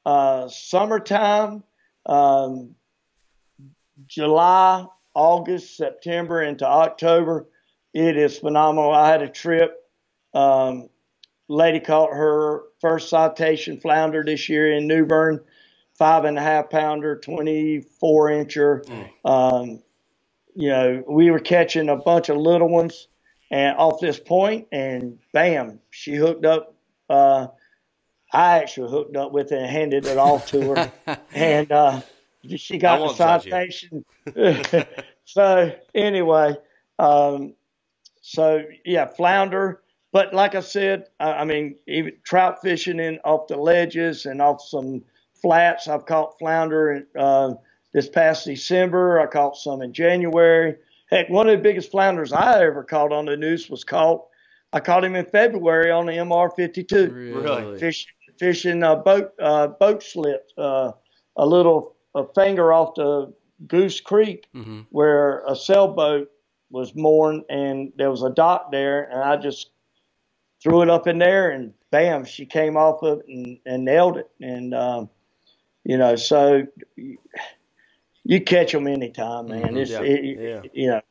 uh, 0.05 0.47
summertime. 0.49 1.63
Um, 2.05 2.75
July, 4.07 4.85
August, 5.13 5.77
September 5.77 6.41
into 6.41 6.65
October. 6.67 7.47
It 7.93 8.17
is 8.17 8.37
phenomenal. 8.37 8.91
I 8.91 9.09
had 9.09 9.21
a 9.21 9.29
trip. 9.29 9.81
Um, 10.33 10.89
lady 11.47 11.79
caught 11.79 12.11
her 12.11 12.63
first 12.81 13.09
citation 13.09 13.79
flounder 13.79 14.23
this 14.23 14.49
year 14.49 14.73
in 14.73 14.87
New 14.87 15.05
Bern, 15.05 15.39
five 15.93 16.25
and 16.25 16.37
a 16.37 16.41
half 16.41 16.69
pounder, 16.69 17.15
24 17.17 18.29
incher. 18.29 18.83
Mm. 18.85 19.09
Um, 19.23 19.83
you 20.55 20.69
know, 20.69 21.03
we 21.07 21.31
were 21.31 21.39
catching 21.39 21.89
a 21.89 21.95
bunch 21.95 22.29
of 22.29 22.37
little 22.37 22.69
ones 22.69 23.07
and 23.51 23.77
off 23.77 23.99
this 23.99 24.19
point, 24.19 24.67
and 24.71 25.19
bam, 25.31 25.79
she 25.91 26.15
hooked 26.15 26.45
up. 26.45 26.75
Uh, 27.09 27.47
I 28.33 28.59
actually 28.59 28.89
hooked 28.89 29.15
up 29.15 29.31
with 29.31 29.51
it 29.51 29.61
and 29.61 29.69
handed 29.69 30.05
it 30.05 30.17
off 30.17 30.47
to 30.47 30.75
her, 30.75 30.91
and 31.33 31.71
uh, 31.71 32.01
she 32.57 32.77
got 32.77 32.99
the 32.99 33.13
citation. 33.13 34.05
so 35.25 35.71
anyway, 35.93 36.55
um, 36.99 37.53
so 38.21 38.63
yeah, 38.83 39.07
flounder. 39.07 39.81
But 40.11 40.33
like 40.33 40.55
I 40.55 40.61
said, 40.61 41.07
I, 41.19 41.31
I 41.33 41.43
mean, 41.45 41.75
even 41.87 42.13
trout 42.23 42.61
fishing 42.61 42.99
in 42.99 43.19
off 43.25 43.47
the 43.47 43.57
ledges 43.57 44.25
and 44.25 44.41
off 44.41 44.61
some 44.61 45.03
flats. 45.41 45.87
I've 45.87 46.05
caught 46.05 46.39
flounder 46.39 47.05
uh, 47.17 47.55
this 47.93 48.09
past 48.09 48.45
December. 48.45 49.19
I 49.19 49.27
caught 49.27 49.57
some 49.57 49.81
in 49.81 49.93
January. 49.93 50.75
Heck, 51.11 51.29
one 51.29 51.47
of 51.47 51.57
the 51.57 51.61
biggest 51.61 51.91
flounders 51.91 52.33
I 52.33 52.63
ever 52.63 52.83
caught 52.83 53.11
on 53.11 53.25
the 53.25 53.37
Neuse 53.37 53.69
was 53.69 53.83
caught. 53.83 54.25
I 54.73 54.79
caught 54.79 55.03
him 55.03 55.15
in 55.15 55.25
February 55.25 55.91
on 55.91 56.05
the 56.05 56.13
MR52. 56.13 57.13
Really? 57.13 57.79
Fishing, 57.79 58.11
fishing 58.39 58.83
a 58.83 58.95
boat, 58.95 59.33
uh, 59.39 59.67
boat 59.67 60.01
slip, 60.01 60.49
uh, 60.57 60.91
a 61.35 61.45
little 61.45 61.94
a 62.15 62.25
finger 62.33 62.73
off 62.73 62.95
the 62.95 63.33
Goose 63.67 64.01
Creek 64.01 64.47
mm-hmm. 64.55 64.81
where 64.89 65.43
a 65.47 65.55
sailboat 65.55 66.31
was 66.71 66.95
moored 66.95 67.41
and 67.49 67.91
there 67.97 68.09
was 68.09 68.23
a 68.23 68.29
dock 68.29 68.71
there, 68.71 69.03
and 69.03 69.21
I 69.21 69.37
just 69.37 69.69
threw 70.61 70.81
it 70.81 70.89
up 70.89 71.07
in 71.07 71.19
there 71.19 71.51
and 71.51 71.73
bam, 71.91 72.25
she 72.25 72.45
came 72.45 72.75
off 72.75 73.03
of 73.03 73.19
it 73.19 73.27
and, 73.27 73.57
and 73.65 73.85
nailed 73.85 74.17
it. 74.17 74.29
And 74.41 74.73
um, 74.73 75.09
you 75.83 75.97
know, 75.97 76.15
so 76.15 76.67
you 78.23 78.41
catch 78.41 78.71
them 78.71 78.87
anytime, 78.87 79.47
man. 79.47 79.61
Mm-hmm. 79.61 79.77
It's 79.77 79.91
yeah. 79.91 80.01
It, 80.01 80.39
yeah. 80.39 80.61
you 80.73 80.87
know, 80.87 81.01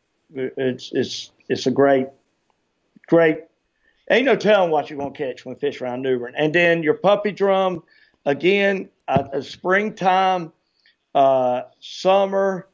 it's 0.57 0.91
it's 0.93 1.31
it's 1.49 1.67
a 1.67 1.71
great 1.71 2.09
great. 3.07 3.45
Ain't 4.11 4.27
no 4.27 4.37
telling 4.37 4.71
what 4.71 4.91
you're 4.91 4.99
gonna 4.99 5.13
catch 5.13 5.47
when 5.47 5.57
fish 5.57 5.81
around 5.81 6.03
New 6.03 6.19
Bern. 6.19 6.35
And 6.37 6.55
then 6.55 6.83
your 6.83 6.95
puppy 6.95 7.33
drum, 7.33 7.83
again, 8.27 8.91
a 9.09 9.41
springtime 9.43 10.53
uh, 11.15 11.63
summer 11.81 12.69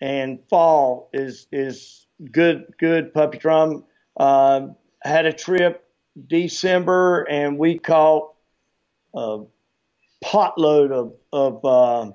and 0.00 0.38
fall 0.48 1.10
is 1.12 1.46
is 1.52 2.06
good 2.30 2.66
good 2.78 3.12
puppy 3.14 3.38
drum. 3.38 3.84
Uh, 4.16 4.68
had 5.02 5.26
a 5.26 5.32
trip 5.32 5.88
December 6.26 7.22
and 7.24 7.58
we 7.58 7.78
caught 7.78 8.34
a 9.14 9.40
potload 10.24 10.92
of 10.92 11.14
of 11.32 11.64
uh, 11.64 12.12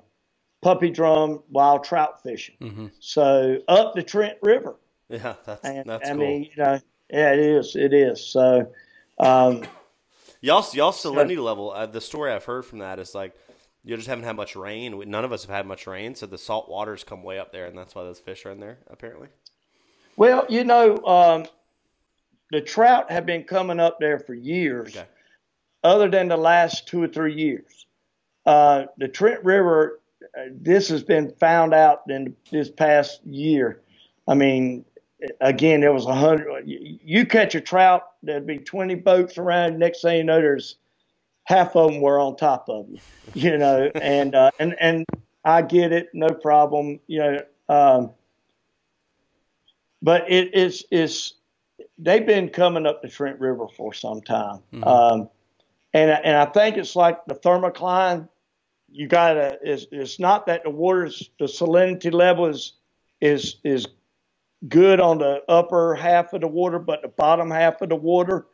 puppy 0.60 0.90
drum 0.90 1.42
wild 1.50 1.84
trout 1.84 2.22
fishing. 2.22 2.56
Mm-hmm. 2.60 2.86
So 3.00 3.58
up 3.68 3.94
the 3.94 4.02
Trent 4.02 4.38
River. 4.42 4.76
Yeah, 5.08 5.34
that's 5.44 5.64
and, 5.64 5.88
that's 5.88 6.08
I 6.08 6.14
cool. 6.14 6.20
mean, 6.22 6.44
you 6.44 6.62
know, 6.62 6.80
yeah, 7.10 7.32
it 7.32 7.38
is. 7.38 7.76
It 7.76 7.92
is. 7.92 8.24
So. 8.24 8.72
Um, 9.18 9.62
y'all, 10.40 10.64
y'all 10.72 10.90
salinity 10.90 11.42
level. 11.42 11.70
Uh, 11.70 11.86
the 11.86 12.00
story 12.00 12.32
I've 12.32 12.44
heard 12.44 12.64
from 12.64 12.78
that 12.78 12.98
is 12.98 13.14
like 13.14 13.34
you 13.84 13.96
just 13.96 14.08
haven't 14.08 14.24
had 14.24 14.36
much 14.36 14.54
rain. 14.54 15.02
None 15.08 15.24
of 15.24 15.32
us 15.32 15.44
have 15.44 15.54
had 15.54 15.66
much 15.66 15.86
rain, 15.86 16.14
so 16.14 16.26
the 16.26 16.38
salt 16.38 16.68
waters 16.68 17.02
come 17.04 17.22
way 17.22 17.38
up 17.38 17.52
there, 17.52 17.66
and 17.66 17.76
that's 17.76 17.94
why 17.94 18.04
those 18.04 18.20
fish 18.20 18.46
are 18.46 18.50
in 18.50 18.60
there. 18.60 18.78
Apparently. 18.88 19.28
Well, 20.16 20.46
you 20.48 20.64
know, 20.64 20.98
um, 21.04 21.46
the 22.50 22.60
trout 22.60 23.10
have 23.10 23.26
been 23.26 23.44
coming 23.44 23.80
up 23.80 23.98
there 23.98 24.18
for 24.18 24.34
years, 24.34 24.96
okay. 24.96 25.08
other 25.82 26.08
than 26.08 26.28
the 26.28 26.36
last 26.36 26.86
two 26.86 27.02
or 27.02 27.08
three 27.08 27.34
years. 27.34 27.86
Uh, 28.44 28.84
the 28.98 29.08
Trent 29.08 29.42
River, 29.44 30.00
uh, 30.36 30.42
this 30.50 30.88
has 30.88 31.02
been 31.02 31.32
found 31.40 31.72
out 31.72 32.02
in 32.08 32.36
this 32.50 32.70
past 32.70 33.24
year. 33.24 33.82
I 34.28 34.34
mean, 34.34 34.84
again, 35.40 35.80
there 35.80 35.92
was 35.92 36.06
a 36.06 36.14
hundred. 36.14 36.64
You 36.66 37.24
catch 37.26 37.54
a 37.54 37.60
trout, 37.60 38.02
there'd 38.22 38.46
be 38.46 38.58
twenty 38.58 38.94
boats 38.94 39.38
around. 39.38 39.78
Next 39.78 40.02
thing 40.02 40.18
you 40.18 40.24
know, 40.24 40.40
there's 40.40 40.76
half 41.44 41.76
of 41.76 41.92
them 41.92 42.00
were 42.00 42.18
on 42.18 42.36
top 42.36 42.68
of 42.68 42.88
you, 42.88 42.98
you 43.34 43.58
know, 43.58 43.90
and 43.94 44.34
uh, 44.34 44.50
and 44.58 44.74
and 44.80 45.04
I 45.44 45.62
get 45.62 45.92
it, 45.92 46.10
no 46.14 46.28
problem, 46.28 47.00
you 47.06 47.18
know. 47.18 47.38
Um, 47.68 48.10
but 50.00 50.30
it 50.30 50.54
is 50.54 50.84
is 50.90 51.34
they've 51.98 52.26
been 52.26 52.48
coming 52.48 52.86
up 52.86 53.02
the 53.02 53.08
Trent 53.08 53.40
River 53.40 53.66
for 53.76 53.92
some 53.92 54.20
time, 54.20 54.60
mm-hmm. 54.72 54.84
um, 54.84 55.28
and 55.94 56.10
and 56.10 56.36
I 56.36 56.46
think 56.46 56.76
it's 56.76 56.96
like 56.96 57.24
the 57.26 57.34
thermocline. 57.34 58.28
You 58.90 59.08
gotta 59.08 59.58
it's, 59.62 59.86
it's 59.90 60.18
not 60.18 60.46
that 60.46 60.64
the 60.64 60.70
water's 60.70 61.30
the 61.38 61.46
salinity 61.46 62.12
level 62.12 62.46
is 62.46 62.74
is 63.20 63.56
is 63.64 63.86
good 64.68 65.00
on 65.00 65.18
the 65.18 65.42
upper 65.48 65.94
half 65.94 66.32
of 66.34 66.40
the 66.42 66.48
water, 66.48 66.78
but 66.78 67.02
the 67.02 67.08
bottom 67.08 67.50
half 67.50 67.80
of 67.80 67.88
the 67.88 67.96
water 67.96 68.46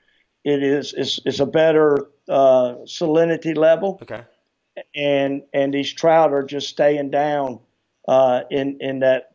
it 0.44 0.62
is 0.62 0.94
it's, 0.96 1.20
it's 1.24 1.40
a 1.40 1.46
better 1.46 2.08
uh, 2.28 2.76
salinity 2.84 3.56
level. 3.56 3.98
Okay. 4.02 4.22
And 4.94 5.42
and 5.52 5.74
these 5.74 5.92
trout 5.92 6.32
are 6.32 6.44
just 6.44 6.68
staying 6.68 7.10
down 7.10 7.60
uh, 8.06 8.42
in 8.50 8.78
in 8.80 9.00
that 9.00 9.32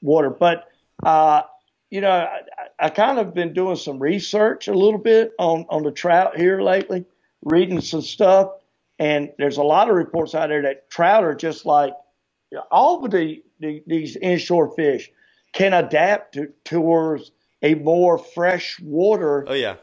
water. 0.00 0.30
But 0.30 0.66
uh, 1.04 1.42
you 1.90 2.00
know, 2.00 2.10
I, 2.10 2.40
I 2.78 2.88
kind 2.90 3.18
of 3.18 3.34
been 3.34 3.52
doing 3.52 3.76
some 3.76 4.00
research 4.00 4.68
a 4.68 4.74
little 4.74 4.98
bit 4.98 5.32
on 5.38 5.66
on 5.68 5.84
the 5.84 5.92
trout 5.92 6.36
here 6.36 6.60
lately, 6.60 7.04
reading 7.44 7.80
some 7.80 8.02
stuff, 8.02 8.50
and 8.98 9.32
there's 9.38 9.58
a 9.58 9.62
lot 9.62 9.88
of 9.88 9.94
reports 9.94 10.34
out 10.34 10.48
there 10.48 10.62
that 10.62 10.90
trout 10.90 11.22
are 11.22 11.34
just 11.34 11.66
like 11.66 11.92
all 12.70 13.04
of 13.04 13.12
the, 13.12 13.44
the 13.60 13.82
these 13.86 14.16
inshore 14.16 14.74
fish 14.74 15.10
can 15.52 15.72
adapt 15.72 16.34
to, 16.34 16.52
towards 16.64 17.30
a 17.62 17.74
more 17.74 18.18
fresh 18.18 18.80
water. 18.80 19.44
Oh 19.46 19.54
yeah 19.54 19.76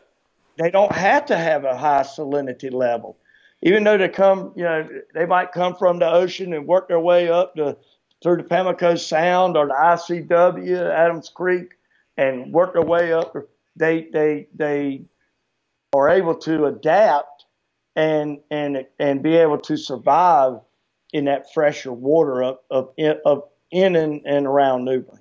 they 0.58 0.72
don't 0.72 0.91
have 0.91 1.26
to 1.28 1.38
have 1.38 1.66
a 1.66 1.78
high 1.78 2.01
salinity 2.03 2.72
level. 2.72 3.18
Even 3.64 3.84
though 3.84 3.97
they 3.97 4.10
come, 4.10 4.53
you 4.55 4.64
know, 4.64 4.88
they 5.14 5.26
might 5.26 5.51
come 5.51 5.76
from 5.76 5.99
the 5.99 6.10
ocean 6.10 6.53
and 6.53 6.68
work 6.68 6.88
their 6.88 6.99
way 6.99 7.30
up 7.30 7.55
to 7.55 7.78
through 8.22 8.38
the 8.38 8.43
Pamlico 8.43 8.95
Sound 8.95 9.58
or 9.58 9.68
the 9.68 9.74
ICW, 9.74 10.91
Adams 10.91 11.30
Creek, 11.30 11.74
and 12.18 12.51
work 12.51 12.74
their 12.74 12.84
way 12.84 13.14
up. 13.14 13.36
They 13.76 14.10
they 14.12 14.47
they 14.55 15.05
are 15.93 16.10
able 16.10 16.36
to 16.36 16.66
adapt 16.66 17.45
and 17.95 18.39
and 18.51 18.86
and 18.99 19.24
be 19.24 19.36
able 19.38 19.60
to 19.60 19.78
survive 19.78 20.60
in 21.14 21.26
that 21.26 21.53
fresher 21.53 21.91
water 21.93 22.43
of 22.43 22.58
of, 22.70 22.89
of 23.26 23.43
in 23.72 23.95
and, 23.95 24.22
and 24.26 24.47
around 24.47 24.86
New 24.86 25.01
Bern. 25.01 25.20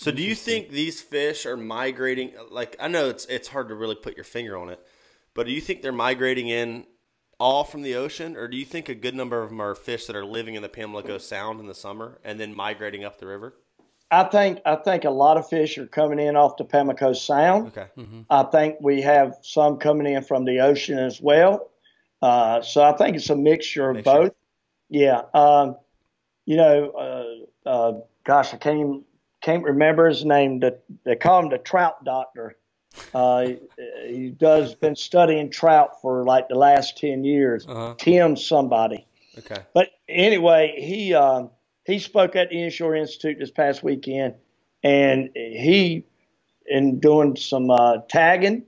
So 0.00 0.10
do 0.10 0.22
you 0.22 0.34
think 0.34 0.70
these 0.70 1.02
fish 1.02 1.44
are 1.44 1.58
migrating? 1.58 2.32
Like 2.50 2.74
I 2.80 2.88
know 2.88 3.10
it's 3.10 3.26
it's 3.26 3.48
hard 3.48 3.68
to 3.68 3.74
really 3.74 3.96
put 3.96 4.16
your 4.16 4.24
finger 4.24 4.56
on 4.56 4.70
it, 4.70 4.80
but 5.34 5.44
do 5.44 5.52
you 5.52 5.60
think 5.60 5.82
they're 5.82 5.92
migrating 5.92 6.48
in 6.48 6.86
all 7.38 7.64
from 7.64 7.82
the 7.82 7.96
ocean, 7.96 8.34
or 8.34 8.48
do 8.48 8.56
you 8.56 8.64
think 8.64 8.88
a 8.88 8.94
good 8.94 9.14
number 9.14 9.42
of 9.42 9.50
them 9.50 9.60
are 9.60 9.74
fish 9.74 10.06
that 10.06 10.16
are 10.16 10.24
living 10.24 10.54
in 10.54 10.62
the 10.62 10.70
Pamlico 10.70 11.18
Sound 11.18 11.60
in 11.60 11.66
the 11.66 11.74
summer 11.74 12.18
and 12.24 12.40
then 12.40 12.56
migrating 12.56 13.04
up 13.04 13.18
the 13.18 13.26
river? 13.26 13.52
I 14.10 14.24
think 14.24 14.60
I 14.64 14.76
think 14.76 15.04
a 15.04 15.10
lot 15.10 15.36
of 15.36 15.46
fish 15.50 15.76
are 15.76 15.86
coming 15.86 16.18
in 16.18 16.34
off 16.34 16.56
the 16.56 16.64
Pamlico 16.64 17.12
Sound. 17.12 17.68
Okay. 17.76 17.88
I 18.30 18.44
think 18.44 18.76
we 18.80 19.02
have 19.02 19.34
some 19.42 19.76
coming 19.76 20.10
in 20.10 20.22
from 20.22 20.46
the 20.46 20.60
ocean 20.60 20.98
as 20.98 21.20
well. 21.20 21.68
Uh, 22.22 22.62
so 22.62 22.82
I 22.82 22.92
think 22.96 23.16
it's 23.16 23.28
a 23.28 23.36
mixture 23.36 23.90
of 23.90 23.96
Mixture. 23.96 24.12
both. 24.12 24.32
Yeah. 24.88 25.22
Um, 25.34 25.76
you 26.46 26.56
know, 26.56 26.90
uh, 26.90 27.68
uh, 27.68 28.00
gosh, 28.24 28.54
I 28.54 28.56
can't 28.56 28.78
even, 28.78 29.04
can't 29.40 29.64
remember 29.64 30.08
his 30.08 30.24
name. 30.24 30.60
The, 30.60 30.78
they 31.04 31.16
call 31.16 31.42
him 31.42 31.50
the 31.50 31.58
trout 31.58 32.04
doctor. 32.04 32.56
Uh, 33.14 33.50
he, 34.06 34.34
does 34.36 34.74
been 34.74 34.96
studying 34.96 35.50
trout 35.50 36.00
for 36.02 36.24
like 36.24 36.48
the 36.48 36.56
last 36.56 36.98
ten 36.98 37.24
years. 37.24 37.64
Uh-huh. 37.66 37.94
Tim 37.98 38.36
somebody. 38.36 39.06
Okay. 39.38 39.62
But 39.72 39.90
anyway, 40.08 40.74
he 40.76 41.14
um, 41.14 41.50
he 41.84 41.98
spoke 41.98 42.34
at 42.36 42.50
the 42.50 42.62
Inshore 42.62 42.96
Institute 42.96 43.38
this 43.38 43.50
past 43.50 43.82
weekend, 43.82 44.34
and 44.82 45.30
he, 45.34 46.04
in 46.66 46.98
doing 46.98 47.36
some 47.36 47.70
uh, 47.70 47.98
tagging, 48.08 48.64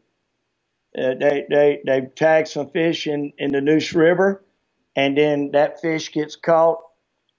uh, 0.97 1.15
they 1.15 1.45
they 1.51 1.81
they 1.85 2.03
tagged 2.15 2.49
some 2.49 2.71
fish 2.71 3.07
in 3.09 3.33
in 3.39 3.51
the 3.51 3.61
Neuse 3.61 3.93
River, 3.93 4.45
and 4.95 5.19
then 5.19 5.51
that 5.51 5.81
fish 5.81 6.13
gets 6.13 6.37
caught 6.37 6.79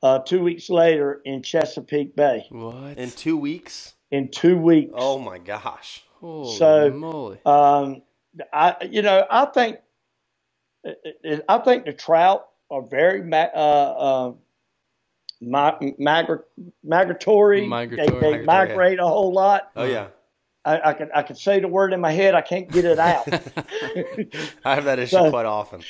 uh, 0.04 0.20
two 0.20 0.43
weeks 0.43 0.70
later 0.70 1.22
in 1.26 1.41
Chesapeake 1.41 2.16
Bay 2.16 2.45
What? 2.49 2.97
In 2.99 3.10
two 3.10 3.38
weeks? 3.38 3.93
in 4.12 4.28
two 4.30 4.58
weeks. 4.58 4.91
Oh 4.95 5.18
my 5.18 5.39
gosh. 5.39 6.04
Holy 6.20 6.56
so, 6.56 6.91
moly! 6.91 7.39
Um, 7.45 8.04
I, 8.54 8.76
you 8.89 9.01
know, 9.01 9.26
I 9.30 9.45
think, 9.45 9.78
I 11.49 11.58
think 11.58 11.86
the 11.86 11.93
trout 11.93 12.47
are 12.70 12.82
very 12.84 13.24
ma- 13.24 13.49
uh, 13.54 13.95
uh, 13.97 14.34
migra- 15.43 16.43
migratory. 16.84 17.66
Migratory. 17.66 18.08
They, 18.08 18.14
they 18.14 18.20
Migratory, 18.43 18.45
migrate 18.45 18.99
a 18.99 19.08
whole 19.08 19.34
lot. 19.34 19.72
Oh 19.76 19.86
yeah. 19.86 20.08
I, 20.66 20.91
I 20.91 20.93
can 20.93 21.10
I 21.14 21.24
can 21.24 21.36
say 21.36 21.60
the 21.60 21.68
word 21.68 21.91
in 21.91 21.99
my 21.99 22.12
head. 22.12 22.36
I 22.36 22.41
can't 22.41 22.72
get 22.72 22.86
it 22.86 22.99
out. 22.99 23.28
I 24.64 24.76
have 24.76 24.86
that 24.86 24.99
issue 24.99 25.18
So- 25.18 25.30
quite 25.30 25.45
often. 25.45 25.82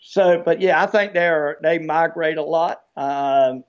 So, 0.00 0.42
but 0.44 0.60
yeah, 0.60 0.82
I 0.82 0.86
think 0.86 1.12
they 1.12 1.26
are 1.26 1.58
they 1.62 1.78
migrate 1.78 2.38
a 2.38 2.42
lot. 2.42 2.82
Um, 2.96 3.64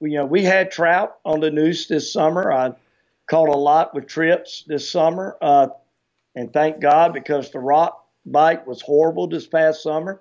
we, 0.00 0.12
you 0.12 0.18
know, 0.18 0.26
we 0.26 0.42
had 0.42 0.70
trout 0.70 1.16
on 1.24 1.40
the 1.40 1.50
Neuse 1.50 1.88
this 1.88 2.12
summer. 2.12 2.52
I 2.52 2.72
caught 3.26 3.48
a 3.48 3.56
lot 3.56 3.94
with 3.94 4.06
trips 4.06 4.64
this 4.66 4.90
summer, 4.90 5.36
uh, 5.40 5.68
and 6.34 6.52
thank 6.52 6.80
God 6.80 7.12
because 7.12 7.50
the 7.50 7.60
rock 7.60 8.06
bite 8.26 8.66
was 8.66 8.82
horrible 8.82 9.26
this 9.26 9.46
past 9.46 9.82
summer. 9.82 10.20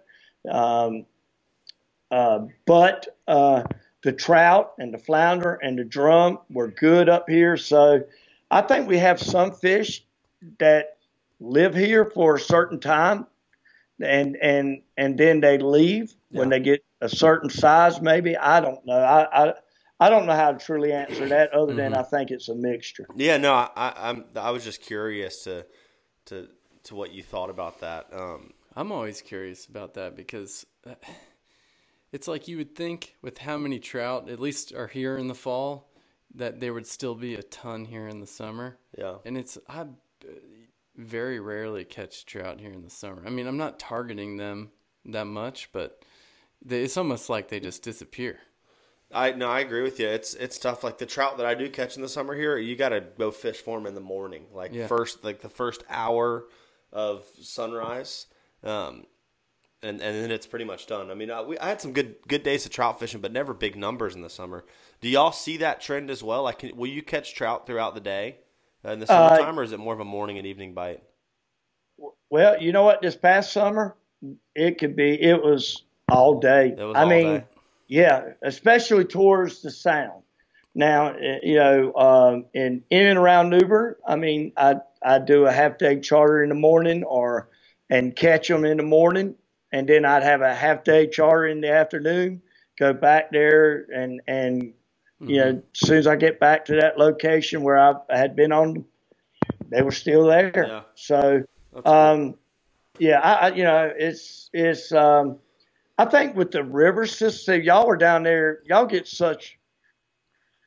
Um, 0.49 1.05
uh, 2.09 2.45
but 2.65 3.07
uh, 3.27 3.63
the 4.03 4.11
trout 4.11 4.73
and 4.79 4.93
the 4.93 4.97
flounder 4.97 5.55
and 5.61 5.77
the 5.77 5.83
drum 5.83 6.39
were 6.49 6.67
good 6.67 7.09
up 7.09 7.29
here. 7.29 7.57
So 7.57 8.03
I 8.49 8.61
think 8.61 8.87
we 8.87 8.97
have 8.97 9.19
some 9.19 9.51
fish 9.51 10.03
that 10.59 10.97
live 11.39 11.75
here 11.75 12.05
for 12.05 12.35
a 12.35 12.39
certain 12.39 12.79
time 12.79 13.27
and 14.03 14.37
and 14.37 14.81
and 14.97 15.17
then 15.17 15.39
they 15.39 15.57
leave 15.57 16.13
when 16.29 16.49
they 16.49 16.59
get 16.59 16.83
a 17.01 17.09
certain 17.09 17.49
size 17.49 18.01
maybe 18.01 18.37
i 18.37 18.59
don't 18.59 18.85
know 18.85 18.93
i 18.93 19.47
i, 19.47 19.53
I 19.99 20.09
don't 20.09 20.25
know 20.25 20.35
how 20.35 20.51
to 20.51 20.63
truly 20.63 20.91
answer 20.91 21.27
that 21.29 21.53
other 21.53 21.73
than 21.73 21.93
i 21.93 22.03
think 22.03 22.31
it's 22.31 22.49
a 22.49 22.55
mixture 22.55 23.07
Yeah, 23.15 23.37
no, 23.37 23.53
I, 23.53 23.93
I'm. 23.97 24.25
I 24.35 24.51
was 24.51 24.63
just 24.63 24.81
curious 24.81 25.43
to, 25.43 25.65
to, 26.25 26.47
to 26.83 26.95
what 26.95 27.11
you 27.13 27.23
thought 27.23 27.49
about 27.49 27.79
that. 27.81 28.07
Um, 28.13 28.53
I'm 28.75 28.91
always 28.91 29.21
curious 29.21 29.65
about 29.65 29.93
that 29.95 30.15
because 30.15 30.65
uh, 30.87 30.95
it's 32.11 32.27
like 32.27 32.47
you 32.47 32.57
would 32.57 32.75
think 32.75 33.15
with 33.21 33.37
how 33.39 33.57
many 33.57 33.79
trout 33.79 34.29
at 34.29 34.39
least 34.39 34.73
are 34.73 34.87
here 34.87 35.17
in 35.17 35.27
the 35.27 35.35
fall 35.35 35.91
that 36.35 36.59
there 36.59 36.73
would 36.73 36.87
still 36.87 37.15
be 37.15 37.35
a 37.35 37.43
ton 37.43 37.85
here 37.85 38.07
in 38.07 38.19
the 38.19 38.27
summer. 38.27 38.77
yeah, 38.97 39.15
And 39.25 39.37
it's 39.37 39.57
I 39.67 39.85
very 40.95 41.39
rarely 41.39 41.83
catch 41.83 42.25
trout 42.25 42.59
here 42.59 42.71
in 42.71 42.81
the 42.81 42.89
summer. 42.89 43.23
I 43.25 43.29
mean, 43.29 43.47
I'm 43.47 43.57
not 43.57 43.79
targeting 43.79 44.37
them 44.37 44.71
that 45.05 45.25
much, 45.25 45.69
but 45.71 46.03
they, 46.63 46.83
it's 46.83 46.97
almost 46.97 47.29
like 47.29 47.47
they 47.49 47.59
just 47.59 47.83
disappear. 47.83 48.39
I 49.13 49.31
no, 49.33 49.49
I 49.49 49.59
agree 49.59 49.81
with 49.81 49.99
you. 49.99 50.07
It's 50.07 50.33
it's 50.35 50.57
tough. 50.57 50.83
Like 50.83 50.97
the 50.97 51.05
trout 51.05 51.37
that 51.37 51.45
I 51.45 51.53
do 51.53 51.69
catch 51.69 51.95
in 51.95 52.01
the 52.01 52.09
summer 52.09 52.33
here, 52.33 52.57
you 52.57 52.75
got 52.75 52.89
to 52.89 53.01
go 53.01 53.31
fish 53.31 53.57
for 53.57 53.77
them 53.77 53.85
in 53.87 53.95
the 53.95 54.01
morning, 54.01 54.45
like 54.53 54.73
Yeah. 54.73 54.87
first, 54.87 55.23
like 55.23 55.41
the 55.41 55.49
first 55.49 55.83
hour 55.89 56.45
of 56.93 57.25
sunrise, 57.41 58.27
um, 58.63 59.03
and 59.83 60.01
and 60.01 60.23
then 60.23 60.31
it's 60.31 60.47
pretty 60.47 60.63
much 60.65 60.87
done. 60.87 61.11
I 61.11 61.13
mean, 61.13 61.29
I, 61.29 61.41
we, 61.41 61.57
I 61.59 61.67
had 61.67 61.81
some 61.81 61.91
good 61.91 62.15
good 62.27 62.43
days 62.43 62.65
of 62.65 62.71
trout 62.71 62.99
fishing, 62.99 63.19
but 63.19 63.33
never 63.33 63.53
big 63.53 63.75
numbers 63.75 64.15
in 64.15 64.21
the 64.21 64.29
summer. 64.29 64.63
Do 65.01 65.09
y'all 65.09 65.33
see 65.33 65.57
that 65.57 65.81
trend 65.81 66.09
as 66.09 66.23
well? 66.23 66.43
Like, 66.43 66.59
can, 66.59 66.77
will 66.77 66.87
you 66.87 67.01
catch 67.01 67.35
trout 67.35 67.65
throughout 67.67 67.95
the 67.95 68.01
day 68.01 68.37
uh, 68.37 68.50
in 68.83 68.99
the 68.99 69.11
Uh, 69.11 69.29
summertime, 69.29 69.59
or 69.59 69.63
is 69.63 69.71
it 69.71 69.79
more 69.79 69.93
of 69.93 69.99
a 69.99 70.05
morning 70.05 70.37
and 70.37 70.47
evening 70.47 70.73
bite? 70.73 71.01
well 72.29 72.61
you 72.61 72.71
know 72.71 72.83
what 72.83 73.01
this 73.01 73.15
past 73.15 73.51
summer 73.53 73.95
it 74.55 74.77
could 74.79 74.95
be 74.95 75.21
it 75.21 75.41
was 75.43 75.83
all 76.09 76.39
day 76.39 76.73
was 76.77 76.95
i 76.95 77.03
all 77.03 77.09
mean 77.09 77.37
day. 77.39 77.43
yeah 77.87 78.29
especially 78.41 79.03
towards 79.05 79.61
the 79.61 79.69
sound 79.69 80.23
now 80.73 81.09
eh, 81.09 81.39
you 81.43 81.55
know 81.55 81.93
um, 81.95 82.45
in 82.53 82.83
in 82.89 83.05
and 83.07 83.19
around 83.19 83.49
New 83.49 83.59
Bern 83.59 83.95
i 84.07 84.15
mean 84.15 84.51
i 84.57 84.75
i 85.03 85.19
do 85.19 85.45
a 85.45 85.51
half 85.51 85.77
day 85.77 85.99
charter 85.99 86.41
in 86.43 86.49
the 86.49 86.55
morning 86.55 87.03
or 87.03 87.49
and 87.89 88.15
catch 88.15 88.47
them 88.47 88.65
in 88.65 88.77
the 88.77 88.83
morning 88.83 89.35
and 89.71 89.87
then 89.87 90.05
i'd 90.05 90.23
have 90.23 90.41
a 90.41 90.55
half 90.55 90.83
day 90.83 91.05
charter 91.07 91.45
in 91.47 91.61
the 91.61 91.69
afternoon 91.71 92.41
go 92.79 92.93
back 92.93 93.31
there 93.31 93.85
and 93.93 94.21
and 94.27 94.73
you 95.21 95.37
know 95.37 95.49
as 95.49 95.87
soon 95.87 95.97
as 95.97 96.07
i 96.07 96.15
get 96.15 96.39
back 96.39 96.65
to 96.65 96.75
that 96.75 96.97
location 96.97 97.61
where 97.61 97.77
i 97.77 97.93
had 98.09 98.35
been 98.35 98.51
on 98.51 98.83
they 99.69 99.81
were 99.81 99.91
still 99.91 100.25
there 100.25 100.51
Yeah. 100.67 100.81
so 100.95 101.43
um, 101.85 102.35
yeah, 102.99 103.19
I, 103.21 103.33
I 103.47 103.53
you 103.53 103.63
know 103.63 103.91
it's 103.97 104.49
it's 104.53 104.91
um, 104.91 105.37
I 105.97 106.05
think 106.05 106.35
with 106.35 106.51
the 106.51 106.63
river 106.63 107.05
system, 107.05 107.61
y'all 107.61 107.89
are 107.89 107.95
down 107.95 108.23
there, 108.23 108.59
y'all 108.65 108.85
get 108.85 109.07
such 109.07 109.57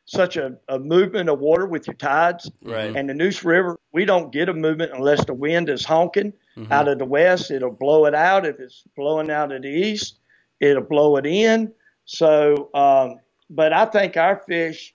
such 0.07 0.36
a, 0.36 0.57
a 0.68 0.78
movement 0.78 1.28
of 1.28 1.40
water 1.40 1.66
with 1.66 1.86
your 1.86 1.94
tides. 1.96 2.50
Right. 2.62 2.94
And 2.96 3.09
the 3.09 3.14
Neuse 3.14 3.44
River, 3.44 3.78
we 3.92 4.05
don't 4.05 4.32
get 4.32 4.48
a 4.48 4.55
movement 4.55 4.92
unless 4.94 5.24
the 5.24 5.34
wind 5.34 5.68
is 5.68 5.84
honking 5.84 6.32
out 6.70 6.88
of 6.88 6.98
the 6.98 7.05
west. 7.05 7.50
It'll 7.50 7.70
blow 7.70 8.05
it 8.07 8.14
out. 8.14 8.44
If 8.46 8.61
it's 8.61 8.84
blowing 8.96 9.30
out 9.30 9.52
of 9.52 9.62
the 9.62 9.68
east, 9.68 10.18
it'll 10.61 10.82
blow 10.82 11.16
it 11.16 11.26
in. 11.26 11.72
So, 12.07 12.70
um, 12.74 13.16
but 13.51 13.72
I 13.72 13.86
think 13.86 14.16
our 14.16 14.36
fish, 14.36 14.95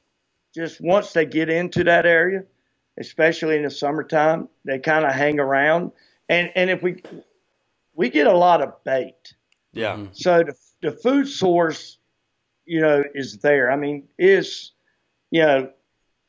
just 0.56 0.82
once 0.82 1.14
they 1.14 1.26
get 1.26 1.50
into 1.50 1.84
that 1.84 2.06
area, 2.06 2.44
especially 3.00 3.56
in 3.56 3.64
the 3.64 3.72
summertime, 3.72 4.50
they 4.66 4.80
kind 4.80 5.06
of 5.06 5.14
hang 5.14 5.40
around. 5.40 5.92
And 6.28 6.52
and 6.56 6.70
if 6.70 6.82
we 6.84 7.02
we 7.96 8.10
get 8.10 8.28
a 8.28 8.38
lot 8.38 8.62
of 8.62 8.84
bait, 8.84 9.34
yeah, 9.74 10.06
so 10.12 10.44
the 10.44 10.56
the 10.82 10.92
food 10.92 11.28
source, 11.28 11.98
you 12.66 12.82
know, 12.82 13.04
is 13.14 13.38
there. 13.38 13.72
I 13.72 13.76
mean, 13.76 14.08
is 14.18 14.72
you 15.32 15.42
know, 15.42 15.70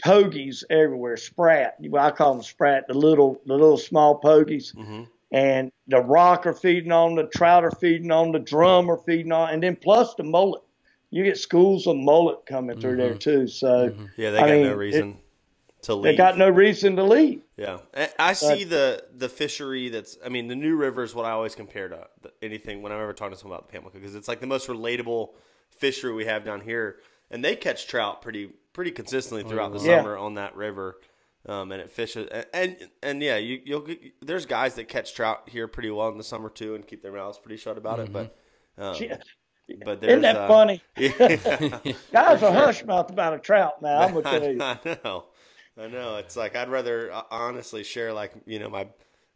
pogies 0.05 0.63
everywhere, 0.71 1.17
sprat. 1.17 1.77
Well, 1.81 2.05
I 2.05 2.11
call 2.11 2.35
them 2.35 2.43
sprat, 2.43 2.87
the 2.89 2.95
little 2.95 3.41
the 3.47 3.55
little 3.55 3.79
small 3.79 4.21
pogies. 4.21 4.75
Mhm. 4.75 5.09
And 5.33 5.71
the 5.87 6.01
rock 6.01 6.47
are 6.47 6.55
feeding 6.55 6.93
on 6.93 7.15
the 7.15 7.27
trout 7.29 7.65
are 7.65 7.71
feeding 7.71 8.11
on 8.11 8.33
the 8.33 8.41
drum 8.41 8.91
are 8.91 8.99
feeding 8.99 9.33
on, 9.33 9.51
and 9.51 9.63
then 9.63 9.77
plus 9.77 10.15
the 10.15 10.25
mullet. 10.25 10.63
You 11.11 11.25
get 11.25 11.39
schools 11.39 11.87
of 11.87 11.97
mullet 11.97 12.47
coming 12.47 12.81
through 12.81 12.97
there 12.97 13.15
too. 13.15 13.47
So 13.49 13.95
yeah. 14.17 14.31
They 14.31 14.39
I 14.39 14.41
got 14.41 14.51
mean, 14.51 14.63
no 14.65 14.71
it- 14.73 14.77
reason 14.77 15.19
to 15.83 15.95
leave. 15.95 16.05
they 16.05 16.17
got 16.17 16.39
no 16.39 16.49
reason 16.49 16.95
to 16.97 17.03
leave. 17.05 17.43
Yeah, 17.57 17.79
I- 17.95 18.11
I 18.19 18.33
see 18.35 18.65
the 18.65 19.05
the 19.15 19.29
fishery 19.29 19.89
that's. 19.89 20.17
I 20.25 20.29
mean, 20.29 20.47
the 20.49 20.55
New 20.57 20.77
River 20.77 21.03
is 21.03 21.15
what 21.15 21.25
I 21.27 21.31
always 21.33 21.55
compare 21.55 21.89
to 21.89 22.07
anything 22.43 22.81
when 22.83 22.93
I'm 22.93 23.01
ever 23.01 23.13
talking 23.13 23.33
to 23.35 23.39
someone 23.41 23.59
about 23.59 23.69
the 23.71 23.73
Pamlico 23.79 23.95
because 23.99 24.15
it's 24.15 24.29
like 24.29 24.41
the 24.41 24.47
most 24.47 24.69
relatable 24.69 25.31
fishery 25.71 26.13
we 26.13 26.27
have 26.27 26.45
down 26.45 26.61
here, 26.61 26.99
and 27.31 27.45
they 27.45 27.57
catch 27.57 27.87
trout 27.89 28.23
pretty 28.23 28.51
pretty 28.73 28.91
consistently 28.93 29.49
throughout 29.49 29.73
the 29.73 29.81
Yeah. 29.81 29.99
summer 29.99 30.17
on 30.17 30.35
that 30.35 30.55
river, 30.55 31.01
um, 31.47 31.73
and 31.73 31.81
it 31.83 31.91
fishes 31.91 32.29
and 32.31 32.47
and, 32.53 32.77
and 33.03 33.23
yeah, 33.23 33.37
you 33.39 33.61
you'll 33.65 33.81
get, 33.81 34.01
there's 34.25 34.47
guys 34.47 34.75
that 34.77 34.89
catch 34.89 35.13
trout 35.15 35.49
here 35.49 35.67
pretty 35.67 35.91
well 35.91 36.09
in 36.11 36.19
the 36.19 36.25
summer 36.25 36.51
too 36.51 36.75
and 36.77 36.87
keep 36.87 37.03
their 37.03 37.13
mouths 37.13 37.39
pretty 37.39 37.57
shut 37.57 37.77
about 37.79 37.99
it, 37.99 38.13
but. 38.13 38.37
Um, 38.79 38.95
but 39.85 40.01
there's, 40.01 40.13
Isn't 40.13 40.23
that 40.23 40.37
uh, 40.37 40.49
funny? 40.49 40.83
Yeah. 40.97 41.79
Guys 42.13 42.43
are 42.43 42.53
hush 42.53 42.85
mouth 42.85 43.11
about 43.11 43.35
a 43.35 43.39
trout 43.39 43.81
now. 43.83 44.01
I'm 44.01 44.15
gonna 44.15 44.23
tell 44.41 44.53
you. 44.53 44.61
I 44.63 44.99
know. 45.05 45.25
I 45.79 45.87
know. 45.89 46.17
It's 46.17 46.37
like 46.37 46.57
I'd 46.57 46.69
rather 46.69 47.13
uh, 47.13 47.23
honestly 47.31 47.83
share 47.85 48.13
like 48.13 48.33
you 48.47 48.59
know 48.59 48.69
my 48.69 48.87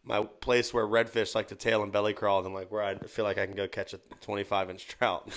my 0.07 0.22
place 0.41 0.74
where 0.74 0.87
redfish 0.87 1.35
like 1.35 1.49
to 1.49 1.55
tail 1.55 1.82
and 1.82 1.91
belly 1.91 2.12
crawl 2.12 2.43
than 2.43 2.53
like 2.53 2.70
where 2.70 2.82
I 2.82 2.97
feel 2.99 3.24
like 3.24 3.39
I 3.39 3.47
can 3.47 3.55
go 3.57 3.66
catch 3.66 3.95
a 3.95 4.01
25 4.20 4.70
inch 4.70 4.87
trout. 4.87 5.30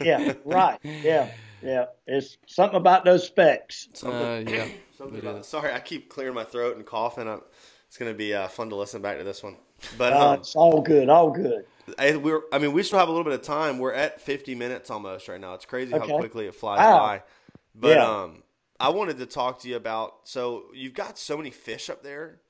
Yeah, 0.00 0.32
right. 0.44 0.78
Yeah, 0.82 1.30
yeah. 1.62 1.84
It's 2.08 2.36
something 2.46 2.76
about 2.76 3.04
those 3.04 3.24
specs. 3.24 3.88
Uh, 4.04 4.42
yeah. 4.46 4.66
Something 4.98 5.20
about- 5.20 5.40
is. 5.40 5.46
sorry, 5.46 5.72
I 5.72 5.78
keep 5.78 6.08
clearing 6.08 6.34
my 6.34 6.44
throat 6.44 6.76
and 6.76 6.84
coughing. 6.84 7.28
i 7.28 7.38
it's 7.86 7.98
gonna 7.98 8.14
be 8.14 8.32
uh, 8.34 8.48
fun 8.48 8.70
to 8.70 8.74
listen 8.76 9.02
back 9.02 9.18
to 9.18 9.24
this 9.24 9.42
one. 9.42 9.56
But 9.98 10.14
Uh, 10.14 10.28
um, 10.30 10.40
it's 10.40 10.56
all 10.56 10.80
good, 10.80 11.08
all 11.08 11.30
good. 11.30 11.64
I, 11.98 12.16
we're, 12.16 12.42
I 12.52 12.58
mean, 12.58 12.72
we 12.72 12.82
still 12.82 12.98
have 12.98 13.08
a 13.08 13.10
little 13.10 13.24
bit 13.24 13.32
of 13.34 13.42
time. 13.42 13.78
We're 13.78 13.92
at 13.92 14.20
50 14.20 14.54
minutes 14.54 14.90
almost 14.90 15.28
right 15.28 15.40
now. 15.40 15.54
It's 15.54 15.64
crazy 15.64 15.94
Okay. 15.94 16.08
how 16.10 16.18
quickly 16.18 16.46
it 16.46 16.54
flies 16.54 16.78
Wow. 16.78 16.98
by. 16.98 17.22
But 17.74 17.96
Yeah. 17.96 18.08
um, 18.22 18.42
I 18.78 18.88
wanted 18.90 19.18
to 19.18 19.26
talk 19.26 19.60
to 19.62 19.68
you 19.68 19.76
about. 19.76 20.20
So 20.24 20.64
you've 20.74 20.94
got 20.94 21.18
so 21.18 21.36
many 21.36 21.50
fish 21.50 21.88
up 21.90 22.02
there. 22.02 22.40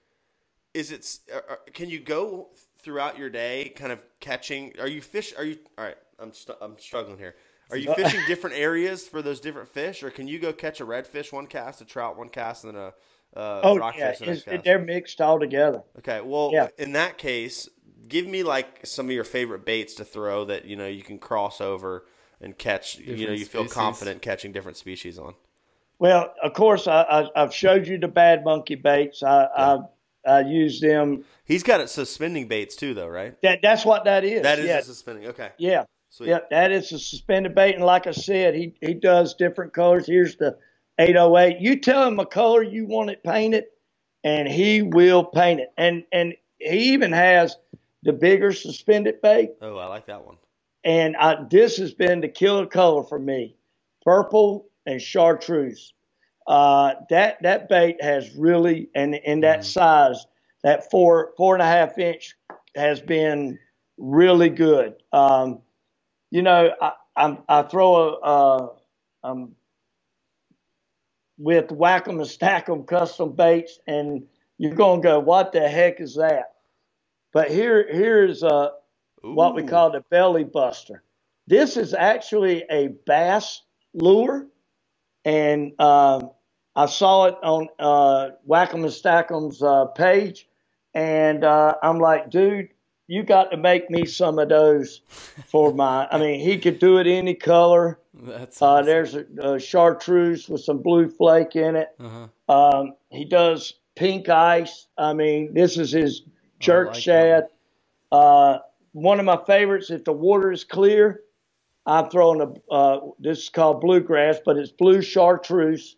Is 0.75 0.91
it? 0.91 1.07
are- 1.33 1.61
Can 1.75 1.91
you 1.91 2.01
go 2.01 2.49
throughout 2.79 3.19
your 3.19 3.29
day, 3.31 3.73
kind 3.77 3.93
of 3.93 4.03
catching? 4.21 4.75
Are 4.81 4.89
you 4.89 5.03
fish? 5.03 5.35
Are 5.37 5.45
you? 5.45 5.59
All 5.77 5.85
right, 5.85 5.97
I'm 6.19 6.33
st- 6.33 6.57
I'm 6.63 6.79
struggling 6.79 7.19
here. 7.19 7.35
Are 7.71 7.77
you 7.77 7.93
fishing 7.97 8.21
different 8.27 8.57
areas 8.57 9.07
for 9.07 9.21
those 9.21 9.39
different 9.41 9.69
fish, 9.69 10.03
or 10.03 10.11
can 10.11 10.27
you 10.27 10.39
go 10.39 10.53
catch 10.53 10.81
a 10.81 10.87
redfish 10.87 11.31
one 11.33 11.47
cast, 11.47 11.81
a 11.83 11.85
trout 11.85 12.17
one 12.17 12.31
cast, 12.31 12.65
and 12.65 12.75
then 12.75 12.83
a 12.83 13.39
uh, 13.39 13.61
Oh 13.65 13.77
yeah, 13.97 14.13
the 14.13 14.61
they're 14.65 14.79
mixed 14.79 15.21
all 15.21 15.39
together. 15.39 15.83
Okay, 15.99 16.21
well, 16.23 16.51
Yeah. 16.53 16.69
in 16.79 16.93
that 16.93 17.19
case, 17.19 17.69
give 18.13 18.27
me 18.27 18.43
like 18.43 18.81
some 18.85 19.07
of 19.07 19.13
your 19.13 19.25
favorite 19.25 19.65
baits 19.65 19.95
to 19.95 20.05
throw 20.05 20.45
that 20.45 20.67
you 20.67 20.77
know 20.77 20.87
you 20.87 21.03
can 21.03 21.19
cross 21.19 21.61
over 21.61 22.05
and 22.41 22.57
catch. 22.57 22.99
you 22.99 23.27
know, 23.27 23.33
you 23.33 23.47
feel 23.47 23.63
species. 23.63 23.73
confident 23.73 24.23
catching 24.23 24.53
different 24.53 24.77
species 24.77 25.19
on. 25.19 25.35
Well, 25.99 26.35
of 26.43 26.53
course, 26.53 26.87
I, 26.87 27.03
I, 27.03 27.43
I've 27.43 27.55
showed 27.55 27.87
you 27.87 27.99
the 27.99 28.09
bad 28.09 28.45
monkey 28.45 28.75
baits. 28.75 29.23
I, 29.23 29.47
I, 29.57 29.79
I 30.27 30.41
use 30.41 30.81
them. 30.81 31.25
He's 31.45 31.63
got 31.63 31.81
it 31.81 31.89
suspending 31.89 32.49
baits 32.49 32.77
too, 32.77 32.93
though, 32.93 33.09
right? 33.09 33.41
That 33.43 33.61
that's 33.63 33.85
what 33.85 34.05
that 34.05 34.25
is. 34.25 34.43
That 34.43 34.59
is 34.59 34.67
yeah, 34.67 34.79
the 34.79 34.85
suspending. 34.85 35.27
Okay, 35.29 35.51
yeah, 35.59 35.85
sweet. 36.11 36.29
yeah. 36.29 36.41
That 36.51 36.71
is 36.71 36.93
a 36.93 36.99
suspended 36.99 37.55
bait, 37.55 37.75
and 37.75 37.85
like 37.85 38.07
I 38.07 38.13
said, 38.13 38.55
he 38.55 38.75
he 38.81 38.95
does 38.95 39.35
different 39.35 39.73
colors. 39.73 40.07
Here's 40.07 40.37
the 40.37 40.59
808. 40.99 41.61
You 41.61 41.81
tell 41.81 42.07
him 42.07 42.21
a 42.21 42.27
color 42.27 42.63
you 42.63 42.87
want 42.87 43.11
it 43.11 43.25
painted, 43.25 43.65
and 44.23 44.47
he 44.49 44.83
will 44.83 45.25
paint 45.25 45.61
it. 45.61 45.73
And 45.79 46.05
and 46.13 46.35
he 46.59 46.93
even 46.93 47.13
has 47.13 47.57
the 48.03 48.13
bigger 48.13 48.53
suspended 48.53 49.21
bait. 49.23 49.53
Oh, 49.63 49.77
I 49.79 49.87
like 49.87 50.07
that 50.07 50.25
one. 50.27 50.37
and 50.85 51.17
I, 51.17 51.45
this 51.51 51.77
has 51.79 51.93
been 51.95 52.21
the 52.21 52.29
killer 52.29 52.67
color 52.67 53.05
for 53.05 53.19
me, 53.19 53.57
purple 54.05 54.69
and 54.87 55.01
chartreuse. 55.01 55.95
Uh, 56.47 56.95
that 57.11 57.43
that 57.43 57.69
bait 57.69 58.03
has 58.03 58.35
really 58.37 58.89
and 58.95 59.15
in 59.15 59.41
that 59.43 59.65
size, 59.65 60.27
that 60.65 60.91
four 60.91 61.33
four 61.37 61.55
and 61.55 61.63
a 61.63 61.67
half 61.67 61.99
inch 61.99 62.35
has 62.77 63.01
been 63.01 63.59
really 63.99 64.49
good. 64.51 64.95
Um, 65.13 65.61
you 66.31 66.43
know, 66.43 66.73
I 66.81 66.93
I'm, 67.17 67.39
I 67.49 67.63
throw 67.63 67.97
a 67.97 68.13
uh, 68.21 68.69
um, 69.25 69.55
with 71.39 71.73
whack 71.73 72.09
'em 72.09 72.21
and 72.21 72.29
stack 72.29 72.69
'em 72.69 72.85
custom 72.85 73.33
baits, 73.33 73.79
and 73.87 74.27
you're 74.59 74.75
gonna 74.75 75.03
go, 75.03 75.21
what 75.21 75.53
the 75.53 75.69
heck 75.69 76.01
is 76.01 76.17
that? 76.17 76.52
But 77.33 77.51
here 77.51 77.87
here's 77.91 78.43
uh, 78.43 78.71
what 79.23 79.55
we 79.55 79.63
call 79.63 79.91
the 79.91 80.03
belly 80.11 80.45
buster. 80.45 81.03
This 81.47 81.77
is 81.77 81.95
actually 81.95 82.65
a 82.71 82.89
bass 83.07 83.63
lure, 83.95 84.47
and 85.25 85.73
um, 85.81 86.31
I 86.77 86.87
saw 86.87 87.27
it 87.27 87.37
on 87.43 87.69
uh, 87.79 88.31
Whack'em 88.49 88.75
and 88.75 88.87
Stack'em's 88.87 89.63
uh, 89.63 89.87
page, 89.87 90.49
and 90.95 91.45
uh, 91.45 91.75
I'm 91.83 91.99
like, 91.99 92.31
dude, 92.31 92.69
you 93.09 93.23
got 93.25 93.51
to 93.51 93.57
make 93.57 93.91
me 93.91 94.07
some 94.07 94.39
of 94.39 94.49
those 94.49 95.01
for 95.47 95.73
my. 95.75 96.07
I 96.11 96.19
mean, 96.19 96.41
he 96.41 96.59
could 96.59 96.79
do 96.79 96.99
it 96.99 97.07
any 97.07 97.35
color. 97.35 97.99
That's 98.15 98.61
Uh, 98.63 98.67
awesome. 98.67 98.87
there's 98.87 99.15
a, 99.15 99.25
a 99.43 99.59
chartreuse 99.59 100.49
with 100.49 100.61
some 100.63 100.79
blue 100.83 101.09
flake 101.09 101.57
in 101.57 101.77
it. 101.77 101.89
Uh-huh. 101.99 102.29
Um, 102.79 102.95
he 103.11 103.25
does 103.25 103.75
pink 103.97 104.29
ice. 104.29 104.87
I 104.99 105.13
mean, 105.15 105.55
this 105.55 105.77
is 105.79 105.93
his 105.93 106.23
jerk 106.63 106.89
like 106.89 107.03
shad. 107.03 107.49
Uh, 108.11 108.59
one 108.93 109.19
of 109.19 109.27
my 109.27 109.39
favorites, 109.47 109.91
if 109.91 110.05
the 110.05 110.13
water 110.13 110.53
is 110.53 110.65
clear, 110.65 111.21
I'm 111.87 112.11
throwing 112.11 112.41
a, 112.41 112.73
uh, 112.73 113.01
this 113.19 113.41
is 113.45 113.49
called 113.49 113.81
bluegrass, 113.81 114.39
but 114.45 114.57
it's 114.57 114.73
blue 114.73 115.03
chartreuse. 115.03 115.97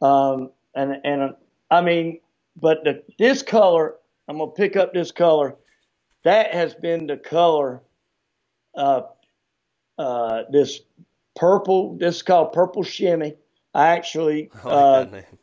Um, 0.00 0.50
and, 0.74 0.96
and, 1.04 1.22
uh, 1.22 1.32
I 1.70 1.80
mean, 1.82 2.20
but 2.60 2.84
the, 2.84 3.02
this 3.18 3.42
color, 3.42 3.96
I'm 4.28 4.38
going 4.38 4.50
to 4.50 4.54
pick 4.56 4.76
up 4.76 4.94
this 4.94 5.12
color. 5.12 5.56
That 6.24 6.52
has 6.54 6.74
been 6.74 7.06
the 7.06 7.16
color, 7.16 7.82
uh, 8.76 9.02
uh, 9.98 10.44
this 10.50 10.80
purple, 11.36 11.96
this 11.98 12.16
is 12.16 12.22
called 12.22 12.52
purple 12.52 12.82
shimmy. 12.84 13.36
I 13.74 13.88
actually, 13.88 14.50
I 14.64 14.68
like 14.68 14.74
uh, 14.74 14.92
that 14.92 15.12
name. 15.12 15.37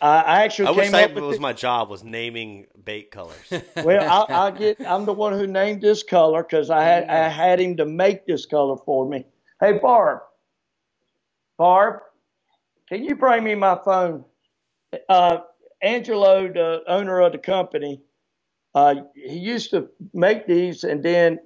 I, 0.00 0.20
I 0.20 0.44
actually 0.44 0.68
I 0.68 0.84
came 0.84 0.94
up 0.94 1.14
with 1.14 1.24
was 1.24 1.36
it. 1.36 1.40
my 1.40 1.52
job 1.52 1.88
was 1.88 2.04
naming 2.04 2.66
bait 2.84 3.10
colors. 3.10 3.36
Well, 3.82 4.08
I'll, 4.10 4.26
I'll 4.28 4.52
get. 4.52 4.80
I'm 4.86 5.04
the 5.04 5.12
one 5.12 5.32
who 5.32 5.46
named 5.46 5.80
this 5.82 6.02
color 6.02 6.42
because 6.42 6.70
I 6.70 6.82
had 6.82 7.08
I 7.08 7.28
had 7.28 7.60
him 7.60 7.76
to 7.78 7.86
make 7.86 8.26
this 8.26 8.46
color 8.46 8.76
for 8.84 9.08
me. 9.08 9.24
Hey, 9.60 9.78
Barb. 9.78 10.20
Barb, 11.56 12.00
can 12.88 13.04
you 13.04 13.14
bring 13.14 13.44
me 13.44 13.54
my 13.54 13.78
phone? 13.84 14.24
Uh, 15.08 15.38
Angelo, 15.82 16.48
the 16.52 16.82
owner 16.86 17.20
of 17.20 17.32
the 17.32 17.38
company, 17.38 18.02
uh, 18.74 18.96
he 19.14 19.38
used 19.38 19.70
to 19.70 19.88
make 20.12 20.46
these 20.46 20.84
and 20.84 21.02
then 21.02 21.38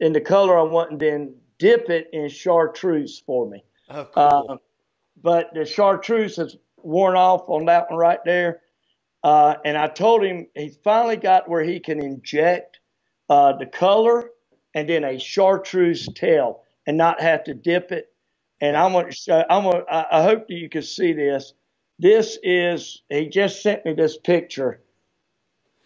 in 0.00 0.12
the 0.12 0.20
color 0.20 0.58
I 0.58 0.62
want, 0.62 0.90
and 0.92 1.00
then 1.00 1.34
dip 1.58 1.88
it 1.88 2.08
in 2.12 2.28
chartreuse 2.28 3.22
for 3.24 3.48
me. 3.48 3.64
oh, 3.90 4.04
cool. 4.04 4.22
Uh, 4.22 4.56
but 5.22 5.50
the 5.54 5.64
chartreuse 5.64 6.36
has 6.36 6.56
worn 6.86 7.16
off 7.16 7.42
on 7.48 7.66
that 7.66 7.90
one 7.90 7.98
right 7.98 8.20
there. 8.24 8.60
Uh, 9.24 9.56
and 9.64 9.76
I 9.76 9.88
told 9.88 10.24
him 10.24 10.46
he's 10.54 10.78
finally 10.84 11.16
got 11.16 11.48
where 11.48 11.62
he 11.64 11.80
can 11.80 12.00
inject 12.00 12.78
uh, 13.28 13.52
the 13.56 13.66
color 13.66 14.30
and 14.74 14.88
then 14.88 15.02
a 15.04 15.18
chartreuse 15.18 16.08
tail 16.14 16.62
and 16.86 16.96
not 16.96 17.20
have 17.20 17.42
to 17.44 17.54
dip 17.54 17.90
it. 17.92 18.12
And 18.60 18.76
I'm 18.76 18.92
gonna 18.92 19.10
show. 19.12 19.44
I'm 19.50 19.64
gonna. 19.64 19.84
I 19.90 20.06
I 20.20 20.22
hope 20.22 20.46
that 20.48 20.54
you 20.54 20.68
can 20.70 20.82
see 20.82 21.12
this. 21.12 21.52
This 21.98 22.38
is. 22.42 23.02
He 23.10 23.28
just 23.28 23.62
sent 23.62 23.84
me 23.84 23.92
this 23.92 24.16
picture 24.16 24.80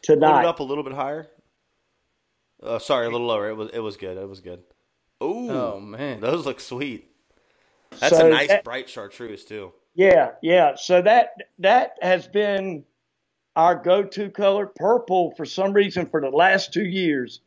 Hold 0.07 0.21
tonight. 0.21 0.41
it 0.43 0.47
up 0.47 0.61
a 0.61 0.63
little 0.63 0.85
bit 0.85 0.93
higher. 0.93 1.27
Oh, 2.63 2.79
sorry, 2.79 3.07
a 3.07 3.11
little 3.11 3.27
lower. 3.27 3.49
It 3.49 3.55
was 3.57 3.71
it 3.73 3.81
was 3.81 3.97
good. 3.97 4.17
It 4.19 4.29
was 4.29 4.41
good. 4.41 4.63
Ooh, 5.23 5.51
Oh 5.51 5.81
man. 5.81 6.21
those 6.21 6.47
look 6.47 6.61
sweet. 6.61 7.11
That's 7.99 8.17
So 8.17 8.27
a 8.27 8.31
nice 8.31 8.49
that- 8.49 8.63
bright 8.65 8.89
chartreuse 8.89 9.45
too. 9.45 9.73
Yeah, 10.01 10.31
yeah. 10.41 10.77
So 10.77 11.03
that 11.03 11.35
that 11.59 11.99
has 12.01 12.27
been 12.27 12.85
our 13.55 13.75
go-to 13.75 14.31
color, 14.31 14.67
purple, 14.67 15.35
for 15.37 15.45
some 15.45 15.75
reason 15.75 16.07
for 16.07 16.23
the 16.23 16.31
last 16.31 16.73
two 16.73 16.87
years, 16.87 17.43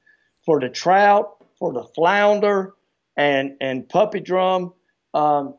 for 0.45 0.59
the 0.59 0.69
trout, 0.69 1.43
for 1.57 1.73
the 1.73 1.83
flounder, 1.95 2.75
and 3.17 3.57
and 3.59 3.89
puppy 3.89 4.19
drum. 4.19 4.71
Um, 5.15 5.55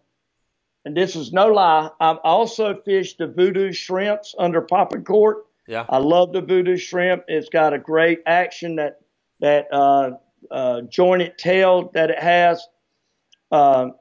and 0.84 0.97
this 0.97 1.16
is 1.16 1.32
no 1.32 1.49
lie. 1.49 1.90
I've 1.99 2.18
also 2.22 2.80
fished 2.84 3.18
the 3.18 3.26
voodoo 3.26 3.72
shrimps 3.72 4.36
under 4.38 4.61
popping 4.61 5.03
cork. 5.03 5.47
Yeah. 5.66 5.86
I 5.88 5.99
love 5.99 6.32
the 6.32 6.42
voodoo 6.42 6.76
shrimp. 6.76 7.24
It's 7.26 7.49
got 7.49 7.74
a 7.74 7.78
great 7.80 8.20
action 8.24 8.76
that 8.76 9.01
that 9.40 9.66
uh, 9.72 10.11
uh, 10.49 10.82
jointed 10.82 11.38
tail 11.38 11.90
that 11.95 12.11
it 12.11 12.20
has. 12.20 12.64
Um, 13.51 13.95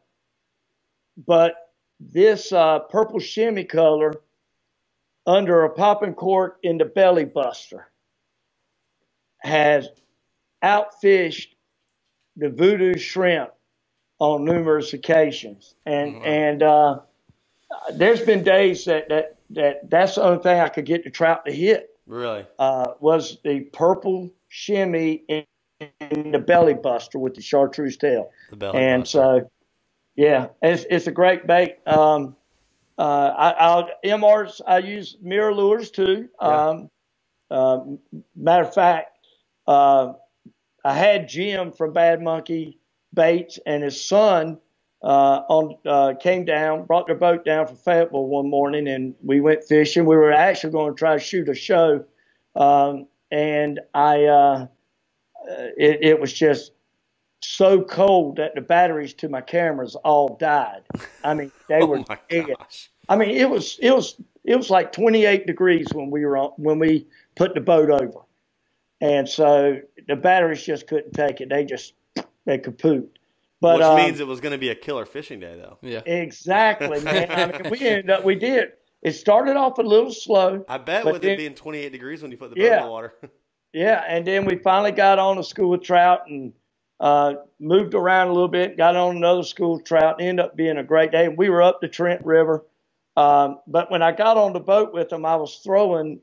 but 1.18 1.56
this 2.12 2.52
uh, 2.52 2.80
purple 2.80 3.20
shimmy 3.20 3.64
color 3.64 4.14
under 5.26 5.64
a 5.64 5.70
popping 5.70 6.14
cork 6.14 6.58
in 6.64 6.78
the 6.78 6.86
belly 6.86 7.26
buster 7.26 7.88
has 9.40 9.88
outfished 10.64 11.48
the 12.38 12.50
voodoo 12.50 12.98
shrimp 12.98 13.52
on 14.20 14.46
numerous 14.46 14.94
occasions, 14.94 15.76
and 15.86 16.16
and 16.26 16.64
uh, 16.64 17.00
there's 17.94 18.22
been 18.22 18.44
days 18.44 18.86
that 18.86 19.10
that 19.10 19.38
that 19.52 19.90
that's 19.90 20.16
the 20.16 20.24
only 20.24 20.42
thing 20.42 20.60
I 20.60 20.70
could 20.70 20.86
get 20.86 21.04
the 21.04 21.10
trout 21.10 21.46
to 21.46 21.52
hit 21.52 21.90
Really. 22.08 22.46
uh, 22.60 22.94
was 23.00 23.38
the 23.44 23.62
purple 23.62 24.32
shimmy 24.50 25.24
in, 25.28 25.46
in 26.00 26.32
the 26.32 26.40
belly 26.40 26.74
buster 26.74 27.20
with 27.20 27.36
the 27.36 27.42
chartreuse 27.42 27.98
tail. 27.98 28.30
The 28.50 28.56
belly 28.56 28.80
and 28.80 29.02
buster. 29.02 29.18
so, 29.18 29.52
yeah, 30.16 30.48
it's, 30.62 30.86
it's 30.90 31.08
a 31.08 31.12
great 31.12 31.48
bait. 31.48 31.78
Um, 31.86 32.36
uh, 32.98 33.34
I, 33.38 33.52
I'll, 33.52 33.90
MRs, 34.06 34.62
I 34.68 34.80
use 34.80 35.18
MirrOlures 35.24 35.92
too. 35.92 36.30
Yeah. 36.42 36.68
Um, 36.68 36.90
uh, 37.50 37.80
matter 38.36 38.64
of 38.64 38.74
fact, 38.74 39.18
uh, 39.68 40.14
I 40.86 40.94
had 40.94 41.28
Jim 41.28 41.72
from 41.72 41.94
Bad 41.94 42.22
Monkey 42.22 42.80
Baits 43.14 43.60
and 43.66 43.84
his 43.84 44.04
son 44.04 44.60
uh, 45.04 45.42
on 45.50 45.78
uh, 45.86 46.14
came 46.20 46.46
down, 46.46 46.86
brought 46.86 47.08
their 47.08 47.16
boat 47.16 47.44
down 47.44 47.68
from 47.68 47.76
Fayetteville 47.76 48.26
one 48.26 48.50
morning, 48.50 48.88
and 48.88 49.14
we 49.22 49.42
went 49.42 49.64
fishing. 49.64 50.06
We 50.06 50.16
were 50.16 50.32
actually 50.32 50.72
going 50.72 50.94
to 50.94 50.98
try 50.98 51.14
to 51.14 51.20
shoot 51.20 51.50
a 51.50 51.54
show, 51.54 52.06
um, 52.56 53.08
and 53.30 53.82
I 53.94 54.24
uh, 54.26 54.68
it, 55.78 56.00
it 56.02 56.22
was 56.22 56.32
just 56.32 56.72
so 57.44 57.82
cold 57.82 58.38
that 58.38 58.56
the 58.56 58.62
batteries 58.62 59.14
to 59.16 59.30
my 59.30 59.42
cameras 59.42 59.96
all 59.96 60.36
died. 60.40 60.82
I 61.24 61.34
mean, 61.34 61.52
they 61.68 61.76
Oh 61.82 61.86
were 61.88 62.04
dead. 62.30 62.48
gosh. 62.58 62.90
I 63.10 63.16
mean, 63.16 63.30
it 63.32 63.50
was 63.50 63.78
it 63.82 63.92
was 63.92 64.16
it 64.44 64.56
was 64.56 64.70
like 64.70 64.92
28 64.92 65.46
degrees 65.48 65.88
when 65.94 66.10
we 66.12 66.26
were 66.26 66.38
on, 66.38 66.52
when 66.58 66.80
we 66.80 67.08
put 67.36 67.54
the 67.54 67.62
boat 67.62 67.90
over, 67.90 68.20
and 69.02 69.28
so 69.28 69.80
the 70.08 70.16
batteries 70.16 70.64
just 70.64 70.88
couldn't 70.88 71.14
take 71.14 71.42
it. 71.42 71.50
They 71.50 71.66
just 71.66 71.94
they 72.46 72.58
kaput. 72.58 73.18
But 73.62 73.78
Which 73.78 73.86
um, 73.86 73.96
means 73.98 74.20
it 74.20 74.28
was 74.28 74.42
going 74.42 74.52
to 74.52 74.58
be 74.58 74.70
a 74.70 74.76
killer 74.76 75.06
fishing 75.06 75.40
day, 75.40 75.56
though. 75.56 75.78
Yeah. 75.82 76.02
exactly, 76.06 77.02
man. 77.02 77.32
I 77.32 77.46
mean, 77.62 77.72
we 77.72 77.80
ended 77.88 78.10
up 78.10 78.24
we 78.26 78.36
did. 78.36 78.74
It 79.02 79.14
started 79.14 79.56
off 79.58 79.78
a 79.80 79.82
little 79.82 80.12
slow, 80.12 80.66
I 80.68 80.78
bet 80.78 81.04
But 81.04 81.14
with 81.14 81.22
then- 81.22 81.32
it 81.32 81.38
being 81.38 81.56
28 81.56 81.92
degrees 81.92 82.22
when 82.22 82.32
you 82.32 82.38
put 82.38 82.50
the 82.50 82.56
boat 82.58 82.64
Yeah. 82.66 82.78
in 82.80 82.84
the 82.86 82.92
water. 82.92 83.14
yeah, 83.74 84.04
and 84.08 84.26
then 84.28 84.46
we 84.46 84.58
finally 84.58 84.92
got 84.92 85.20
on 85.20 85.38
a 85.38 85.44
school 85.44 85.74
of 85.74 85.82
trout 85.82 86.22
and 86.28 86.54
uh, 87.04 87.36
moved 87.60 87.94
around 87.94 88.30
a 88.30 88.34
little 88.34 88.48
bit. 88.48 88.78
Got 88.78 88.96
on 88.96 89.18
another 89.18 89.44
school 89.44 89.82
trout. 89.82 90.22
ended 90.22 90.46
up 90.46 90.56
being 90.56 90.78
a 90.78 90.84
great 90.84 91.12
day. 91.12 91.28
We 91.28 91.50
were 91.50 91.62
up 91.62 91.82
the 91.82 91.90
Trent 91.90 92.26
River, 92.26 92.66
um, 93.18 93.60
but 93.68 93.92
when 93.92 94.02
I 94.02 94.14
got 94.14 94.38
on 94.38 94.54
the 94.54 94.62
boat 94.62 94.94
with 94.94 95.10
them, 95.10 95.26
I 95.26 95.36
was 95.36 95.58
throwing. 95.58 96.22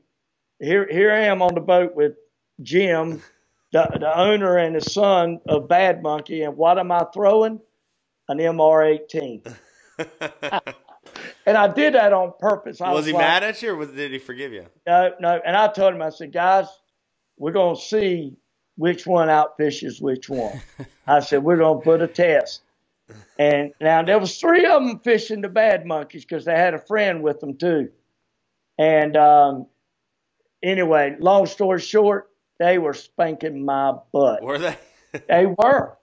Here, 0.59 0.87
here 0.89 1.11
I 1.11 1.25
am 1.25 1.43
on 1.43 1.53
the 1.53 1.61
boat 1.61 1.95
with 1.95 2.13
Jim, 2.61 3.21
the, 3.71 3.87
the 3.99 4.19
owner 4.19 4.57
and 4.57 4.73
his 4.75 4.91
son 4.91 5.39
of 5.47 5.67
Bad 5.67 6.01
Monkey, 6.01 6.41
and 6.41 6.57
what 6.57 6.79
am 6.79 6.91
I 6.91 7.05
throwing? 7.13 7.61
An 8.27 8.39
MR18. 8.39 9.55
And 11.45 11.57
I 11.57 11.67
did 11.67 11.95
that 11.95 12.13
on 12.13 12.33
purpose. 12.39 12.81
I 12.81 12.91
was 12.91 12.99
was 12.99 13.05
he 13.07 13.13
like, 13.13 13.21
mad 13.21 13.43
at 13.43 13.61
you 13.61 13.71
or 13.71 13.75
was, 13.75 13.89
did 13.89 14.11
he 14.11 14.19
forgive 14.19 14.53
you? 14.53 14.67
No, 14.85 15.13
no. 15.19 15.41
And 15.43 15.55
I 15.55 15.67
told 15.69 15.95
him, 15.95 16.01
I 16.01 16.09
said, 16.09 16.31
guys, 16.31 16.67
we're 17.37 17.51
going 17.51 17.75
to 17.75 17.81
see 17.81 18.37
which 18.81 19.05
one 19.05 19.27
outfishes 19.27 20.01
which 20.01 20.27
one. 20.27 20.59
I 21.05 21.19
said, 21.19 21.43
we're 21.43 21.57
going 21.57 21.77
to 21.77 21.83
put 21.83 22.01
a 22.01 22.07
test. 22.07 22.61
And 23.37 23.73
now 23.79 24.01
there 24.01 24.17
was 24.17 24.39
three 24.39 24.65
of 24.65 24.81
them 24.81 24.97
fishing 24.99 25.41
the 25.41 25.49
bad 25.49 25.85
monkeys 25.85 26.25
because 26.25 26.45
they 26.45 26.55
had 26.55 26.73
a 26.73 26.79
friend 26.79 27.21
with 27.21 27.39
them 27.39 27.57
too. 27.57 27.89
And 28.79 29.15
um, 29.15 29.67
anyway, 30.63 31.15
long 31.19 31.45
story 31.45 31.79
short, 31.79 32.31
they 32.57 32.79
were 32.79 32.95
spanking 32.95 33.63
my 33.63 33.93
butt. 34.11 34.41
Were 34.41 34.57
they? 34.57 34.75
They 35.29 35.45
were. 35.45 35.95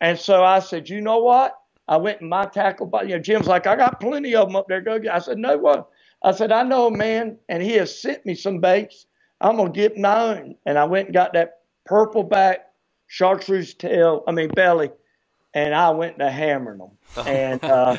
And 0.00 0.18
so 0.18 0.42
I 0.42 0.60
said, 0.60 0.88
you 0.88 1.02
know 1.02 1.18
what? 1.18 1.58
I 1.86 1.98
went 1.98 2.22
in 2.22 2.30
my 2.30 2.46
tackle 2.46 2.86
box. 2.86 3.08
You 3.08 3.16
know, 3.16 3.22
Jim's 3.22 3.46
like, 3.46 3.66
I 3.66 3.76
got 3.76 4.00
plenty 4.00 4.34
of 4.34 4.48
them 4.48 4.56
up 4.56 4.68
there. 4.68 4.80
Go 4.80 4.98
get. 4.98 5.14
I 5.14 5.18
said, 5.18 5.36
no 5.36 5.58
what? 5.58 5.90
I 6.22 6.32
said, 6.32 6.50
I 6.50 6.62
know 6.62 6.86
a 6.86 6.90
man, 6.90 7.36
and 7.50 7.62
he 7.62 7.72
has 7.72 8.00
sent 8.00 8.24
me 8.24 8.34
some 8.34 8.60
baits. 8.60 9.04
I'm 9.40 9.56
gonna 9.56 9.70
get 9.70 9.98
my 9.98 10.36
own. 10.36 10.54
And 10.64 10.78
I 10.78 10.84
went 10.84 11.08
and 11.08 11.14
got 11.14 11.32
that 11.32 11.61
purple 11.84 12.22
back 12.22 12.70
chartreuse 13.06 13.74
tail. 13.74 14.24
I 14.26 14.32
mean 14.32 14.48
belly, 14.48 14.90
and 15.54 15.74
I 15.74 15.90
went 15.90 16.18
to 16.18 16.30
hammering 16.30 16.78
them. 16.78 16.90
And 17.26 17.62
uh, 17.64 17.98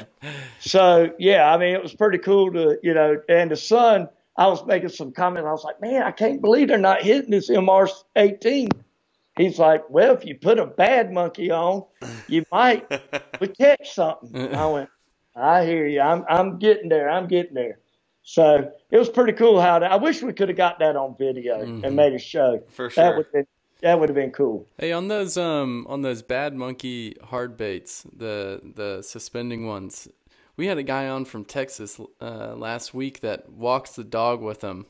so 0.60 1.12
yeah, 1.20 1.54
I 1.54 1.58
mean 1.58 1.76
it 1.76 1.84
was 1.84 1.94
pretty 1.94 2.18
cool 2.18 2.52
to 2.54 2.78
you 2.84 2.94
know. 2.94 3.22
And 3.30 3.52
the 3.52 3.56
son, 3.56 4.10
I 4.38 4.48
was 4.48 4.66
making 4.66 4.90
some 4.90 5.12
comments. 5.12 5.48
I 5.48 5.52
was 5.52 5.64
like, 5.64 5.82
man, 5.82 6.04
I 6.04 6.12
can't 6.12 6.42
believe 6.42 6.68
they're 6.70 6.78
not 6.78 7.02
hitting 7.04 7.32
this 7.32 7.50
MR18. 7.50 8.72
He's 9.36 9.58
like, 9.58 9.90
well, 9.90 10.14
if 10.14 10.26
you 10.26 10.36
put 10.36 10.60
a 10.60 10.68
bad 10.68 11.12
monkey 11.12 11.50
on, 11.50 11.86
you 12.28 12.46
might 12.52 12.88
catch 13.58 13.92
something. 13.94 14.54
I 14.54 14.68
went, 14.68 14.90
I 15.36 15.66
hear 15.66 15.88
you. 15.88 16.02
I'm 16.02 16.24
I'm 16.30 16.60
getting 16.60 16.90
there. 16.90 17.10
I'm 17.10 17.28
getting 17.28 17.56
there. 17.56 17.80
So 18.26 18.72
it 18.90 18.98
was 18.98 19.10
pretty 19.10 19.34
cool 19.34 19.60
how 19.60 19.80
that. 19.80 19.92
I 19.92 19.96
wish 19.98 20.22
we 20.22 20.34
could 20.34 20.48
have 20.50 20.58
got 20.58 20.80
that 20.80 20.96
on 20.96 21.16
video 21.18 21.62
and 21.62 21.96
made 21.96 22.14
a 22.14 22.20
show. 22.20 22.64
For 22.70 22.88
That 22.90 22.94
sure. 22.94 23.18
would 23.18 23.32
been 23.32 23.48
that 23.84 24.00
would 24.00 24.10
have 24.10 24.16
been 24.16 24.32
cool. 24.32 24.66
Hey, 24.80 24.92
on 24.92 25.10
those 25.10 25.38
um 25.38 25.86
on 25.88 26.02
those 26.02 26.24
bad 26.24 26.56
monkey 26.56 27.16
hard 27.22 27.58
baits, 27.58 28.08
the 28.16 28.62
the 28.76 29.04
suspending 29.04 29.68
ones, 29.68 30.08
we 30.56 30.68
had 30.68 30.78
a 30.78 30.84
guy 30.84 31.08
on 31.08 31.26
from 31.26 31.46
Texas 31.46 32.00
uh, 32.22 32.56
last 32.56 32.94
week 32.94 33.20
that 33.20 33.50
walks 33.52 33.92
the 33.92 34.04
dog 34.04 34.42
with 34.42 34.62
him 34.62 34.86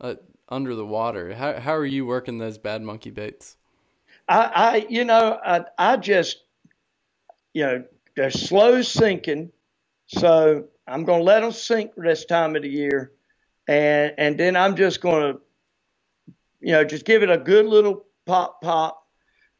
uh, 0.00 0.14
under 0.48 0.74
the 0.74 0.86
water. 0.86 1.34
How 1.34 1.58
how 1.58 1.74
are 1.74 1.86
you 1.86 2.04
working 2.06 2.38
those 2.38 2.58
bad 2.58 2.82
monkey 2.82 3.10
baits? 3.10 3.56
I, 4.28 4.50
I 4.54 4.86
you 4.88 5.04
know, 5.04 5.40
I, 5.44 5.64
I 5.78 5.96
just, 5.96 6.44
you 7.54 7.64
know, 7.64 7.84
they're 8.14 8.30
slow 8.30 8.82
sinking, 8.82 9.52
so 10.06 10.68
I'm 10.86 11.04
going 11.04 11.20
to 11.20 11.24
let 11.24 11.40
them 11.40 11.52
sink 11.52 11.92
this 11.96 12.26
time 12.26 12.56
of 12.56 12.62
the 12.62 12.68
year, 12.68 13.12
and 13.66 14.12
and 14.18 14.38
then 14.38 14.54
I'm 14.54 14.76
just 14.76 15.00
going 15.00 15.34
to, 15.34 15.40
you 16.60 16.72
know, 16.72 16.84
just 16.84 17.06
give 17.06 17.22
it 17.22 17.30
a 17.30 17.38
good 17.38 17.64
little 17.64 18.04
pop 18.26 18.60
pop. 18.60 19.06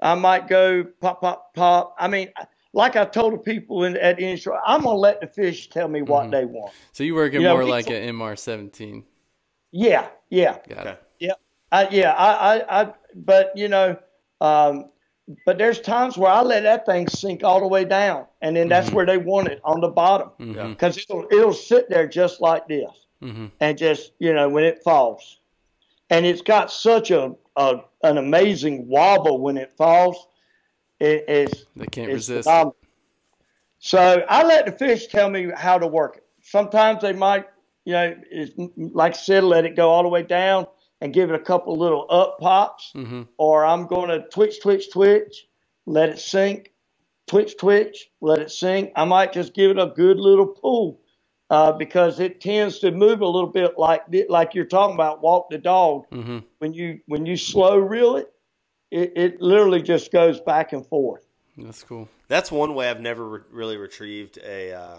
I 0.00 0.14
might 0.14 0.48
go 0.48 0.84
pop 1.00 1.20
pop 1.20 1.54
pop. 1.54 1.94
I 1.98 2.08
mean, 2.08 2.28
like 2.72 2.96
I 2.96 3.04
told 3.04 3.32
the 3.34 3.38
people 3.38 3.84
in, 3.84 3.96
at 3.96 4.16
the 4.16 4.24
inshore, 4.24 4.60
I'm 4.66 4.82
going 4.82 4.94
to 4.96 5.00
let 5.00 5.20
the 5.20 5.26
fish 5.26 5.70
tell 5.70 5.88
me 5.88 6.02
what 6.02 6.30
they 6.30 6.44
want. 6.44 6.72
So 6.92 7.04
you 7.04 7.14
working 7.14 7.40
You 7.40 7.48
know, 7.48 7.54
more 7.54 7.64
we- 7.64 7.70
like 7.70 7.88
an 7.88 8.16
MR 8.16 8.36
seventeen? 8.38 9.04
Yeah, 9.70 10.08
yeah. 10.30 10.58
Got 10.68 10.78
Okay. 10.78 10.90
it. 10.90 11.02
Yeah, 11.18 11.32
I, 11.72 11.88
yeah, 11.88 12.12
I, 12.12 12.58
I, 12.58 12.82
I, 12.82 12.92
but 13.14 13.52
you 13.56 13.68
know, 13.68 13.96
um, 14.40 14.90
but 15.46 15.58
there's 15.58 15.80
times 15.80 16.16
where 16.18 16.30
I 16.30 16.42
let 16.42 16.64
that 16.64 16.84
thing 16.86 17.08
sink 17.08 17.42
all 17.42 17.60
the 17.60 17.66
way 17.66 17.84
down, 17.84 18.26
and 18.42 18.54
then 18.56 18.68
that's 18.68 18.90
where 18.90 19.06
they 19.06 19.16
want 19.18 19.48
it 19.48 19.60
on 19.64 19.80
the 19.80 19.88
bottom, 19.88 20.30
Yeah. 20.38 20.68
because 20.68 20.98
it'll, 20.98 21.26
it'll 21.30 21.52
sit 21.54 21.88
there 21.88 22.06
just 22.06 22.40
like 22.40 22.68
this, 22.68 22.90
Mhm. 23.22 23.50
and 23.60 23.78
just 23.78 24.12
you 24.18 24.32
know 24.34 24.48
when 24.48 24.64
it 24.64 24.82
falls, 24.84 25.40
and 26.10 26.26
it's 26.26 26.42
got 26.42 26.70
such 26.70 27.10
a, 27.10 27.34
a 27.56 27.80
an 28.04 28.18
amazing 28.18 28.86
wobble 28.88 29.40
when 29.40 29.56
it 29.56 29.72
falls, 29.76 30.28
it, 31.00 31.24
it's 31.28 31.64
They 31.76 31.86
can't 31.88 32.08
it's 32.10 32.28
resist. 32.28 32.44
phenomenal. 32.48 32.76
So 33.78 34.24
I 34.28 34.44
let 34.44 34.66
the 34.66 34.72
fish 34.72 35.08
tell 35.08 35.28
me 35.28 35.50
how 35.54 35.78
to 35.78 35.86
work 35.86 36.18
it. 36.18 36.24
Sometimes 36.42 37.02
they 37.02 37.12
might, 37.12 37.46
you 37.84 37.92
know, 37.94 38.16
like 38.76 39.12
I 39.14 39.16
said, 39.16 39.44
let 39.44 39.64
it 39.64 39.76
go 39.76 39.90
all 39.90 40.02
the 40.02 40.08
way 40.08 40.22
down 40.22 40.66
and 41.00 41.12
give 41.12 41.30
it 41.30 41.34
a 41.34 41.44
couple 41.44 41.76
little 41.78 42.06
up 42.10 42.38
pops, 42.38 42.92
Mm-hmm. 42.94 43.22
or 43.38 43.64
I'm 43.66 43.86
going 43.86 44.08
to 44.08 44.26
twitch, 44.28 44.62
twitch, 44.62 44.90
twitch, 44.92 45.46
let 45.86 46.08
it 46.08 46.18
sink, 46.18 46.72
twitch, 47.26 47.56
twitch, 47.58 48.10
let 48.22 48.40
it 48.40 48.50
sink. 48.50 48.92
I 48.96 49.04
might 49.04 49.32
just 49.32 49.54
give 49.54 49.70
it 49.70 49.78
a 49.78 49.92
good 49.94 50.18
little 50.18 50.46
pull 50.46 51.00
uh, 51.50 51.72
because 51.72 52.20
it 52.20 52.40
tends 52.40 52.78
to 52.80 52.90
move 52.90 53.20
a 53.20 53.26
little 53.26 53.50
bit 53.50 53.78
like 53.78 54.02
like 54.28 54.54
you're 54.54 54.64
talking 54.64 54.94
about, 54.94 55.22
walk 55.22 55.50
the 55.50 55.58
dog. 55.58 56.08
Mm-hmm. 56.10 56.38
When 56.58 56.72
you 56.72 57.00
when 57.06 57.26
you 57.26 57.36
slow 57.36 57.76
reel 57.76 58.16
it, 58.16 58.32
it, 58.90 59.12
it 59.16 59.40
literally 59.40 59.82
just 59.82 60.10
goes 60.12 60.40
back 60.40 60.72
and 60.72 60.86
forth. 60.86 61.24
That's 61.56 61.82
cool. 61.82 62.08
That's 62.28 62.50
one 62.50 62.74
way 62.74 62.88
I've 62.90 63.00
never 63.00 63.28
re- 63.28 63.40
really 63.50 63.76
retrieved 63.76 64.38
a 64.44 64.72
uh, 64.72 64.96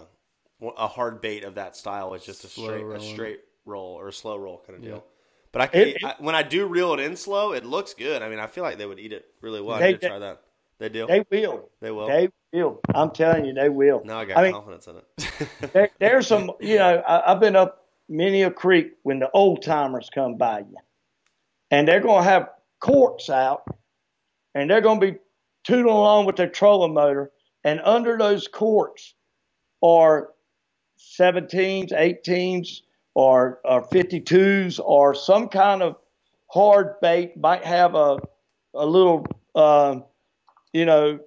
a 0.78 0.86
hard 0.86 1.20
bait 1.20 1.44
of 1.44 1.56
that 1.56 1.76
style. 1.76 2.14
It's 2.14 2.24
just 2.24 2.44
a 2.44 2.48
Slow 2.48 2.66
straight 2.68 2.96
a 2.96 3.00
straight 3.00 3.40
roll 3.64 3.94
or 3.98 4.08
a 4.08 4.12
slow 4.12 4.36
roll 4.36 4.62
kind 4.66 4.78
of 4.78 4.84
Yeah. 4.84 4.90
deal. 4.92 5.04
But 5.52 5.62
I, 5.62 5.66
can, 5.68 5.80
It- 5.88 6.04
I 6.04 6.14
when 6.18 6.34
I 6.34 6.42
do 6.42 6.66
reel 6.66 6.94
it 6.94 7.00
in 7.00 7.16
slow, 7.16 7.52
it 7.52 7.64
looks 7.64 7.94
good. 7.94 8.22
I 8.22 8.28
mean, 8.28 8.38
I 8.38 8.46
feel 8.46 8.62
like 8.62 8.78
they 8.78 8.86
would 8.86 8.98
eat 9.00 9.12
it 9.12 9.26
really 9.40 9.60
well. 9.60 9.76
I 9.76 9.80
They- 9.80 9.92
need 9.92 10.00
to 10.02 10.08
try 10.08 10.18
that. 10.18 10.42
They 10.78 10.88
do. 10.88 11.06
They 11.06 11.24
will. 11.30 11.70
They 11.80 11.90
will. 11.90 12.06
They 12.06 12.28
will. 12.52 12.80
I'm 12.94 13.10
telling 13.10 13.46
you, 13.46 13.54
they 13.54 13.68
will. 13.68 14.02
now 14.04 14.18
I 14.18 14.24
got 14.24 14.38
I 14.38 14.42
mean, 14.42 14.52
confidence 14.52 14.86
in 14.86 14.96
it. 14.96 15.48
there, 15.72 15.90
there's 15.98 16.26
some, 16.26 16.52
you 16.60 16.76
know, 16.76 16.98
I, 16.98 17.32
I've 17.32 17.40
been 17.40 17.56
up 17.56 17.86
many 18.08 18.42
a 18.42 18.50
creek 18.50 18.92
when 19.02 19.18
the 19.18 19.30
old 19.30 19.62
timers 19.62 20.10
come 20.14 20.36
by 20.36 20.60
you, 20.60 20.76
and 21.70 21.88
they're 21.88 22.00
going 22.00 22.24
to 22.24 22.30
have 22.30 22.50
corks 22.80 23.30
out, 23.30 23.64
and 24.54 24.70
they're 24.70 24.82
going 24.82 25.00
to 25.00 25.12
be 25.12 25.18
tooting 25.64 25.90
along 25.90 26.26
with 26.26 26.36
their 26.36 26.48
trolling 26.48 26.94
motor, 26.94 27.30
and 27.64 27.80
under 27.80 28.18
those 28.18 28.46
corks 28.46 29.14
are 29.82 30.30
17s, 31.18 31.92
18s, 31.92 32.80
or, 33.14 33.60
or 33.64 33.82
52s, 33.88 34.78
or 34.84 35.14
some 35.14 35.48
kind 35.48 35.82
of 35.82 35.96
hard 36.48 37.00
bait. 37.00 37.36
Might 37.36 37.64
have 37.64 37.94
a 37.94 38.18
a 38.76 38.86
little, 38.86 39.26
um, 39.54 40.04
you 40.72 40.84
know, 40.84 41.20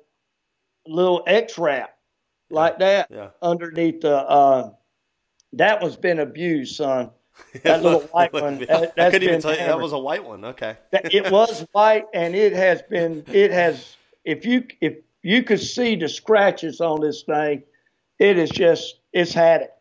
little 0.88 1.24
X 1.26 1.58
wrap 1.58 1.98
like 2.50 2.80
that 2.80 3.08
yeah. 3.10 3.30
underneath 3.42 4.02
the. 4.02 4.16
Uh, 4.16 4.72
that 5.54 5.82
one's 5.82 5.96
been 5.96 6.20
abused, 6.20 6.76
son. 6.76 7.12
That 7.64 7.82
little 7.82 8.02
white 8.02 8.34
one, 8.34 8.60
that- 8.60 8.94
I 9.00 9.10
couldn't 9.10 9.24
even 9.24 9.42
tell 9.42 9.52
you 9.52 9.60
that 9.60 9.80
was 9.80 9.94
a 9.94 9.98
white 9.98 10.26
one. 10.26 10.44
Okay. 10.44 10.76
It 10.92 11.32
was 11.32 11.66
white, 11.72 12.06
and 12.14 12.36
it 12.36 12.52
has 12.52 12.82
been. 12.82 13.24
It 13.28 13.52
has. 13.52 13.96
If 14.26 14.46
you 14.46 14.66
if 14.82 14.98
you 15.24 15.44
could 15.44 15.62
see 15.62 15.96
the 15.96 16.10
scratches 16.10 16.82
on 16.82 17.00
this 17.00 17.24
thing, 17.24 17.64
it 18.20 18.38
is 18.38 18.50
just 18.50 19.00
it's 19.14 19.34
had 19.34 19.62
it, 19.62 19.72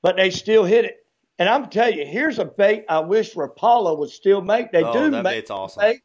but 0.00 0.16
they 0.16 0.30
still 0.30 0.64
hit 0.64 0.84
it. 0.84 1.04
And 1.40 1.48
I'm 1.48 1.68
telling 1.68 1.98
you, 1.98 2.06
here's 2.06 2.38
a 2.38 2.44
bait 2.44 2.84
I 2.88 3.00
wish 3.00 3.34
Rapala 3.34 3.98
would 3.98 4.10
still 4.10 4.40
make. 4.40 4.70
They 4.70 4.84
oh, 4.84 4.92
do 4.92 5.10
that 5.10 5.22
make 5.24 5.34
bait's 5.38 5.50
awesome. 5.50 5.80
bait 5.80 6.02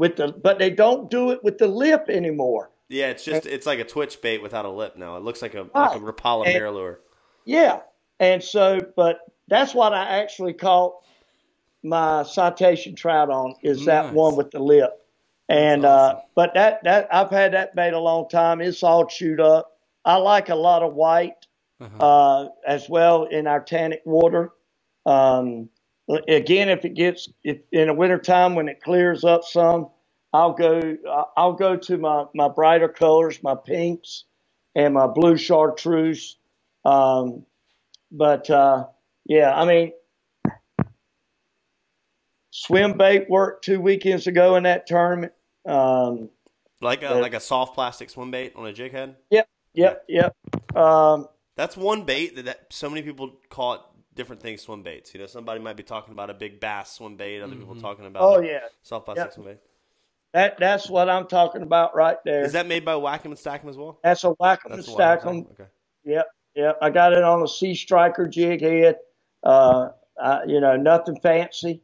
with 0.00 0.16
the, 0.16 0.32
but 0.32 0.58
they 0.58 0.70
don't 0.70 1.10
do 1.10 1.30
it 1.30 1.44
with 1.44 1.58
the 1.58 1.68
lip 1.68 2.06
anymore. 2.08 2.70
Yeah, 2.88 3.08
it's 3.10 3.22
just 3.24 3.44
it's 3.46 3.66
like 3.66 3.78
a 3.78 3.84
twitch 3.84 4.20
bait 4.22 4.42
without 4.42 4.64
a 4.64 4.70
lip 4.70 4.96
now. 4.96 5.16
It 5.16 5.22
looks 5.22 5.42
like 5.42 5.54
a 5.54 5.68
like 5.74 5.96
a 5.96 6.00
Rapala 6.00 6.46
And- 6.46 6.74
lure. 6.74 7.00
Yeah. 7.44 7.80
And 8.18 8.42
so, 8.42 8.80
but 8.96 9.20
that's 9.48 9.74
what 9.74 9.92
I 9.92 10.20
actually 10.20 10.54
caught 10.54 10.94
my 11.82 12.22
citation 12.22 12.94
trout 12.94 13.30
on 13.30 13.54
is 13.62 13.84
that 13.84 14.12
one 14.12 14.36
with 14.36 14.50
the 14.50 14.58
lip. 14.58 14.90
And 15.48 15.84
That's 15.84 16.14
uh, 16.16 16.20
but 16.34 16.54
that 16.54 16.82
that 16.84 17.08
I've 17.14 17.30
had 17.30 17.52
that 17.52 17.74
bait 17.76 17.92
a 17.92 17.98
long 17.98 18.28
time. 18.28 18.60
It's 18.60 18.82
all 18.82 19.04
chewed 19.06 19.40
up. 19.40 19.76
I 20.04 20.16
like 20.16 20.48
a 20.48 20.54
lot 20.54 20.82
of 20.82 20.94
white 20.94 21.46
Uh-huh. 21.80 22.06
uh, 22.06 22.48
as 22.66 22.88
well 22.88 23.24
in 23.24 23.46
our 23.46 23.60
tannic 23.60 24.02
water. 24.04 24.52
Um, 25.06 25.68
again, 26.28 26.68
if 26.68 26.84
it 26.84 26.94
gets 26.94 27.28
if 27.44 27.58
in 27.72 27.88
the 27.88 27.94
wintertime 27.94 28.54
when 28.54 28.68
it 28.68 28.82
clears 28.82 29.24
up 29.24 29.44
some, 29.44 29.88
I'll 30.32 30.52
go 30.52 30.96
I'll 31.36 31.52
go 31.52 31.76
to 31.76 31.98
my 31.98 32.24
my 32.34 32.48
brighter 32.48 32.88
colors, 32.88 33.42
my 33.42 33.54
pinks 33.54 34.24
and 34.74 34.94
my 34.94 35.06
blue 35.06 35.36
chartreuse. 35.36 36.36
Um, 36.84 37.44
but 38.10 38.48
uh, 38.50 38.86
yeah, 39.24 39.54
I 39.54 39.64
mean, 39.64 39.92
swim 42.50 42.96
bait 42.96 43.28
worked 43.28 43.64
two 43.64 43.80
weekends 43.80 44.26
ago 44.26 44.56
in 44.56 44.64
that 44.64 44.86
tournament. 44.86 45.32
Um, 45.66 46.30
Like 46.80 47.02
a 47.02 47.14
like 47.14 47.34
a 47.34 47.40
soft 47.40 47.74
plastic 47.74 48.10
swim 48.10 48.30
bait 48.30 48.52
on 48.56 48.66
a 48.66 48.72
jig 48.72 48.92
head. 48.92 49.16
yep, 49.74 50.04
yep. 50.08 50.34
Um, 50.74 51.28
That's 51.56 51.76
one 51.76 52.04
bait 52.04 52.36
that, 52.36 52.44
that 52.46 52.66
so 52.70 52.88
many 52.88 53.02
people 53.02 53.32
call 53.48 53.74
it 53.74 53.80
different 54.14 54.42
things. 54.42 54.62
Swim 54.62 54.82
baits. 54.82 55.14
You 55.14 55.20
know, 55.20 55.26
somebody 55.26 55.60
might 55.60 55.76
be 55.76 55.82
talking 55.82 56.12
about 56.12 56.30
a 56.30 56.34
big 56.34 56.60
bass 56.60 56.92
swim 56.92 57.16
bait. 57.16 57.40
Other 57.40 57.54
people 57.56 57.76
talking 57.76 58.06
about 58.06 58.22
oh 58.22 58.40
yeah, 58.40 58.60
soft 58.82 59.04
plastic 59.06 59.26
Yep. 59.26 59.32
swim 59.34 59.46
bait. 59.46 59.58
that 60.32 60.58
that's 60.58 60.88
what 60.90 61.08
I'm 61.08 61.26
talking 61.26 61.62
about 61.62 61.94
right 61.94 62.18
there. 62.24 62.44
Is 62.44 62.52
that 62.52 62.66
made 62.66 62.84
by 62.84 62.94
Whack'em 62.94 63.26
and 63.26 63.34
Stack'em 63.34 63.68
as 63.68 63.76
well? 63.76 63.98
that's 64.02 64.24
a 64.24 64.30
whack 64.30 64.60
'em 64.64 64.72
and 64.72 64.78
That's 64.78 64.86
the 64.88 64.92
stack 64.92 65.22
Wacom 65.22 65.38
'em. 65.38 65.46
Okay. 65.52 65.70
Yep, 66.04 66.26
yep. 66.54 66.78
I 66.82 66.90
got 66.90 67.12
it 67.12 67.22
on 67.22 67.42
a 67.42 67.48
Sea 67.48 67.74
Striker 67.74 68.26
jig 68.26 68.60
head. 68.62 68.98
Uh, 69.42 69.88
I, 70.22 70.44
you 70.44 70.60
know, 70.60 70.76
nothing 70.76 71.18
fancy. 71.20 71.82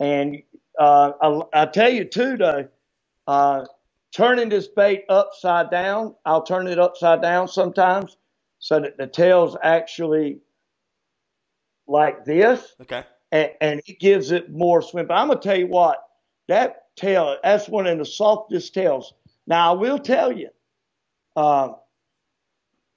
And 0.00 0.42
uh, 0.78 1.12
I, 1.20 1.62
I 1.62 1.66
tell 1.66 1.88
you 1.90 2.04
too, 2.04 2.36
though, 2.36 2.68
uh, 3.26 3.64
turning 4.12 4.48
this 4.48 4.66
bait 4.68 5.04
upside 5.08 5.70
down, 5.70 6.14
I'll 6.24 6.42
turn 6.42 6.66
it 6.66 6.78
upside 6.78 7.22
down 7.22 7.48
sometimes 7.48 8.16
so 8.58 8.80
that 8.80 8.96
the 8.98 9.06
tail's 9.06 9.56
actually 9.62 10.38
like 11.86 12.24
this, 12.24 12.74
Okay. 12.82 13.04
and, 13.32 13.50
and 13.60 13.80
it 13.86 13.98
gives 14.00 14.30
it 14.32 14.50
more 14.50 14.82
swim. 14.82 15.06
But 15.06 15.14
I'm 15.14 15.28
gonna 15.28 15.40
tell 15.40 15.58
you 15.58 15.66
what, 15.68 15.98
that 16.48 16.84
tail, 16.96 17.36
that's 17.42 17.68
one 17.68 17.86
of 17.86 17.98
the 17.98 18.04
softest 18.04 18.74
tails. 18.74 19.14
Now 19.46 19.72
I 19.72 19.76
will 19.76 19.98
tell 19.98 20.32
you, 20.32 20.48
um, 21.36 21.76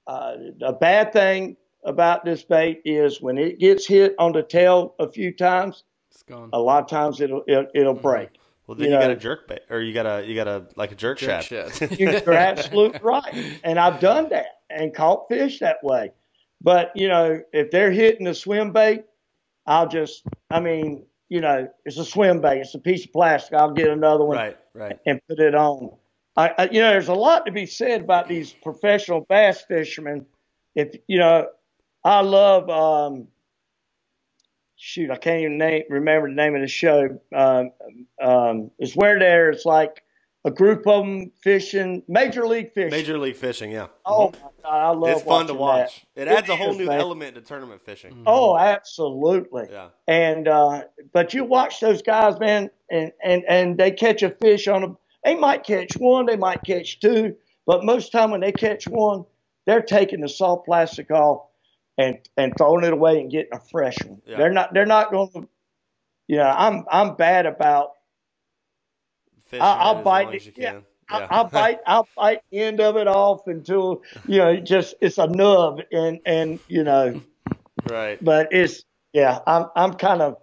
uh, 0.06 0.36
a 0.62 0.72
bad 0.72 1.12
thing 1.12 1.56
about 1.84 2.24
this 2.24 2.42
bait 2.42 2.82
is 2.84 3.20
when 3.22 3.38
it 3.38 3.58
gets 3.58 3.86
hit 3.86 4.14
on 4.18 4.32
the 4.32 4.42
tail 4.42 4.94
a 4.98 5.10
few 5.10 5.32
times, 5.32 5.84
It's 6.10 6.22
gone. 6.22 6.50
a 6.52 6.58
lot 6.60 6.82
of 6.82 6.88
times 6.88 7.20
it'll 7.20 7.42
it, 7.46 7.70
it'll 7.74 7.94
break. 7.94 8.30
Well, 8.66 8.76
then 8.76 8.86
You 8.88 8.94
you, 8.94 9.00
got 9.00 9.10
a 9.10 9.16
jerk 9.16 9.48
bait, 9.48 9.60
or 9.70 9.80
you 9.80 9.92
got 9.92 10.06
a 10.06 10.24
you 10.26 10.34
got 10.34 10.46
a 10.48 10.66
like 10.76 10.92
a 10.92 10.94
jerk, 10.94 11.18
Jerk 11.18 11.42
shad. 11.42 11.72
You're 11.98 12.32
absolutely 12.34 13.00
right, 13.02 13.34
and 13.64 13.78
I've 13.78 14.00
done 14.00 14.28
that 14.30 14.60
and 14.68 14.94
caught 14.94 15.28
fish 15.28 15.58
that 15.60 15.82
way. 15.82 16.12
But 16.60 16.92
you 16.94 17.08
know, 17.08 17.40
if 17.52 17.70
they're 17.70 17.90
hitting 17.90 18.26
the 18.26 18.34
swim 18.34 18.72
bait, 18.72 19.04
I'll 19.66 19.88
just, 19.88 20.22
I 20.50 20.60
mean, 20.60 21.04
you 21.28 21.40
know, 21.40 21.68
it's 21.84 21.98
a 21.98 22.04
swim 22.04 22.40
bait. 22.40 22.60
It's 22.60 22.74
a 22.74 22.78
piece 22.78 23.04
of 23.04 23.12
plastic. 23.12 23.54
I'll 23.54 23.72
get 23.72 23.88
another 23.88 24.24
one 24.24 24.36
right, 24.36 24.58
right. 24.74 24.98
and 25.06 25.20
put 25.28 25.38
it 25.38 25.54
on. 25.54 25.90
I, 26.36 26.54
I, 26.58 26.68
you 26.70 26.80
know, 26.80 26.90
there's 26.90 27.08
a 27.08 27.14
lot 27.14 27.46
to 27.46 27.52
be 27.52 27.66
said 27.66 28.02
about 28.02 28.28
these 28.28 28.52
professional 28.52 29.26
bass 29.28 29.62
fishermen. 29.66 30.26
If 30.74 30.96
you 31.06 31.18
know, 31.18 31.46
I 32.04 32.20
love. 32.20 32.68
Um, 32.68 33.28
shoot, 34.80 35.10
I 35.10 35.16
can't 35.16 35.40
even 35.40 35.58
name, 35.58 35.82
remember 35.90 36.28
the 36.28 36.34
name 36.34 36.54
of 36.54 36.62
the 36.62 36.66
show. 36.66 37.20
Um, 37.34 37.70
um, 38.20 38.70
it's 38.78 38.96
where 38.96 39.18
there. 39.18 39.50
It's 39.50 39.66
like 39.66 40.02
a 40.44 40.50
group 40.50 40.86
of 40.86 41.04
them 41.04 41.30
fishing 41.42 42.02
major 42.08 42.46
league 42.46 42.72
fishing. 42.72 42.90
Major 42.90 43.18
league 43.18 43.36
fishing, 43.36 43.70
yeah. 43.70 43.88
oh 44.06 44.30
my 44.32 44.38
God, 44.62 44.64
I 44.64 44.88
love. 44.90 45.10
it's 45.10 45.22
fun 45.22 45.46
to 45.48 45.54
watch. 45.54 46.06
that. 46.14 46.22
It 46.22 46.28
adds 46.28 46.48
a 46.48 46.56
whole 46.56 46.70
is, 46.70 46.78
new 46.78 46.86
man. 46.86 47.00
element 47.00 47.34
to 47.34 47.42
tournament 47.42 47.82
fishing. 47.84 48.22
Oh, 48.26 48.56
absolutely. 48.56 49.68
Yeah. 49.70 49.88
And 50.08 50.48
uh, 50.48 50.84
but 51.12 51.34
you 51.34 51.44
watch 51.44 51.80
those 51.80 52.00
guys, 52.02 52.38
man, 52.40 52.70
and 52.90 53.12
and 53.22 53.44
and 53.48 53.78
they 53.78 53.90
catch 53.90 54.22
a 54.22 54.30
fish 54.30 54.66
on 54.66 54.84
a. 54.84 54.96
They 55.24 55.34
might 55.34 55.64
catch 55.64 55.96
one, 55.98 56.24
they 56.24 56.36
might 56.36 56.64
catch 56.64 57.00
two, 57.00 57.36
but 57.66 57.84
most 57.84 58.10
time 58.10 58.30
when 58.30 58.40
they 58.40 58.52
catch 58.52 58.88
one, 58.88 59.26
they're 59.66 59.82
taking 59.82 60.22
the 60.22 60.28
soft 60.30 60.64
plastic 60.64 61.10
off 61.10 61.42
and 61.98 62.18
and 62.38 62.54
throwing 62.56 62.84
it 62.84 62.94
away 62.94 63.20
and 63.20 63.30
getting 63.30 63.52
a 63.52 63.60
fresh 63.60 63.98
one. 64.06 64.22
Yeah. 64.24 64.38
They're 64.38 64.52
not 64.52 64.72
they're 64.72 64.86
not 64.86 65.10
going 65.10 65.30
to. 65.32 65.48
You 66.28 66.36
know, 66.36 66.44
I'm 66.48 66.84
I'm 66.90 67.16
bad 67.16 67.44
about. 67.44 67.90
Fishing 69.50 69.62
I- 69.62 69.74
I'll 69.76 70.02
bite 70.02 70.34
it. 70.34 70.52
Yeah. 70.56 70.80
I, 71.08 71.18
Yeah. 71.20 71.26
I'll 71.30 71.44
bite 71.48 71.80
I'll 71.86 72.08
bite 72.16 72.40
the 72.52 72.58
end 72.60 72.80
of 72.80 72.96
it 72.96 73.08
off 73.08 73.46
until 73.46 74.02
you 74.26 74.38
know 74.38 74.48
it 74.50 74.60
just 74.64 74.94
it's 75.00 75.18
a 75.18 75.26
nub 75.26 75.80
and 75.92 76.20
and 76.24 76.60
you 76.68 76.84
know, 76.84 77.20
right. 77.88 78.22
but 78.24 78.48
it's 78.52 78.84
yeah 79.12 79.40
I'm 79.46 79.66
I'm 79.74 79.94
kind 79.94 80.22
of 80.22 80.36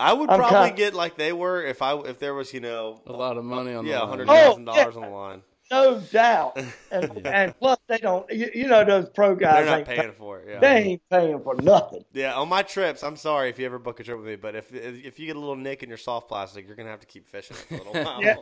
I 0.00 0.12
would 0.14 0.30
I'm 0.30 0.38
probably 0.38 0.58
kind- 0.68 0.76
get 0.76 0.94
like 0.94 1.16
they 1.16 1.32
were 1.32 1.62
if 1.62 1.82
I 1.82 1.94
if 1.98 2.18
there 2.18 2.32
was 2.32 2.54
you 2.54 2.60
know 2.60 3.02
A 3.06 3.12
lot 3.12 3.36
of 3.36 3.44
money 3.44 3.74
on 3.74 3.84
yeah 3.84 3.96
the 3.98 4.00
line. 4.00 4.08
hundred 4.08 4.26
thousand 4.28 4.64
dollars 4.64 4.94
Oh, 4.96 5.02
on 5.02 5.10
the 5.10 5.14
line. 5.14 5.42
No 5.70 6.00
doubt. 6.00 6.58
And, 6.90 7.26
and 7.26 7.58
plus, 7.58 7.78
they 7.86 7.98
don't, 7.98 8.30
you, 8.32 8.50
you 8.54 8.66
know, 8.66 8.82
those 8.82 9.10
pro 9.10 9.34
guys, 9.34 9.56
They're 9.56 9.66
not 9.66 9.78
ain't, 9.80 9.86
paying 9.88 10.12
for 10.12 10.38
it. 10.40 10.48
Yeah. 10.48 10.58
they 10.60 10.76
ain't 10.84 11.02
paying 11.10 11.38
for 11.42 11.54
nothing. 11.56 12.02
Yeah, 12.14 12.34
on 12.34 12.48
my 12.48 12.62
trips, 12.62 13.02
I'm 13.04 13.16
sorry 13.16 13.50
if 13.50 13.58
you 13.58 13.66
ever 13.66 13.78
book 13.78 14.00
a 14.00 14.04
trip 14.04 14.16
with 14.16 14.26
me, 14.26 14.36
but 14.36 14.54
if 14.56 14.72
if 14.74 15.18
you 15.18 15.26
get 15.26 15.36
a 15.36 15.38
little 15.38 15.54
nick 15.54 15.82
in 15.82 15.90
your 15.90 15.98
soft 15.98 16.28
plastic, 16.28 16.66
you're 16.66 16.76
gonna 16.76 16.88
have 16.88 17.00
to 17.00 17.06
keep 17.06 17.28
fishing 17.28 17.58
it 17.58 17.66
for 17.68 17.74
a 17.74 17.92
little 17.92 18.04
while. 18.04 18.22
Yeah, 18.22 18.36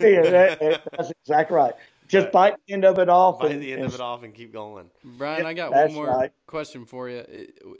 yeah, 0.00 0.22
that- 0.22 0.60
that- 0.60 0.88
that's 0.96 1.12
exactly 1.22 1.56
right. 1.56 1.74
Just 2.08 2.24
Right. 2.26 2.32
bite 2.32 2.54
the 2.66 2.72
end 2.72 2.84
of 2.86 2.98
it 2.98 3.10
off. 3.10 3.38
Bite 3.40 3.50
and, 3.52 3.62
the 3.62 3.72
end 3.72 3.82
and- 3.82 3.88
of 3.90 3.94
it 3.94 4.00
off 4.00 4.22
and 4.22 4.34
keep 4.34 4.50
going. 4.50 4.90
Brian, 5.04 5.44
I 5.44 5.52
got 5.52 5.72
one 5.72 5.92
more 5.92 6.06
right. 6.06 6.32
question 6.46 6.86
for 6.86 7.10
you. 7.10 7.22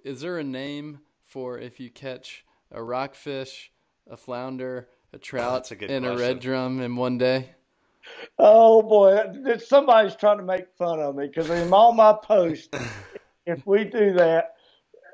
Is 0.04 0.20
there 0.20 0.36
a 0.38 0.44
name 0.44 1.00
for 1.24 1.58
if 1.58 1.80
you 1.80 1.88
catch 1.88 2.44
a 2.70 2.82
rockfish, 2.82 3.72
a 4.08 4.18
flounder, 4.18 4.86
a 5.14 5.16
oh, 5.16 5.18
trout, 5.18 5.52
that's 5.54 5.70
a 5.70 5.76
good 5.76 5.90
and 5.90 6.04
a 6.04 6.16
red 6.16 6.40
drum 6.40 6.80
in 6.80 6.94
one 6.96 7.16
day? 7.16 7.50
Oh 8.38 8.82
boy, 8.82 9.58
somebody's 9.58 10.16
trying 10.16 10.38
to 10.38 10.44
make 10.44 10.66
fun 10.78 11.00
of 11.00 11.16
me 11.16 11.26
because 11.26 11.50
in 11.50 11.72
all 11.72 11.92
my 11.92 12.14
posts, 12.22 12.68
if 13.46 13.66
we 13.66 13.84
do 13.84 14.14
that, 14.14 14.54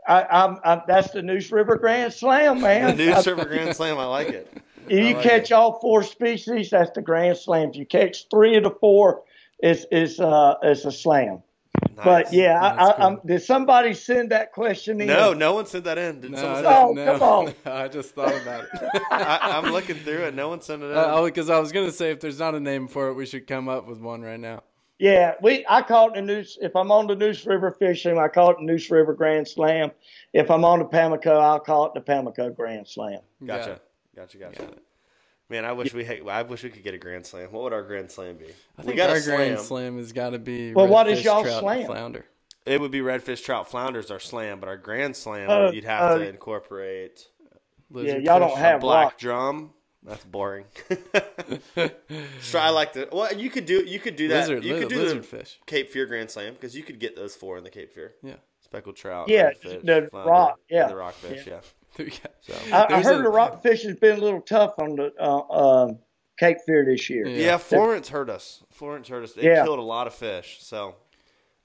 I, 0.06 0.22
I'm, 0.22 0.58
I'm 0.64 0.82
that's 0.86 1.10
the 1.10 1.22
Neuse 1.22 1.50
River 1.50 1.76
Grand 1.76 2.12
Slam, 2.12 2.60
man. 2.60 2.96
The 2.96 3.06
new 3.06 3.22
Super 3.22 3.44
Grand 3.44 3.74
Slam, 3.74 3.98
I 3.98 4.06
like 4.06 4.28
it. 4.28 4.62
If 4.88 4.98
you 5.08 5.14
like 5.14 5.22
catch 5.22 5.50
it. 5.50 5.52
all 5.52 5.80
four 5.80 6.02
species, 6.02 6.70
that's 6.70 6.90
the 6.92 7.02
Grand 7.02 7.36
Slam. 7.36 7.70
If 7.70 7.76
you 7.76 7.86
catch 7.86 8.28
three 8.30 8.56
of 8.56 8.62
the 8.62 8.70
four, 8.70 9.22
it's 9.58 9.84
it's 9.90 10.20
uh 10.20 10.54
it's 10.62 10.84
a 10.84 10.92
slam. 10.92 11.42
But 11.96 12.26
Nice. 12.26 12.32
yeah, 12.32 12.60
I, 12.62 12.76
That's 12.76 13.00
I, 13.00 13.02
I'm, 13.04 13.20
did 13.24 13.42
somebody 13.42 13.94
send 13.94 14.30
that 14.30 14.52
question 14.52 15.00
in? 15.00 15.06
No, 15.06 15.32
no 15.32 15.54
one 15.54 15.64
sent 15.66 15.84
that 15.84 15.96
in. 15.96 16.20
Did 16.20 16.32
No, 16.32 16.36
someone 16.36 16.56
I 16.56 16.62
send 16.62 16.66
Oh, 16.76 16.94
didn't- 16.94 17.06
come 17.06 17.18
no. 17.20 17.26
on. 17.26 17.54
I 17.84 17.88
just 17.88 18.14
thought 18.14 18.34
about 18.42 18.64
it. 18.64 19.02
I, 19.10 19.38
I'm 19.62 19.72
looking 19.72 19.96
through 19.96 20.24
it. 20.24 20.34
No 20.34 20.48
one 20.48 20.60
sent 20.60 20.82
it 20.82 20.86
in. 20.90 20.96
Uh, 20.96 21.22
because 21.22 21.48
I 21.48 21.58
was 21.58 21.72
gonna 21.72 21.90
say 21.90 22.10
if 22.10 22.20
there's 22.20 22.38
not 22.38 22.54
a 22.54 22.60
name 22.60 22.86
for 22.88 23.08
it, 23.08 23.14
we 23.14 23.24
should 23.24 23.46
come 23.46 23.68
up 23.68 23.86
with 23.88 23.98
one 24.00 24.20
right 24.22 24.38
now. 24.40 24.62
Yeah, 24.98 25.34
we 25.42 25.64
I 25.68 25.82
call 25.82 26.08
it 26.08 26.14
the 26.14 26.22
Neuse. 26.22 26.56
If 26.60 26.74
I'm 26.76 26.90
on 26.90 27.06
the 27.06 27.14
Neuse 27.16 27.44
River 27.46 27.70
fishing, 27.70 28.18
I 28.18 28.28
call 28.28 28.50
it 28.50 28.56
the 28.58 28.64
Neuse 28.64 28.90
River 28.90 29.12
Grand 29.14 29.46
Slam. 29.46 29.90
If 30.32 30.50
I'm 30.50 30.64
on 30.64 30.78
the 30.78 30.86
Pamlico, 30.86 31.38
I'll 31.38 31.60
call 31.60 31.86
it 31.86 31.94
the 31.94 32.00
Pamlico 32.00 32.54
Grand 32.54 32.88
Slam. 32.88 33.20
Got 33.44 33.58
gotcha. 33.60 33.72
it. 33.72 33.82
Gotcha. 34.16 34.38
Gotcha. 34.38 34.68
Man, 35.48 35.64
I 35.64 35.72
wish 35.72 35.94
we 35.94 36.04
had, 36.04 36.26
I 36.28 36.42
wish 36.42 36.64
we 36.64 36.70
could 36.70 36.82
get 36.82 36.94
a 36.94 36.98
Grand 36.98 37.24
Slam. 37.24 37.52
What 37.52 37.62
would 37.64 37.72
our 37.72 37.82
Grand 37.84 38.10
Slam 38.10 38.36
be? 38.36 38.46
I 38.46 38.48
we 38.78 38.84
think 38.84 38.96
got 38.96 39.10
our 39.10 39.16
a 39.16 39.20
slam. 39.20 39.36
grand 39.36 39.60
slam 39.60 39.96
has 39.98 40.12
got 40.12 40.30
to 40.30 40.38
be. 40.40 40.74
Well, 40.74 40.88
what 40.88 41.08
is 41.08 41.20
redfish, 41.20 41.24
y'all 41.24 41.42
trout, 41.44 41.60
slam? 41.60 41.86
Flounder. 41.86 42.24
It 42.64 42.80
would 42.80 42.90
be 42.90 42.98
redfish, 42.98 43.44
trout, 43.44 43.70
flounders, 43.70 44.10
our 44.10 44.18
slam, 44.18 44.58
but 44.58 44.68
our 44.68 44.76
Grand 44.76 45.14
Slam, 45.14 45.48
Oh, 45.48 45.70
you'd 45.70 45.84
have 45.84 46.12
oh. 46.12 46.18
to 46.18 46.28
incorporate 46.28 47.28
Lizard 47.90 48.24
y'all 48.24 48.40
don't 48.40 48.56
have- 48.58 48.78
a 48.78 48.80
black 48.80 49.04
rock. 49.04 49.18
drum. 49.18 49.72
That's 50.02 50.24
boring. 50.24 50.64
Try 52.50 52.68
like 52.70 52.92
the 52.92 53.08
well, 53.10 53.32
you 53.34 53.50
could 53.50 53.66
do 53.66 53.84
you 53.84 53.98
could 53.98 54.14
do 54.16 54.28
that. 54.28 54.48
lizard. 54.48 54.64
you 54.64 54.78
could 54.78 54.88
do 54.88 54.98
lizard 55.00 55.18
the 55.18 55.26
fish. 55.26 55.58
Cape 55.66 55.90
Fear 55.90 56.06
Grand 56.06 56.30
Slam 56.30 56.54
because 56.54 56.76
you 56.76 56.82
could 56.84 57.00
get 57.00 57.16
those 57.16 57.34
four 57.34 57.58
in 57.58 57.64
the 57.64 57.70
Cape 57.70 57.92
Fear. 57.92 58.14
Yeah. 58.22 58.34
Speckled 58.60 58.94
trout. 58.96 59.28
Yeah, 59.28 59.50
redfish, 59.50 59.84
the 59.84 60.08
flounder, 60.10 60.30
rock, 60.30 60.60
and 60.70 60.76
yeah. 60.78 60.86
the 60.88 60.96
rockfish. 60.96 61.46
Yeah. 61.46 61.60
There 61.96 62.06
you 62.06 62.12
go. 62.12 62.30
So 62.42 62.54
I, 62.72 62.94
I 62.96 63.02
heard 63.02 63.20
a- 63.20 63.22
the 63.22 63.28
rockfish 63.30 63.82
has 63.84 63.96
been 63.96 64.18
a 64.18 64.20
little 64.20 64.40
tough 64.40 64.74
on 64.78 64.96
the 64.96 65.12
uh, 65.20 65.86
um 65.86 65.98
Cape 66.38 66.58
Fear 66.66 66.84
this 66.84 67.08
year. 67.08 67.26
Yeah. 67.26 67.46
yeah, 67.46 67.56
Florence 67.56 68.08
hurt 68.10 68.28
us. 68.28 68.62
Florence 68.70 69.08
hurt 69.08 69.24
us. 69.24 69.32
They 69.32 69.44
Yeah. 69.44 69.64
killed 69.64 69.78
a 69.78 69.82
lot 69.82 70.06
of 70.06 70.14
fish. 70.14 70.58
So 70.60 70.96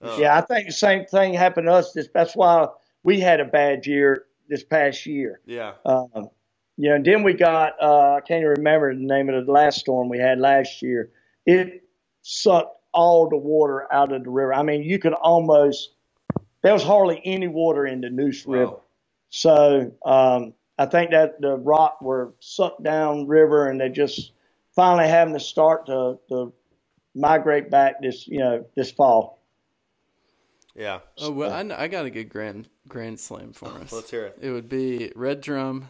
uh, 0.02 0.18
Yeah, 0.20 0.38
I 0.38 0.42
think 0.42 0.68
the 0.68 0.74
same 0.74 1.06
thing 1.06 1.34
happened 1.34 1.68
to 1.68 1.74
us. 1.74 1.92
This 1.94 2.08
that's 2.14 2.36
why 2.36 2.68
we 3.04 3.20
had 3.20 3.40
a 3.42 3.46
bad 3.46 3.86
year 3.86 4.26
this 4.48 4.64
past 4.64 5.06
year. 5.06 5.42
yeah. 5.46 5.74
Um, 5.86 6.30
you 6.78 6.90
know, 6.90 6.96
and 6.96 7.06
then 7.06 7.22
we 7.24 7.34
got 7.34 7.74
uh, 7.82 8.14
I 8.16 8.22
can't 8.22 8.40
even 8.42 8.56
remember 8.58 8.94
the 8.96 9.02
name 9.04 9.30
of 9.30 9.46
the 9.46 9.52
last 9.52 9.80
storm 9.80 10.08
we 10.10 10.18
had 10.20 10.40
last 10.40 10.82
year. 10.82 11.12
It 11.46 11.84
sucked 12.22 12.76
all 12.94 13.28
the 13.30 13.38
water 13.38 13.92
out 13.94 14.12
of 14.14 14.24
the 14.24 14.30
river. 14.30 14.54
I 14.54 14.64
mean, 14.64 14.84
you 14.84 14.98
could 15.00 15.14
almost 15.14 15.92
there 16.64 16.74
was 16.74 16.84
hardly 16.84 17.22
any 17.26 17.48
water 17.48 17.86
in 17.86 18.02
the 18.02 18.10
Neuse 18.10 18.46
River. 18.48 18.78
Wow. 19.44 19.92
So 19.92 19.92
um, 20.06 20.54
I 20.78 20.86
think 20.86 21.12
that 21.12 21.40
the 21.42 21.56
rock 21.56 22.02
were 22.02 22.34
sucked 22.40 22.84
down 22.84 23.28
river, 23.28 23.68
and 23.68 23.80
they 23.80 23.90
just 23.90 24.32
finally 24.76 25.08
having 25.08 25.34
to 25.34 25.40
start 25.40 25.86
to, 25.88 26.20
to 26.30 26.54
migrate 27.14 27.70
back 27.70 28.02
this 28.02 28.28
you 28.28 28.40
know 28.40 28.66
this 28.76 28.92
fall. 28.92 29.40
Yeah. 30.76 31.00
Oh 31.18 31.32
well, 31.32 31.52
I, 31.52 31.84
I 31.84 31.88
got 31.88 32.06
a 32.06 32.10
good 32.10 32.30
grand 32.30 32.68
grand 32.88 33.20
slam 33.20 33.54
for 33.54 33.68
us. 33.68 33.92
Let's 33.92 34.12
hear 34.12 34.26
it. 34.26 34.38
It 34.42 34.52
would 34.52 34.70
be 34.70 35.12
red 35.16 35.42
drum, 35.42 35.90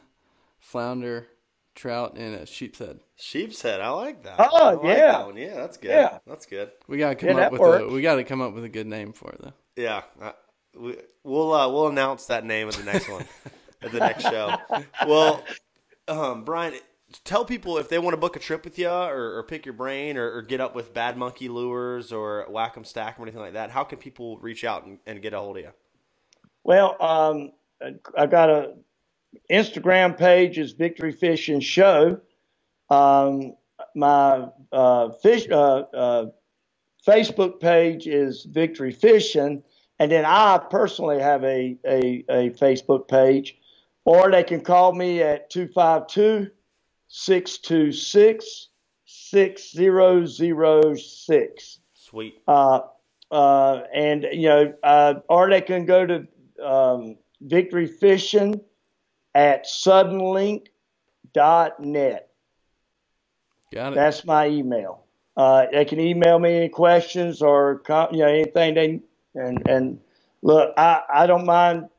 flounder, 0.59 1.27
trout, 1.75 2.17
and 2.17 2.35
a 2.35 2.45
sheep's 2.45 2.79
head. 2.79 2.99
Sheep's 3.15 3.61
head. 3.61 3.81
I 3.81 3.89
like 3.89 4.23
that. 4.23 4.35
Oh, 4.39 4.45
I 4.69 4.73
like 4.73 4.97
yeah. 4.97 5.11
that 5.11 5.25
one. 5.27 5.37
Yeah, 5.37 5.55
that's 5.55 5.77
good. 5.77 5.91
Yeah. 5.91 6.17
That's 6.25 6.45
good. 6.45 6.71
We 6.87 6.97
gotta 6.97 7.15
come 7.15 7.37
Yeah, 7.37 7.45
up 7.45 7.51
with 7.51 7.61
works. 7.61 7.83
a 7.83 7.93
we 7.93 8.01
gotta 8.01 8.23
come 8.23 8.41
up 8.41 8.53
with 8.53 8.63
a 8.63 8.69
good 8.69 8.87
name 8.87 9.13
for 9.13 9.31
it 9.31 9.41
though. 9.41 9.53
Yeah. 9.75 10.01
I, 10.21 10.33
we, 10.77 10.97
we'll 11.23 11.53
uh, 11.53 11.69
we'll 11.69 11.87
announce 11.87 12.25
that 12.27 12.45
name 12.45 12.67
at 12.67 12.75
the 12.75 12.83
next 12.83 13.09
one, 13.09 13.25
at 13.81 13.91
the 13.91 13.99
next 13.99 14.23
show. 14.23 14.55
Well, 15.07 15.43
um, 16.07 16.43
Brian, 16.43 16.73
tell 17.23 17.45
people 17.45 17.77
if 17.77 17.89
they 17.89 17.99
want 17.99 18.13
to 18.13 18.17
book 18.17 18.35
a 18.35 18.39
trip 18.39 18.63
with 18.63 18.77
you 18.79 18.89
or, 18.89 19.37
or 19.37 19.43
pick 19.43 19.65
your 19.65 19.73
brain 19.73 20.17
or, 20.17 20.31
or 20.31 20.41
get 20.41 20.61
up 20.61 20.75
with 20.75 20.93
Bad 20.93 21.17
Monkey 21.17 21.49
Lures 21.49 22.11
or 22.11 22.45
Whack'em 22.49 22.85
Stack 22.85 23.19
or 23.19 23.23
anything 23.23 23.41
like 23.41 23.53
that. 23.53 23.71
How 23.71 23.83
can 23.83 23.97
people 23.99 24.37
reach 24.39 24.63
out 24.63 24.85
and, 24.85 24.99
and 25.05 25.21
get 25.21 25.33
a 25.33 25.39
hold 25.39 25.57
of 25.57 25.63
you? 25.63 25.71
Well, 26.63 26.95
um, 27.01 27.51
I 28.17 28.27
got 28.27 28.49
a 28.49 28.73
Instagram 29.49 30.17
page 30.17 30.57
is 30.57 30.73
Victory 30.73 31.11
Fishing 31.11 31.59
Show. 31.59 32.19
Um, 32.89 33.55
my 33.95 34.47
uh, 34.71 35.09
fish 35.09 35.47
uh, 35.49 35.79
uh, 35.93 36.25
Facebook 37.07 37.59
page 37.59 38.07
is 38.07 38.45
Victory 38.45 38.91
Fishing, 38.91 39.63
and 40.01 40.11
then 40.11 40.25
I 40.25 40.57
personally 40.57 41.21
have 41.21 41.43
a, 41.43 41.77
a, 41.85 42.25
a 42.27 42.49
Facebook 42.49 43.07
page, 43.07 43.55
or 44.03 44.31
they 44.31 44.43
can 44.43 44.61
call 44.61 44.95
me 44.95 45.21
at 45.21 45.51
252 45.51 46.49
626 47.07 48.69
6006 49.05 51.79
Sweet. 51.93 52.41
uh, 52.47 52.79
uh, 53.29 53.81
and 53.93 54.25
you 54.31 54.49
know, 54.49 54.73
uh, 54.81 55.13
or 55.29 55.51
they 55.51 55.61
can 55.61 55.85
go 55.85 56.07
to 56.07 56.27
um, 56.65 57.17
Victory 57.39 57.85
Fishing 57.85 58.59
at 59.35 59.67
suddenlink.net. 59.67 62.29
Got 63.71 63.93
it. 63.93 63.95
That's 63.95 64.25
my 64.25 64.47
email. 64.47 65.05
Uh, 65.37 65.67
they 65.71 65.85
can 65.85 65.99
email 65.99 66.39
me 66.39 66.55
any 66.55 66.69
questions 66.69 67.43
or 67.43 67.83
you 68.11 68.17
know 68.17 68.27
anything 68.27 68.73
they 68.73 69.01
and 69.35 69.67
and 69.67 69.99
look, 70.41 70.73
I, 70.77 71.01
I 71.13 71.27
don't 71.27 71.45
mind 71.45 71.89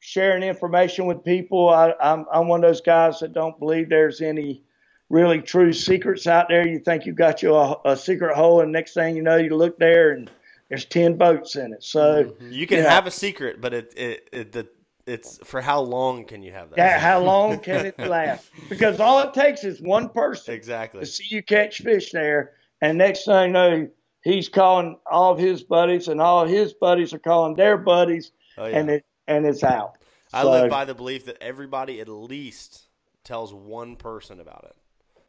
sharing 0.00 0.42
information 0.42 1.06
with 1.06 1.24
people. 1.24 1.68
I, 1.68 1.94
I'm 2.00 2.26
I'm 2.32 2.48
one 2.48 2.64
of 2.64 2.68
those 2.68 2.80
guys 2.80 3.20
that 3.20 3.32
don't 3.32 3.58
believe 3.58 3.88
there's 3.88 4.20
any 4.20 4.62
really 5.08 5.40
true 5.40 5.72
secrets 5.72 6.26
out 6.26 6.46
there. 6.48 6.66
You 6.66 6.78
think 6.78 7.06
you 7.06 7.12
got 7.12 7.42
you 7.42 7.54
a, 7.54 7.76
a 7.84 7.96
secret 7.96 8.34
hole, 8.34 8.60
and 8.60 8.72
next 8.72 8.94
thing 8.94 9.16
you 9.16 9.22
know, 9.22 9.36
you 9.36 9.56
look 9.56 9.78
there 9.78 10.12
and 10.12 10.30
there's 10.68 10.84
ten 10.84 11.16
boats 11.16 11.56
in 11.56 11.72
it. 11.72 11.82
So 11.84 12.24
mm-hmm. 12.24 12.52
You 12.52 12.66
can 12.66 12.84
have 12.84 13.06
a 13.06 13.10
secret, 13.10 13.60
but 13.60 13.74
it, 13.74 13.92
it, 13.96 14.28
it 14.32 14.52
the 14.52 14.68
it's 15.06 15.38
for 15.44 15.60
how 15.60 15.80
long 15.80 16.24
can 16.24 16.42
you 16.42 16.52
have 16.52 16.70
that? 16.70 16.78
yeah, 16.78 16.98
how 16.98 17.20
long 17.20 17.58
can 17.58 17.86
it 17.86 17.98
last? 18.08 18.48
Because 18.68 19.00
all 19.00 19.20
it 19.20 19.34
takes 19.34 19.64
is 19.64 19.80
one 19.80 20.08
person 20.08 20.54
Exactly. 20.54 21.00
to 21.00 21.06
see 21.06 21.26
you 21.28 21.42
catch 21.42 21.78
fish 21.78 22.12
there, 22.12 22.52
and 22.80 22.96
next 22.96 23.24
thing 23.24 23.48
you 23.48 23.52
know, 23.52 23.88
he's 24.22 24.48
calling 24.48 24.98
all 25.10 25.32
of 25.32 25.38
his 25.38 25.62
buddies, 25.62 26.08
and 26.08 26.20
all 26.20 26.46
his 26.46 26.72
buddies 26.74 27.12
are 27.12 27.18
calling 27.18 27.54
their 27.54 27.76
buddies, 27.78 28.32
Oh, 28.58 28.66
yeah. 28.66 28.78
and 28.78 28.90
it 28.90 29.04
and 29.26 29.46
it's 29.46 29.62
out. 29.64 29.96
I 30.32 30.42
So- 30.42 30.50
live 30.50 30.70
by 30.70 30.84
the 30.84 30.94
belief 30.94 31.26
that 31.26 31.38
everybody 31.40 32.00
at 32.00 32.08
least 32.08 32.86
tells 33.24 33.52
one 33.54 33.96
person 33.96 34.40
about 34.40 34.64
it. 34.64 34.76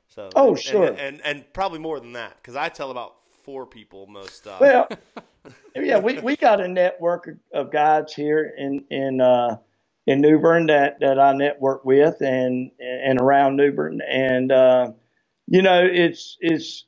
So 0.07 0.29
Oh, 0.35 0.49
and- 0.49 0.59
sure. 0.59 0.87
and 0.87 0.99
and, 0.99 1.21
and 1.25 1.53
probably 1.53 1.79
more 1.79 1.99
than 1.99 2.13
that 2.13 2.35
because 2.37 2.55
I 2.55 2.69
tell 2.69 2.91
about 2.91 3.15
four 3.43 3.65
people 3.65 4.05
most 4.07 4.35
stuff. 4.35 4.59
Well, 4.61 4.87
yeah, 5.75 5.99
we, 5.99 6.19
we 6.19 6.35
got 6.35 6.61
a 6.61 6.67
network 6.67 7.29
of, 7.53 7.71
guides 7.71 8.13
here 8.13 8.53
in 8.57 8.83
in 8.89 9.21
uh, 9.21 9.57
in 10.07 10.19
New 10.21 10.39
Bern 10.39 10.67
that, 10.67 10.99
that 10.99 11.19
I 11.19 11.33
network 11.33 11.85
with 11.85 12.21
and 12.21 12.71
and 12.79 13.19
around 13.21 13.55
New 13.55 13.71
Bern, 13.71 14.01
and 14.07 14.51
uh, 14.51 14.91
you 15.47 15.61
know 15.61 15.83
it's 15.83 16.37
it's 16.41 16.85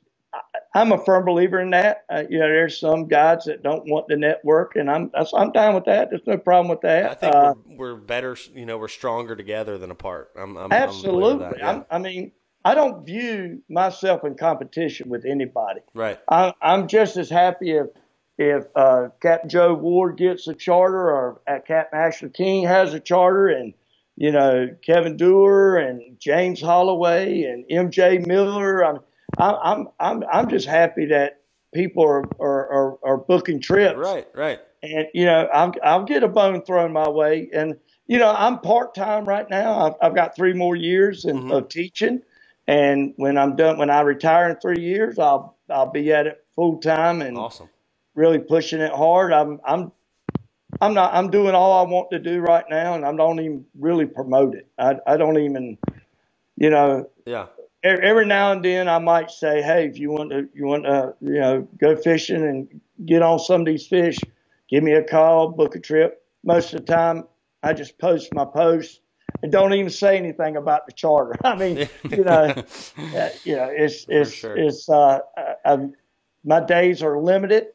I'm 0.74 0.92
a 0.92 1.04
firm 1.04 1.24
believer 1.24 1.60
in 1.60 1.70
that. 1.70 2.04
Uh, 2.10 2.24
you 2.28 2.38
know, 2.38 2.48
there's 2.48 2.78
some 2.78 3.06
guys 3.08 3.44
that 3.44 3.62
don't 3.62 3.86
want 3.88 4.08
the 4.08 4.16
network, 4.16 4.76
and 4.76 4.90
I'm 4.90 5.10
I'm 5.34 5.52
down 5.52 5.74
with 5.74 5.84
that. 5.86 6.10
There's 6.10 6.26
no 6.26 6.38
problem 6.38 6.68
with 6.68 6.80
that. 6.82 7.10
I 7.10 7.14
think 7.14 7.34
Uh, 7.34 7.54
we're, 7.66 7.94
we're 7.94 7.96
better. 7.96 8.36
You 8.54 8.66
know, 8.66 8.78
we're 8.78 8.88
stronger 8.88 9.36
together 9.36 9.78
than 9.78 9.90
apart. 9.90 10.30
I'm, 10.36 10.56
I'm 10.56 10.74
I'm 10.74 10.98
a 10.98 11.02
believer 11.02 11.34
of 11.34 11.38
absolutely. 11.38 11.38
that, 11.42 11.58
yeah. 11.58 11.70
I'm, 11.70 11.84
I 11.90 11.98
mean, 11.98 12.32
I 12.64 12.74
don't 12.74 13.04
view 13.06 13.62
myself 13.68 14.24
in 14.24 14.36
competition 14.36 15.08
with 15.10 15.24
anybody. 15.26 15.80
right. 15.94 16.18
I, 16.30 16.52
I'm 16.62 16.88
just 16.88 17.16
as 17.16 17.30
happy 17.30 17.72
if 17.72 17.88
if 18.38 18.64
uh, 18.76 19.08
Captain 19.22 19.48
Joe 19.50 19.74
Ward 19.74 20.16
gets 20.16 20.48
a 20.48 20.54
charter 20.54 21.10
or 21.10 21.40
uh, 21.48 21.60
Captain 21.66 21.98
Ashley 21.98 22.30
King 22.30 22.64
has 22.66 22.94
a 22.94 23.00
charter, 23.00 23.48
and 23.48 23.74
you 24.16 24.32
know 24.32 24.68
Kevin 24.84 25.16
Dewar 25.16 25.76
and 25.76 26.18
James 26.20 26.60
Holloway 26.60 27.42
and 27.44 27.64
MJ 27.68 28.26
Miller. 28.26 28.84
I'm 28.84 28.96
I'm 28.96 29.00
I'm 29.38 29.88
I'm, 30.00 30.24
I'm 30.32 30.48
just 30.48 30.66
happy 30.66 31.06
that 31.06 31.40
people 31.72 32.04
are 32.04 32.24
are, 32.40 32.72
are, 32.72 32.98
are 33.04 33.16
booking 33.18 33.60
trips 33.60 33.98
Right. 33.98 34.26
Right. 34.34 34.60
and 34.82 35.06
you 35.14 35.24
know 35.26 35.48
I'll 35.52 35.72
I'll 35.82 36.04
get 36.04 36.22
a 36.22 36.28
bone 36.28 36.62
thrown 36.62 36.92
my 36.92 37.08
way, 37.08 37.48
and 37.52 37.76
you 38.06 38.18
know 38.18 38.34
I'm 38.36 38.58
part 38.60 38.94
time 38.94 39.24
right 39.24 39.48
now. 39.48 39.86
I've, 39.86 39.94
I've 40.02 40.14
got 40.14 40.36
three 40.36 40.52
more 40.52 40.76
years 40.76 41.24
in, 41.24 41.42
Mhm. 41.44 41.52
of 41.52 41.68
teaching, 41.68 42.22
and 42.66 43.14
when 43.16 43.36
I'm 43.38 43.56
done, 43.56 43.78
when 43.78 43.90
I 43.90 44.02
retire 44.02 44.48
in 44.50 44.56
three 44.56 44.80
years, 44.82 45.18
I'll 45.18 45.56
I'll 45.70 45.90
be 45.90 46.12
at 46.12 46.26
it 46.26 46.44
full 46.54 46.78
time 46.78 47.22
and 47.22 47.36
Awesome. 47.36 47.68
really 48.14 48.38
pushing 48.38 48.80
it 48.80 48.92
hard. 48.92 49.32
I'm 49.32 49.60
I'm 49.66 49.90
I'm 50.80 50.94
not 50.94 51.14
I'm 51.14 51.30
doing 51.30 51.54
all 51.54 51.84
I 51.86 51.90
want 51.90 52.10
to 52.10 52.18
do 52.18 52.40
right 52.40 52.64
now, 52.68 52.94
and 52.94 53.04
I 53.04 53.14
don't 53.14 53.40
even 53.40 53.64
really 53.78 54.06
promote 54.06 54.54
it. 54.54 54.66
I 54.78 54.96
I 55.06 55.16
don't 55.16 55.38
even, 55.38 55.78
you 56.56 56.70
know, 56.70 57.08
Yeah. 57.26 57.46
Every, 57.84 58.24
now 58.24 58.52
and 58.52 58.64
then 58.64 58.88
I 58.88 58.98
might 58.98 59.30
say, 59.30 59.62
hey, 59.62 59.86
if 59.86 59.98
you 59.98 60.10
want 60.10 60.30
to, 60.30 60.48
you 60.54 60.66
want 60.66 60.84
to, 60.84 61.14
you 61.20 61.38
know, 61.40 61.68
go 61.78 61.94
fishing 61.94 62.42
and 62.42 62.80
get 63.04 63.22
on 63.22 63.38
some 63.38 63.60
of 63.60 63.66
these 63.66 63.86
fish, 63.86 64.18
give 64.68 64.82
me 64.82 64.92
a 64.92 65.02
call, 65.02 65.50
book 65.50 65.76
a 65.76 65.80
trip. 65.80 66.22
Most 66.42 66.72
of 66.72 66.84
the 66.84 66.92
time, 66.92 67.24
I 67.62 67.72
just 67.72 67.98
post 67.98 68.32
my 68.34 68.44
posts 68.44 69.00
and 69.42 69.52
don't 69.52 69.72
even 69.74 69.90
say 69.90 70.16
anything 70.16 70.56
about 70.56 70.86
the 70.86 70.92
charter. 70.92 71.38
I 71.44 71.54
mean, 71.56 71.88
you 72.10 72.24
know, 72.24 72.54
uh, 73.16 73.28
you 73.44 73.56
know, 73.56 73.68
it's 73.70 74.06
it's 74.08 74.32
sure. 74.32 74.56
it's 74.56 74.88
uh, 74.88 75.20
I, 75.64 75.88
my 76.44 76.60
days 76.60 77.02
are 77.02 77.18
limited, 77.18 77.68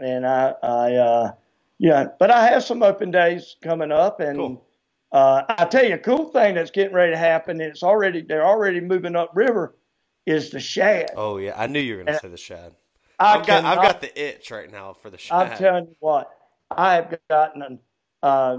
and 0.00 0.26
I 0.26 0.54
I 0.62 0.94
uh, 0.94 1.32
yeah, 1.78 2.06
but 2.18 2.30
I 2.30 2.46
have 2.48 2.64
some 2.64 2.82
open 2.82 3.10
days 3.10 3.56
coming 3.62 3.92
up, 3.92 4.20
and. 4.20 4.36
Cool. 4.36 4.66
Uh, 5.12 5.42
I 5.48 5.66
tell 5.66 5.84
you, 5.84 5.94
a 5.94 5.98
cool 5.98 6.30
thing 6.30 6.54
that's 6.54 6.70
getting 6.70 6.94
ready 6.94 7.12
to 7.12 7.18
happen, 7.18 7.60
and 7.60 7.70
it's 7.70 7.82
already 7.82 8.22
they're 8.22 8.46
already 8.46 8.80
moving 8.80 9.14
upriver, 9.14 9.76
is 10.24 10.50
the 10.50 10.60
shad. 10.60 11.10
Oh 11.16 11.36
yeah, 11.36 11.52
I 11.56 11.66
knew 11.66 11.80
you 11.80 11.96
were 11.96 12.04
going 12.04 12.14
to 12.14 12.20
say 12.20 12.28
the 12.28 12.38
shad. 12.38 12.74
I 13.18 13.34
I've 13.34 13.46
got 13.46 13.64
I've 13.64 13.82
got 13.82 14.00
the 14.00 14.20
itch 14.20 14.50
right 14.50 14.70
now 14.70 14.94
for 14.94 15.10
the 15.10 15.18
shad. 15.18 15.52
I'm 15.52 15.58
telling 15.58 15.84
you 15.86 15.96
what, 16.00 16.30
I 16.70 16.94
have 16.94 17.18
gotten 17.28 17.62
an, 17.62 17.78
uh, 18.22 18.58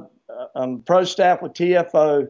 um, 0.55 0.83
pro 0.85 1.03
staff 1.05 1.41
with 1.41 1.53
TFO, 1.53 2.27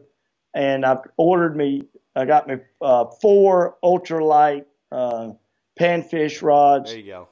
and 0.54 0.86
I've 0.86 1.00
ordered 1.18 1.54
me. 1.56 1.82
I 2.16 2.24
got 2.24 2.48
me 2.48 2.56
uh, 2.80 3.06
four 3.20 3.76
ultralight 3.84 4.64
uh, 4.90 5.32
panfish 5.78 6.40
rods 6.42 6.90
there 6.90 7.00
you 7.00 7.06
go. 7.06 7.28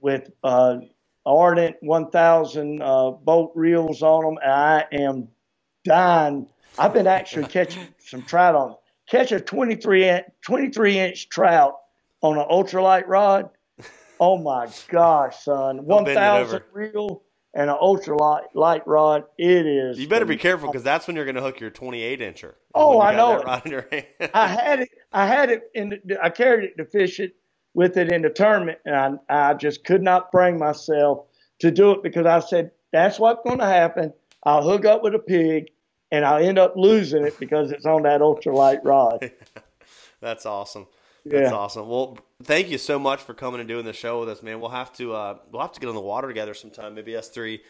with 0.00 0.30
uh, 0.42 0.78
Ardent 1.26 1.76
1000 1.80 2.80
uh, 2.82 3.10
bolt 3.10 3.52
reels 3.54 4.02
on 4.02 4.24
them, 4.24 4.38
and 4.42 4.52
I 4.52 4.84
am 4.92 5.28
dying. 5.84 6.46
I've 6.78 6.92
been 6.92 7.06
actually 7.06 7.46
catching 7.46 7.88
some 7.98 8.22
trout 8.22 8.54
on. 8.54 8.76
Catch 9.08 9.32
a 9.32 9.40
23 9.40 10.08
inch, 10.08 10.24
23 10.46 10.98
inch 10.98 11.28
trout 11.28 11.74
on 12.22 12.38
an 12.38 12.46
ultralight 12.50 13.06
rod. 13.06 13.50
Oh 14.20 14.36
my 14.36 14.68
gosh, 14.88 15.44
son! 15.44 15.76
Don't 15.88 16.04
bend 16.04 16.10
it 16.10 16.14
1000 16.20 16.56
over. 16.56 16.64
reel 16.72 17.22
and 17.54 17.70
an 17.70 17.76
ultralight 17.80 18.44
light 18.54 18.86
rod. 18.86 19.24
It 19.38 19.66
is. 19.66 19.98
You 19.98 20.08
better 20.08 20.24
be 20.24 20.36
careful 20.36 20.68
because 20.68 20.84
that's 20.84 21.06
when 21.06 21.16
you're 21.16 21.24
going 21.24 21.36
to 21.36 21.42
hook 21.42 21.60
your 21.60 21.70
28 21.70 22.20
incher. 22.20 22.54
Oh, 22.74 23.00
I 23.00 23.16
know 23.16 23.38
it. 23.38 23.44
rod 23.44 23.66
in 23.66 23.72
your 23.72 23.86
hand. 23.90 24.06
I 24.34 24.46
had 24.46 24.80
it. 24.80 24.90
I 25.12 25.26
had 25.26 25.50
it 25.50 25.62
in. 25.74 26.00
The, 26.04 26.22
I 26.22 26.30
carried 26.30 26.64
it 26.64 26.76
to 26.76 26.84
fish 26.84 27.18
it 27.18 27.34
with 27.74 27.96
it 27.96 28.12
in 28.12 28.22
the 28.22 28.30
tournament, 28.30 28.78
and 28.84 29.18
I, 29.28 29.50
I 29.50 29.54
just 29.54 29.84
could 29.84 30.02
not 30.02 30.30
bring 30.30 30.58
myself 30.58 31.26
to 31.60 31.70
do 31.70 31.92
it 31.92 32.02
because 32.02 32.26
I 32.26 32.40
said 32.40 32.70
that's 32.92 33.18
what's 33.18 33.40
going 33.44 33.58
to 33.58 33.66
happen. 33.66 34.12
I'll 34.44 34.62
hook 34.62 34.84
up 34.84 35.02
with 35.02 35.14
a 35.14 35.18
pig, 35.18 35.70
and 36.10 36.24
I'll 36.24 36.42
end 36.42 36.58
up 36.58 36.74
losing 36.76 37.24
it 37.24 37.38
because 37.38 37.70
it's 37.72 37.86
on 37.86 38.02
that 38.02 38.20
ultralight 38.20 38.80
rod. 38.84 39.30
That's 40.20 40.46
awesome. 40.46 40.86
That's 41.24 41.50
Yeah. 41.50 41.56
awesome. 41.56 41.88
Well, 41.88 42.18
thank 42.42 42.68
you 42.70 42.78
so 42.78 42.98
much 42.98 43.20
for 43.20 43.34
coming 43.34 43.60
and 43.60 43.68
doing 43.68 43.84
the 43.84 43.92
show 43.92 44.20
with 44.20 44.28
us, 44.30 44.42
man. 44.42 44.60
We'll 44.60 44.70
have 44.70 44.92
to 44.94 45.12
uh, 45.14 45.38
we'll 45.50 45.62
have 45.62 45.72
to 45.72 45.80
get 45.80 45.88
on 45.88 45.94
the 45.94 46.00
water 46.00 46.28
together 46.28 46.54
sometime. 46.54 46.94
Maybe 46.94 47.14
us 47.16 47.28
three 47.28 47.60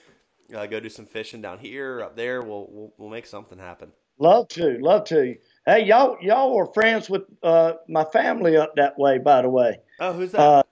uh, 0.54 0.66
go 0.66 0.78
do 0.80 0.88
some 0.88 1.06
fishing 1.06 1.40
down 1.42 1.58
here, 1.58 2.02
up 2.02 2.16
there. 2.16 2.42
We'll 2.42 2.68
we'll, 2.70 2.92
we'll 2.96 3.10
make 3.10 3.26
something 3.26 3.58
happen. 3.58 3.90
Love 4.18 4.48
to, 4.48 4.78
love 4.80 5.04
to. 5.04 5.34
Hey, 5.64 5.84
y'all, 5.86 6.16
y'all 6.20 6.54
were 6.54 6.66
friends 6.74 7.08
with 7.08 7.22
uh, 7.42 7.74
my 7.88 8.04
family 8.04 8.56
up 8.56 8.74
that 8.76 8.98
way, 8.98 9.18
by 9.18 9.42
the 9.42 9.48
way. 9.48 9.78
Oh, 9.98 10.12
who's 10.12 10.32
that? 10.32 10.40
Uh, 10.40 10.62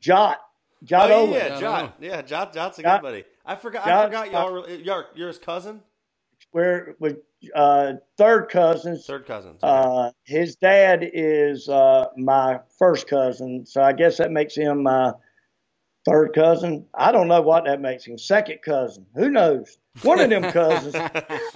Jot, 0.00 0.38
Jot 0.82 1.10
oh 1.10 1.30
yeah, 1.32 1.54
I 1.56 1.60
Jot. 1.60 1.94
Yeah, 2.00 2.22
Jot. 2.22 2.52
Jot's 2.52 2.78
a 2.78 2.82
Jot- 2.82 3.00
good 3.00 3.06
buddy. 3.06 3.24
I 3.50 3.56
forgot. 3.56 3.84
I 3.84 4.04
forgot 4.04 4.30
y'all. 4.30 4.52
Were, 4.52 4.70
you're, 4.70 5.26
his 5.26 5.38
cousin, 5.38 5.80
We're 6.52 6.94
with 7.00 7.16
uh, 7.52 7.94
third 8.16 8.48
cousins. 8.48 9.06
third 9.06 9.26
cousins. 9.26 9.58
Uh, 9.60 10.12
his 10.22 10.54
dad 10.54 11.00
is 11.12 11.68
uh, 11.68 12.06
my 12.16 12.60
first 12.78 13.08
cousin, 13.08 13.66
so 13.66 13.82
I 13.82 13.92
guess 13.92 14.18
that 14.18 14.30
makes 14.30 14.54
him 14.54 14.84
my 14.84 15.14
third 16.08 16.32
cousin. 16.32 16.86
I 16.94 17.10
don't 17.10 17.26
know 17.26 17.42
what 17.42 17.64
that 17.64 17.80
makes 17.80 18.04
him. 18.04 18.18
Second 18.18 18.60
cousin. 18.64 19.04
Who 19.16 19.30
knows? 19.30 19.78
One 20.02 20.20
of 20.20 20.30
them 20.30 20.44
cousins. 20.52 20.94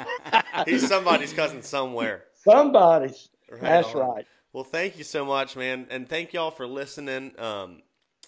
He's 0.67 0.89
somebody's 0.89 1.33
cousin 1.33 1.63
somewhere. 1.63 2.25
Somebody's. 2.43 3.29
Right 3.49 3.61
That's 3.61 3.95
on. 3.95 4.01
right. 4.01 4.27
Well, 4.53 4.65
thank 4.65 4.99
you 4.99 5.05
so 5.05 5.25
much, 5.25 5.55
man, 5.55 5.87
and 5.91 6.09
thank 6.09 6.33
y'all 6.33 6.51
for 6.51 6.67
listening. 6.67 7.39
Um, 7.39 7.83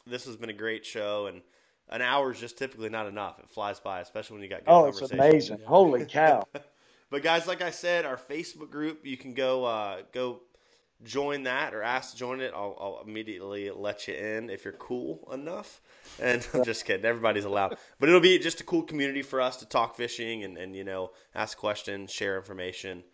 this 0.06 0.24
has 0.26 0.36
been 0.36 0.50
a 0.50 0.52
great 0.52 0.86
show, 0.86 1.26
and 1.26 1.42
an 1.89 2.03
hour 2.03 2.32
is 2.32 2.41
just 2.41 2.59
typically 2.59 2.89
not 2.89 3.07
enough. 3.07 3.39
It 3.39 3.49
flies 3.49 3.80
by, 3.80 4.01
especially 4.01 4.34
when 4.34 4.43
you 4.43 4.49
got 4.49 4.64
good 4.64 4.70
Oh, 4.70 4.87
it's 4.87 5.01
amazing. 5.03 5.61
Holy 5.64 6.05
cow. 6.09 6.47
But 7.11 7.22
guys, 7.22 7.47
like 7.47 7.62
I 7.62 7.70
said, 7.70 8.05
our 8.05 8.16
Facebook 8.16 8.70
group, 8.70 9.07
you 9.07 9.16
can 9.16 9.34
go 9.34 9.64
uh, 9.64 10.03
go 10.12 10.41
join 11.03 11.45
that 11.45 11.74
or 11.74 11.82
ask 11.82 12.12
to 12.12 12.16
join 12.16 12.41
it. 12.41 12.53
I'll, 12.55 12.76
I'll 12.80 13.03
immediately 13.07 13.70
let 13.70 14.09
you 14.09 14.14
in 14.14 14.51
if 14.51 14.64
you're 14.64 14.74
cool 14.74 15.28
enough. 15.32 15.80
And 16.20 16.47
I'm 16.55 16.64
just 16.64 16.84
kidding. 16.84 17.05
Everybody's 17.05 17.45
allowed. 17.45 17.76
But 18.01 18.09
it'll 18.09 18.20
be 18.20 18.39
just 18.39 18.61
a 18.61 18.64
cool 18.64 18.82
community 18.82 19.22
for 19.22 19.41
us 19.41 19.59
to 19.59 19.66
talk 19.66 19.97
fishing 19.97 20.45
and, 20.45 20.57
and 20.57 20.74
you 20.74 20.84
know 20.84 21.11
ask 21.34 21.57
questions, 21.57 22.11
share 22.11 22.37
information. 22.37 23.05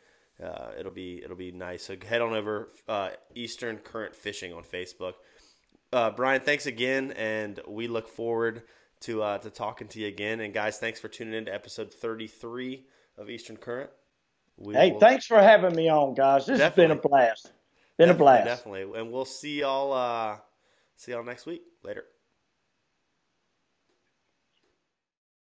Uh, 0.42 0.70
it'll 0.78 0.92
be 0.92 1.20
it'll 1.22 1.36
be 1.36 1.52
nice. 1.52 1.84
So 1.84 1.96
head 2.08 2.22
on 2.22 2.32
over 2.32 2.68
uh, 2.88 3.10
Eastern 3.34 3.78
Current 3.78 4.14
Fishing 4.14 4.52
on 4.52 4.62
Facebook. 4.62 5.14
Uh, 5.92 6.10
Brian, 6.10 6.40
thanks 6.40 6.66
again, 6.66 7.12
and 7.12 7.60
we 7.68 7.86
look 7.86 8.08
forward 8.08 8.62
to 9.00 9.22
uh, 9.22 9.38
to 9.38 9.50
talking 9.50 9.88
to 9.88 10.00
you 10.00 10.06
again. 10.08 10.40
And 10.40 10.54
guys, 10.54 10.78
thanks 10.78 10.98
for 11.00 11.08
tuning 11.08 11.34
in 11.34 11.44
to 11.46 11.54
episode 11.54 11.92
33 11.92 12.84
of 13.18 13.28
Eastern 13.28 13.56
Current. 13.56 13.90
We 14.56 14.74
Hey, 14.74 14.92
will- 14.92 15.00
thanks 15.00 15.26
for 15.26 15.40
having 15.40 15.74
me 15.74 15.88
on, 15.90 16.14
guys. 16.14 16.46
This 16.46 16.60
has 16.60 16.72
been 16.72 16.90
a 16.92 16.96
blast. 16.96 17.52
Been 17.98 18.08
a 18.08 18.14
blast. 18.14 18.46
Definitely, 18.46 18.98
and 18.98 19.12
we'll 19.12 19.24
see 19.26 19.60
y'all. 19.60 19.92
Uh, 19.92 20.36
see 20.96 21.12
y'all 21.12 21.24
next 21.24 21.44
week. 21.46 21.62
Later. 21.82 22.04